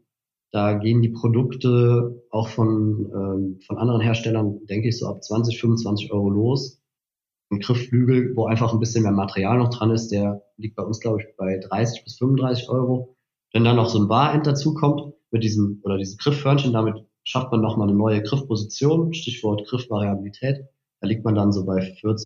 da 0.56 0.74
gehen 0.74 1.02
die 1.02 1.10
Produkte 1.10 2.24
auch 2.32 2.48
von, 2.48 3.12
ähm, 3.14 3.60
von 3.68 3.78
anderen 3.78 4.00
Herstellern, 4.00 4.66
denke 4.68 4.88
ich, 4.88 4.98
so 4.98 5.08
ab 5.08 5.22
20, 5.22 5.60
25 5.60 6.14
Euro 6.14 6.30
los. 6.30 6.82
Ein 7.52 7.60
Griffflügel, 7.60 8.38
wo 8.38 8.46
einfach 8.46 8.72
ein 8.72 8.80
bisschen 8.80 9.04
mehr 9.04 9.12
Material 9.12 9.58
noch 9.58 9.70
dran 9.70 9.92
ist, 9.92 10.14
der 10.14 10.44
liegt 10.56 10.78
bei 10.78 10.84
uns, 10.84 11.02
glaube 11.02 11.20
ich, 11.20 11.28
bei 11.36 11.58
30 11.58 12.06
bis 12.06 12.18
35 12.20 12.70
Euro. 12.70 13.18
Wenn 13.52 13.66
dann 13.66 13.76
noch 13.76 13.90
so 13.90 14.00
ein 14.00 14.08
Bar-End 14.08 14.48
dazu 14.48 14.74
kommt, 14.74 15.15
mit 15.36 15.44
diesem 15.44 15.82
oder 15.84 15.98
diesem 15.98 16.18
Griffförnchen, 16.18 16.72
damit 16.72 17.06
schafft 17.26 17.52
man 17.52 17.60
nochmal 17.60 17.90
eine 17.90 17.98
neue 17.98 18.24
Griffposition, 18.24 19.14
Stichwort 19.14 19.68
Griffvariabilität. 19.68 20.66
Da 21.02 21.08
liegt 21.08 21.26
man 21.26 21.36
dann 21.36 21.52
so 21.52 21.66
bei 21.66 21.82
40. 21.82 22.26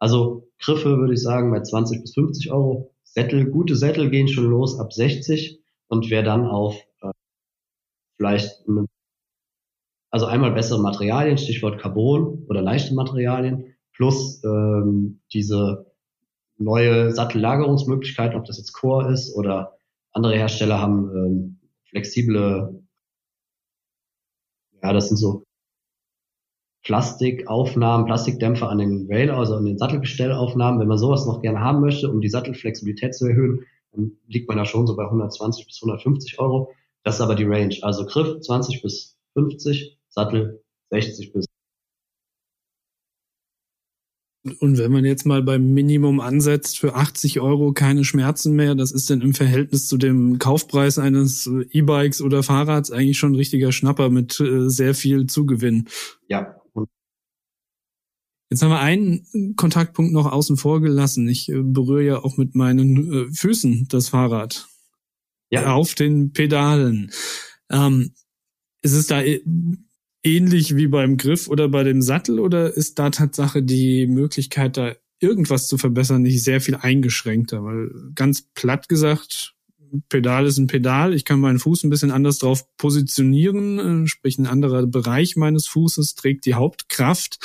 Also 0.00 0.48
Griffe 0.58 0.98
würde 0.98 1.14
ich 1.14 1.22
sagen 1.22 1.52
bei 1.52 1.62
20 1.62 2.02
bis 2.02 2.14
50 2.14 2.50
Euro. 2.50 2.92
Sättel, 3.04 3.48
gute 3.48 3.76
Sättel 3.76 4.10
gehen 4.10 4.26
schon 4.26 4.46
los 4.46 4.80
ab 4.80 4.92
60 4.92 5.60
und 5.86 6.10
wer 6.10 6.24
dann 6.24 6.46
auf 6.46 6.74
äh, 7.00 7.12
vielleicht 8.16 8.68
eine, 8.68 8.86
also 10.10 10.26
einmal 10.26 10.50
bessere 10.50 10.82
Materialien, 10.82 11.38
Stichwort 11.38 11.80
Carbon 11.80 12.44
oder 12.48 12.60
leichte 12.60 12.92
Materialien, 12.94 13.76
plus 13.92 14.42
ähm, 14.42 15.20
diese 15.32 15.86
neue 16.56 17.12
Sattellagerungsmöglichkeiten, 17.12 18.36
ob 18.36 18.46
das 18.46 18.58
jetzt 18.58 18.72
Core 18.72 19.12
ist 19.12 19.32
oder 19.36 19.78
andere 20.12 20.34
Hersteller 20.34 20.80
haben 20.80 21.10
ähm, 21.14 21.57
flexible, 21.90 22.82
ja, 24.82 24.92
das 24.92 25.08
sind 25.08 25.16
so 25.16 25.44
Plastikaufnahmen, 26.84 28.06
Plastikdämpfer 28.06 28.68
an 28.70 28.78
den 28.78 29.06
Rail, 29.10 29.30
also 29.30 29.56
an 29.56 29.64
den 29.64 29.78
Sattelgestellaufnahmen. 29.78 30.80
Wenn 30.80 30.88
man 30.88 30.98
sowas 30.98 31.26
noch 31.26 31.42
gerne 31.42 31.60
haben 31.60 31.80
möchte, 31.80 32.10
um 32.10 32.20
die 32.20 32.30
Sattelflexibilität 32.30 33.14
zu 33.14 33.26
erhöhen, 33.26 33.64
dann 33.92 34.12
liegt 34.26 34.48
man 34.48 34.56
da 34.56 34.64
schon 34.64 34.86
so 34.86 34.96
bei 34.96 35.04
120 35.04 35.66
bis 35.66 35.82
150 35.82 36.38
Euro. 36.38 36.72
Das 37.04 37.16
ist 37.16 37.20
aber 37.20 37.34
die 37.34 37.44
Range. 37.44 37.76
Also 37.82 38.06
Griff 38.06 38.40
20 38.40 38.82
bis 38.82 39.18
50, 39.34 39.98
Sattel 40.08 40.62
60 40.90 41.32
bis 41.32 41.46
und 44.60 44.78
wenn 44.78 44.92
man 44.92 45.04
jetzt 45.04 45.26
mal 45.26 45.42
beim 45.42 45.72
Minimum 45.72 46.20
ansetzt, 46.20 46.78
für 46.78 46.94
80 46.94 47.40
Euro 47.40 47.72
keine 47.72 48.04
Schmerzen 48.04 48.54
mehr, 48.54 48.74
das 48.74 48.92
ist 48.92 49.10
dann 49.10 49.20
im 49.20 49.34
Verhältnis 49.34 49.86
zu 49.86 49.96
dem 49.96 50.38
Kaufpreis 50.38 50.98
eines 50.98 51.50
E-Bikes 51.70 52.22
oder 52.22 52.42
Fahrrads 52.42 52.90
eigentlich 52.90 53.18
schon 53.18 53.32
ein 53.32 53.36
richtiger 53.36 53.72
Schnapper 53.72 54.10
mit 54.10 54.38
äh, 54.40 54.68
sehr 54.68 54.94
viel 54.94 55.26
Zugewinn. 55.26 55.88
Ja. 56.28 56.54
Jetzt 58.50 58.62
haben 58.62 58.70
wir 58.70 58.80
einen 58.80 59.54
Kontaktpunkt 59.56 60.12
noch 60.12 60.30
außen 60.30 60.56
vor 60.56 60.80
gelassen. 60.80 61.28
Ich 61.28 61.50
äh, 61.50 61.60
berühre 61.60 62.04
ja 62.04 62.18
auch 62.24 62.36
mit 62.36 62.54
meinen 62.54 63.12
äh, 63.12 63.32
Füßen 63.32 63.88
das 63.88 64.08
Fahrrad. 64.08 64.68
Ja. 65.50 65.74
Auf 65.74 65.94
den 65.94 66.32
Pedalen. 66.32 67.10
Ähm, 67.70 68.12
ist 68.82 68.92
es 68.92 69.06
da 69.06 69.22
ähnlich 70.28 70.76
wie 70.76 70.86
beim 70.86 71.16
Griff 71.16 71.48
oder 71.48 71.68
bei 71.68 71.84
dem 71.84 72.02
Sattel 72.02 72.38
oder 72.38 72.74
ist 72.74 72.98
da 72.98 73.10
Tatsache 73.10 73.62
die 73.62 74.06
Möglichkeit, 74.06 74.76
da 74.76 74.92
irgendwas 75.20 75.68
zu 75.68 75.78
verbessern, 75.78 76.22
nicht 76.22 76.42
sehr 76.44 76.60
viel 76.60 76.76
eingeschränkter? 76.76 77.64
Weil 77.64 77.90
ganz 78.14 78.42
platt 78.54 78.88
gesagt, 78.88 79.54
Pedal 80.10 80.46
ist 80.46 80.58
ein 80.58 80.66
Pedal. 80.66 81.14
Ich 81.14 81.24
kann 81.24 81.40
meinen 81.40 81.58
Fuß 81.58 81.84
ein 81.84 81.90
bisschen 81.90 82.10
anders 82.10 82.38
drauf 82.38 82.64
positionieren, 82.76 84.04
äh, 84.04 84.06
sprich 84.06 84.38
ein 84.38 84.46
anderer 84.46 84.86
Bereich 84.86 85.36
meines 85.36 85.66
Fußes 85.66 86.14
trägt 86.14 86.44
die 86.44 86.54
Hauptkraft. 86.54 87.38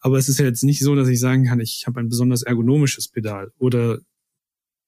Aber 0.00 0.16
es 0.16 0.28
ist 0.28 0.38
ja 0.38 0.46
jetzt 0.46 0.62
nicht 0.62 0.80
so, 0.80 0.94
dass 0.94 1.08
ich 1.08 1.18
sagen 1.18 1.46
kann, 1.46 1.60
ich 1.60 1.84
habe 1.86 1.98
ein 2.00 2.08
besonders 2.08 2.42
ergonomisches 2.42 3.08
Pedal 3.08 3.50
oder 3.58 3.98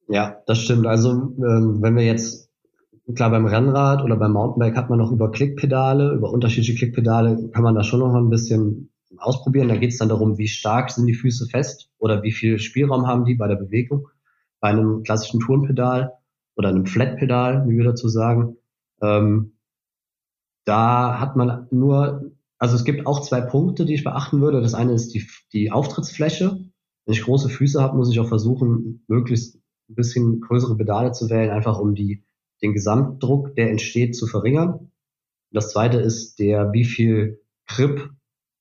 ja, 0.08 0.42
das 0.46 0.60
stimmt. 0.60 0.86
Also 0.86 1.10
ähm, 1.10 1.78
wenn 1.80 1.96
wir 1.96 2.04
jetzt 2.04 2.41
klar 3.14 3.30
beim 3.30 3.46
Rennrad 3.46 4.02
oder 4.02 4.16
beim 4.16 4.32
Mountainbike 4.32 4.76
hat 4.76 4.90
man 4.90 4.98
noch 4.98 5.12
über 5.12 5.30
Klickpedale, 5.30 6.12
über 6.12 6.30
unterschiedliche 6.30 6.74
Klickpedale 6.74 7.48
kann 7.50 7.62
man 7.62 7.74
da 7.74 7.82
schon 7.82 8.00
noch 8.00 8.14
ein 8.14 8.30
bisschen 8.30 8.90
ausprobieren. 9.16 9.68
Da 9.68 9.76
geht 9.76 9.92
es 9.92 9.98
dann 9.98 10.08
darum, 10.08 10.38
wie 10.38 10.48
stark 10.48 10.90
sind 10.90 11.06
die 11.06 11.14
Füße 11.14 11.46
fest 11.46 11.90
oder 11.98 12.22
wie 12.22 12.32
viel 12.32 12.58
Spielraum 12.58 13.06
haben 13.06 13.24
die 13.24 13.34
bei 13.34 13.48
der 13.48 13.56
Bewegung. 13.56 14.08
Bei 14.60 14.68
einem 14.68 15.02
klassischen 15.02 15.40
Turnpedal 15.40 16.12
oder 16.56 16.68
einem 16.68 16.86
Flatpedal, 16.86 17.68
wie 17.68 17.76
wir 17.76 17.84
dazu 17.84 18.08
sagen, 18.08 18.56
ähm, 19.00 19.52
da 20.64 21.18
hat 21.18 21.36
man 21.36 21.66
nur, 21.70 22.32
also 22.58 22.76
es 22.76 22.84
gibt 22.84 23.06
auch 23.06 23.20
zwei 23.20 23.40
Punkte, 23.40 23.84
die 23.84 23.94
ich 23.94 24.04
beachten 24.04 24.40
würde. 24.40 24.60
Das 24.60 24.74
eine 24.74 24.92
ist 24.92 25.14
die, 25.14 25.26
die 25.52 25.72
Auftrittsfläche. 25.72 26.58
Wenn 27.04 27.12
ich 27.12 27.22
große 27.22 27.48
Füße 27.48 27.82
habe, 27.82 27.96
muss 27.96 28.10
ich 28.10 28.20
auch 28.20 28.28
versuchen, 28.28 29.04
möglichst 29.08 29.56
ein 29.88 29.94
bisschen 29.96 30.40
größere 30.40 30.76
Pedale 30.76 31.10
zu 31.12 31.28
wählen, 31.28 31.50
einfach 31.50 31.80
um 31.80 31.94
die 31.94 32.24
den 32.62 32.72
Gesamtdruck, 32.72 33.54
der 33.56 33.70
entsteht, 33.70 34.16
zu 34.16 34.26
verringern. 34.26 34.90
Das 35.50 35.70
zweite 35.70 35.98
ist 35.98 36.38
der, 36.38 36.72
wie 36.72 36.84
viel 36.84 37.40
Grip 37.66 38.10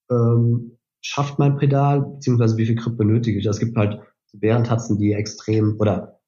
ähm, 0.09 0.77
schafft 1.01 1.39
mein 1.39 1.57
Pedal, 1.57 2.01
beziehungsweise 2.01 2.57
wie 2.57 2.65
viel 2.65 2.75
Grip 2.75 2.97
benötige 2.97 3.39
ich. 3.39 3.45
Es 3.45 3.59
gibt 3.59 3.77
halt 3.77 3.99
Bärentatzen, 4.33 4.97
die 4.97 5.13
extrem 5.13 5.79
oder 5.79 6.19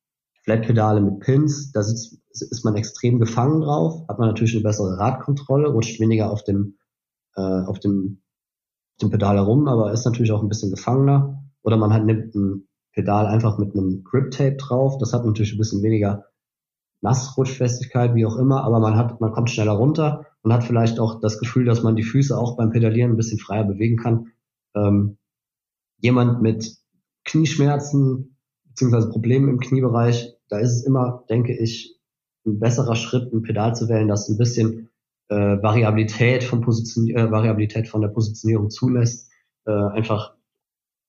Flatpedale 0.44 1.00
mit 1.00 1.20
Pins, 1.20 1.72
da 1.72 1.84
sitzt, 1.84 2.20
ist 2.30 2.66
man 2.66 2.76
extrem 2.76 3.20
gefangen 3.20 3.62
drauf, 3.62 4.06
hat 4.10 4.20
man 4.20 4.28
natürlich 4.28 4.54
eine 4.56 4.64
bessere 4.64 4.98
Radkontrolle, 4.98 5.70
rutscht 5.70 6.00
weniger 6.02 6.32
auf 6.32 6.44
dem, 6.44 6.78
äh, 7.36 7.42
auf 7.42 7.80
dem, 7.80 8.22
dem 9.02 9.10
Pedal 9.10 9.38
herum, 9.38 9.68
aber 9.68 9.94
ist 9.94 10.06
natürlich 10.06 10.32
auch 10.32 10.42
ein 10.42 10.50
bisschen 10.50 10.72
gefangener. 10.72 11.42
Oder 11.62 11.78
man 11.78 11.94
hat, 11.94 12.04
nimmt 12.04 12.36
ein 12.36 12.68
Pedal 12.92 13.28
einfach 13.28 13.58
mit 13.58 13.74
einem 13.74 14.04
Grip 14.04 14.32
Tape 14.32 14.58
drauf, 14.58 14.98
das 14.98 15.14
hat 15.14 15.26
natürlich 15.26 15.54
ein 15.54 15.58
bisschen 15.58 15.82
weniger 15.82 16.26
Nassrutschfestigkeit, 17.04 18.16
wie 18.16 18.26
auch 18.26 18.38
immer, 18.38 18.64
aber 18.64 18.80
man 18.80 18.96
hat, 18.96 19.20
man 19.20 19.34
kommt 19.34 19.50
schneller 19.50 19.74
runter 19.74 20.26
und 20.42 20.54
hat 20.54 20.64
vielleicht 20.64 21.00
auch 21.00 21.20
das 21.20 21.38
Gefühl, 21.38 21.66
dass 21.66 21.84
man 21.84 21.96
die 21.96 22.04
Füße 22.04 22.36
auch 22.38 22.56
beim 22.56 22.72
Pedalieren 22.72 23.12
ein 23.12 23.18
bisschen 23.18 23.40
freier 23.40 23.66
bewegen 23.66 23.98
kann. 23.98 24.32
Ähm, 24.74 25.18
jemand 25.98 26.42
mit 26.42 26.78
Knieschmerzen 27.26 28.38
beziehungsweise 28.70 29.10
Problemen 29.10 29.50
im 29.50 29.60
Kniebereich, 29.60 30.34
da 30.48 30.60
ist 30.60 30.72
es 30.72 30.86
immer, 30.86 31.26
denke 31.30 31.56
ich, 31.56 32.00
ein 32.46 32.60
besserer 32.60 32.96
Schritt, 32.96 33.34
ein 33.34 33.42
Pedal 33.42 33.76
zu 33.76 33.90
wählen, 33.90 34.08
das 34.08 34.30
ein 34.30 34.38
bisschen 34.38 34.90
äh, 35.28 35.36
Variabilität 35.36 36.44
von 36.44 36.62
Position, 36.62 37.10
äh, 37.10 37.30
Variabilität 37.30 37.88
von 37.88 38.02
der 38.02 38.10
Positionierung 38.10 38.70
zulässt, 38.70 39.30
äh, 39.66 39.72
einfach 39.72 40.36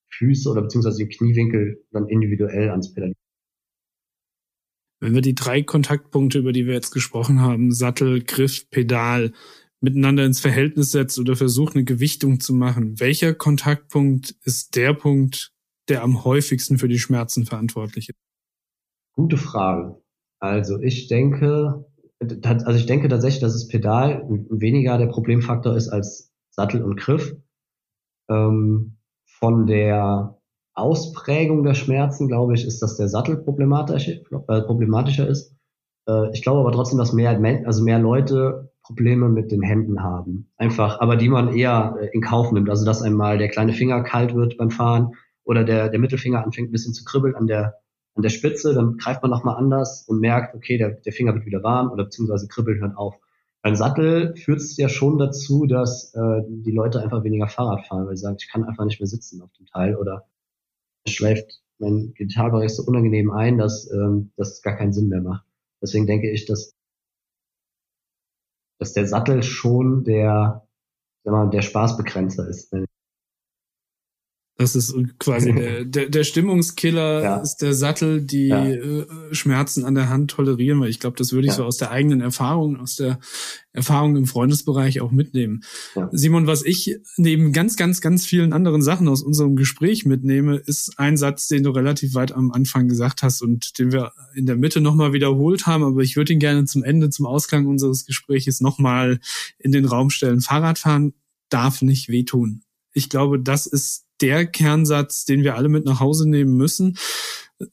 Füße 0.08 0.50
oder 0.50 0.62
beziehungsweise 0.62 0.98
den 0.98 1.08
Kniewinkel 1.08 1.84
dann 1.92 2.08
individuell 2.08 2.70
ans 2.70 2.92
Pedalieren. 2.92 3.23
Wenn 5.04 5.14
wir 5.14 5.20
die 5.20 5.34
drei 5.34 5.60
Kontaktpunkte, 5.60 6.38
über 6.38 6.54
die 6.54 6.64
wir 6.64 6.72
jetzt 6.72 6.90
gesprochen 6.90 7.42
haben, 7.42 7.72
Sattel, 7.72 8.22
Griff, 8.22 8.70
Pedal, 8.70 9.32
miteinander 9.82 10.24
ins 10.24 10.40
Verhältnis 10.40 10.92
setzt 10.92 11.18
oder 11.18 11.36
versucht, 11.36 11.74
eine 11.74 11.84
Gewichtung 11.84 12.40
zu 12.40 12.54
machen, 12.54 12.98
welcher 13.00 13.34
Kontaktpunkt 13.34 14.34
ist 14.44 14.76
der 14.76 14.94
Punkt, 14.94 15.52
der 15.90 16.02
am 16.02 16.24
häufigsten 16.24 16.78
für 16.78 16.88
die 16.88 16.98
Schmerzen 16.98 17.44
verantwortlich 17.44 18.08
ist? 18.08 18.18
Gute 19.12 19.36
Frage. 19.36 20.00
Also 20.38 20.80
ich 20.80 21.06
denke, 21.08 21.84
also 22.18 22.78
ich 22.78 22.86
denke 22.86 23.08
tatsächlich, 23.08 23.42
dass 23.42 23.52
das 23.52 23.68
Pedal 23.68 24.26
weniger 24.48 24.96
der 24.96 25.08
Problemfaktor 25.08 25.76
ist 25.76 25.90
als 25.90 26.32
Sattel 26.48 26.82
und 26.82 26.96
Griff. 26.96 27.36
Ähm, 28.30 28.96
von 29.26 29.66
der 29.66 30.40
Ausprägung 30.74 31.62
der 31.62 31.74
Schmerzen, 31.74 32.28
glaube 32.28 32.54
ich, 32.54 32.66
ist, 32.66 32.82
dass 32.82 32.96
der 32.96 33.08
Sattel 33.08 33.36
problematisch, 33.36 34.08
äh, 34.08 34.20
problematischer 34.62 35.28
ist. 35.28 35.54
Äh, 36.08 36.32
ich 36.32 36.42
glaube 36.42 36.60
aber 36.60 36.72
trotzdem, 36.72 36.98
dass 36.98 37.12
mehr, 37.12 37.38
also 37.66 37.82
mehr 37.82 37.98
Leute 37.98 38.72
Probleme 38.84 39.28
mit 39.30 39.50
den 39.50 39.62
Händen 39.62 40.02
haben. 40.02 40.50
Einfach, 40.58 41.00
aber 41.00 41.16
die 41.16 41.28
man 41.28 41.54
eher 41.56 41.96
äh, 42.00 42.08
in 42.12 42.20
Kauf 42.20 42.52
nimmt. 42.52 42.68
Also, 42.68 42.84
dass 42.84 43.02
einmal 43.02 43.38
der 43.38 43.48
kleine 43.48 43.72
Finger 43.72 44.02
kalt 44.02 44.34
wird 44.34 44.58
beim 44.58 44.70
Fahren 44.70 45.12
oder 45.44 45.64
der, 45.64 45.88
der 45.88 45.98
Mittelfinger 45.98 46.44
anfängt 46.44 46.68
ein 46.68 46.72
bisschen 46.72 46.92
zu 46.92 47.04
kribbeln 47.04 47.34
an 47.34 47.46
der, 47.46 47.78
an 48.14 48.22
der 48.22 48.30
Spitze, 48.30 48.74
dann 48.74 48.96
greift 48.98 49.22
man 49.22 49.30
nochmal 49.30 49.56
anders 49.56 50.04
und 50.06 50.20
merkt, 50.20 50.54
okay, 50.54 50.78
der, 50.78 50.90
der 50.90 51.12
Finger 51.12 51.34
wird 51.34 51.46
wieder 51.46 51.62
warm 51.62 51.90
oder 51.90 52.04
beziehungsweise 52.04 52.46
kribbeln 52.46 52.80
hört 52.80 52.96
auf. 52.96 53.14
Beim 53.62 53.74
Sattel 53.74 54.34
führt 54.36 54.58
es 54.58 54.76
ja 54.76 54.90
schon 54.90 55.18
dazu, 55.18 55.64
dass 55.66 56.12
äh, 56.14 56.42
die 56.46 56.70
Leute 56.70 57.00
einfach 57.00 57.24
weniger 57.24 57.48
Fahrrad 57.48 57.86
fahren, 57.86 58.06
weil 58.06 58.16
sie 58.16 58.22
sagen, 58.22 58.36
ich 58.38 58.50
kann 58.50 58.64
einfach 58.64 58.84
nicht 58.84 59.00
mehr 59.00 59.06
sitzen 59.06 59.40
auf 59.40 59.50
dem 59.58 59.66
Teil 59.66 59.96
oder 59.96 60.26
schleift 61.08 61.60
mein 61.78 62.14
Gitarrenbereich 62.14 62.74
so 62.74 62.84
unangenehm 62.84 63.30
ein, 63.30 63.58
dass 63.58 63.90
ähm, 63.90 64.32
das 64.36 64.62
gar 64.62 64.76
keinen 64.76 64.92
Sinn 64.92 65.08
mehr 65.08 65.20
macht. 65.20 65.44
Deswegen 65.82 66.06
denke 66.06 66.30
ich, 66.30 66.46
dass 66.46 66.74
dass 68.78 68.92
der 68.92 69.06
Sattel 69.06 69.42
schon 69.42 70.04
der, 70.04 70.66
sag 71.24 71.32
mal, 71.32 71.50
der 71.50 71.62
Spaßbegrenzer 71.62 72.48
ist. 72.48 72.72
Das 74.56 74.76
ist 74.76 74.94
quasi 75.18 75.52
der, 75.52 75.84
der, 75.84 76.08
der 76.08 76.22
Stimmungskiller 76.22 77.22
ja. 77.22 77.36
ist 77.38 77.56
der 77.56 77.74
Sattel, 77.74 78.22
die 78.22 78.48
ja. 78.48 78.64
äh, 78.64 79.06
Schmerzen 79.32 79.84
an 79.84 79.96
der 79.96 80.08
Hand 80.08 80.30
tolerieren, 80.30 80.80
weil 80.80 80.90
ich 80.90 81.00
glaube, 81.00 81.16
das 81.16 81.32
würde 81.32 81.46
ich 81.46 81.54
ja. 81.54 81.56
so 81.56 81.64
aus 81.64 81.76
der 81.76 81.90
eigenen 81.90 82.20
Erfahrung, 82.20 82.78
aus 82.78 82.94
der 82.94 83.18
Erfahrung 83.72 84.14
im 84.14 84.26
Freundesbereich 84.26 85.00
auch 85.00 85.10
mitnehmen. 85.10 85.64
Simon, 86.12 86.46
was 86.46 86.64
ich 86.64 86.96
neben 87.16 87.52
ganz, 87.52 87.76
ganz, 87.76 88.00
ganz 88.00 88.24
vielen 88.24 88.52
anderen 88.52 88.82
Sachen 88.82 89.08
aus 89.08 89.22
unserem 89.22 89.56
Gespräch 89.56 90.06
mitnehme, 90.06 90.56
ist 90.56 91.00
ein 91.00 91.16
Satz, 91.16 91.48
den 91.48 91.64
du 91.64 91.70
relativ 91.70 92.14
weit 92.14 92.30
am 92.30 92.52
Anfang 92.52 92.86
gesagt 92.86 93.24
hast 93.24 93.42
und 93.42 93.76
den 93.80 93.90
wir 93.90 94.12
in 94.36 94.46
der 94.46 94.56
Mitte 94.56 94.80
nochmal 94.80 95.12
wiederholt 95.12 95.66
haben, 95.66 95.82
aber 95.82 96.02
ich 96.02 96.14
würde 96.14 96.32
ihn 96.32 96.38
gerne 96.38 96.64
zum 96.64 96.84
Ende, 96.84 97.10
zum 97.10 97.26
Ausklang 97.26 97.66
unseres 97.66 98.06
Gespräches 98.06 98.60
nochmal 98.60 99.18
in 99.58 99.72
den 99.72 99.84
Raum 99.84 100.10
stellen. 100.10 100.40
Fahrradfahren 100.40 101.14
darf 101.48 101.82
nicht 101.82 102.08
wehtun. 102.08 102.62
Ich 102.92 103.08
glaube, 103.08 103.40
das 103.40 103.66
ist 103.66 104.03
der 104.24 104.46
Kernsatz, 104.46 105.26
den 105.26 105.42
wir 105.42 105.54
alle 105.54 105.68
mit 105.68 105.84
nach 105.84 106.00
Hause 106.00 106.28
nehmen 106.28 106.56
müssen. 106.56 106.96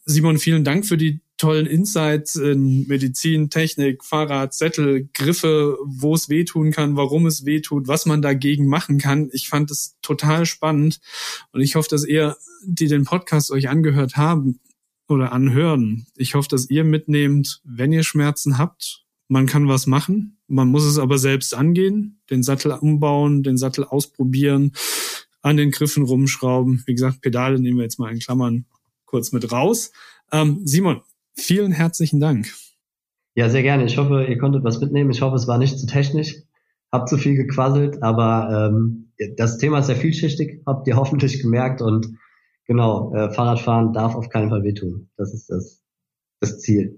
Simon, 0.03 0.37
vielen 0.37 0.65
Dank 0.65 0.85
für 0.85 0.97
die 0.97 1.21
tollen 1.37 1.65
Insights 1.65 2.35
in 2.35 2.85
Medizin, 2.87 3.49
Technik, 3.49 4.03
Fahrrad, 4.03 4.53
Sättel, 4.53 5.09
Griffe, 5.13 5.77
wo 5.85 6.13
es 6.13 6.27
wehtun 6.27 6.71
kann, 6.71 6.97
warum 6.97 7.25
es 7.25 7.45
wehtut, 7.45 7.87
was 7.87 8.05
man 8.05 8.21
dagegen 8.21 8.67
machen 8.67 8.97
kann. 8.97 9.29
Ich 9.31 9.47
fand 9.47 9.71
es 9.71 9.97
total 10.01 10.45
spannend 10.45 10.99
und 11.53 11.61
ich 11.61 11.75
hoffe, 11.75 11.87
dass 11.89 12.05
ihr, 12.05 12.35
die 12.65 12.87
den 12.87 13.05
Podcast 13.05 13.49
euch 13.49 13.69
angehört 13.69 14.17
haben 14.17 14.59
oder 15.07 15.31
anhören, 15.31 16.05
ich 16.15 16.35
hoffe, 16.35 16.49
dass 16.49 16.69
ihr 16.69 16.83
mitnehmt, 16.83 17.61
wenn 17.63 17.93
ihr 17.93 18.03
Schmerzen 18.03 18.57
habt, 18.57 19.05
man 19.29 19.45
kann 19.45 19.69
was 19.69 19.87
machen. 19.87 20.37
Man 20.47 20.67
muss 20.67 20.83
es 20.83 20.99
aber 20.99 21.17
selbst 21.17 21.55
angehen, 21.55 22.19
den 22.29 22.43
Sattel 22.43 22.73
umbauen, 22.73 23.43
den 23.43 23.57
Sattel 23.57 23.85
ausprobieren, 23.85 24.73
an 25.41 25.57
den 25.57 25.71
Griffen 25.71 26.03
rumschrauben. 26.03 26.83
Wie 26.85 26.93
gesagt, 26.93 27.21
Pedale 27.21 27.59
nehmen 27.59 27.77
wir 27.77 27.83
jetzt 27.83 27.99
mal 27.99 28.11
in 28.11 28.19
Klammern 28.19 28.65
kurz 29.05 29.31
mit 29.31 29.51
raus. 29.51 29.91
Ähm, 30.31 30.61
Simon, 30.65 31.01
vielen 31.35 31.71
herzlichen 31.71 32.19
Dank. 32.19 32.47
Ja, 33.35 33.49
sehr 33.49 33.63
gerne. 33.63 33.85
Ich 33.85 33.97
hoffe, 33.97 34.25
ihr 34.25 34.37
konntet 34.37 34.63
was 34.63 34.79
mitnehmen. 34.79 35.11
Ich 35.11 35.21
hoffe, 35.21 35.35
es 35.35 35.47
war 35.47 35.57
nicht 35.57 35.79
zu 35.79 35.85
technisch. 35.85 36.35
Hab 36.91 37.07
zu 37.07 37.17
viel 37.17 37.35
gequasselt, 37.35 38.03
aber 38.03 38.69
ähm, 38.69 39.13
das 39.37 39.57
Thema 39.57 39.79
ist 39.79 39.85
sehr 39.85 39.95
vielschichtig, 39.95 40.61
habt 40.65 40.87
ihr 40.87 40.97
hoffentlich 40.97 41.41
gemerkt. 41.41 41.81
Und 41.81 42.17
genau, 42.67 43.15
äh, 43.15 43.31
Fahrradfahren 43.31 43.93
darf 43.93 44.15
auf 44.15 44.27
keinen 44.27 44.49
Fall 44.49 44.63
wehtun. 44.63 45.09
Das 45.15 45.33
ist 45.33 45.49
das, 45.49 45.81
das 46.41 46.59
Ziel. 46.59 46.97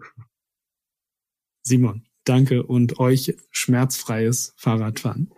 Simon, 1.62 2.06
danke 2.24 2.64
und 2.64 3.00
euch 3.00 3.36
schmerzfreies 3.52 4.54
Fahrradfahren. 4.58 5.32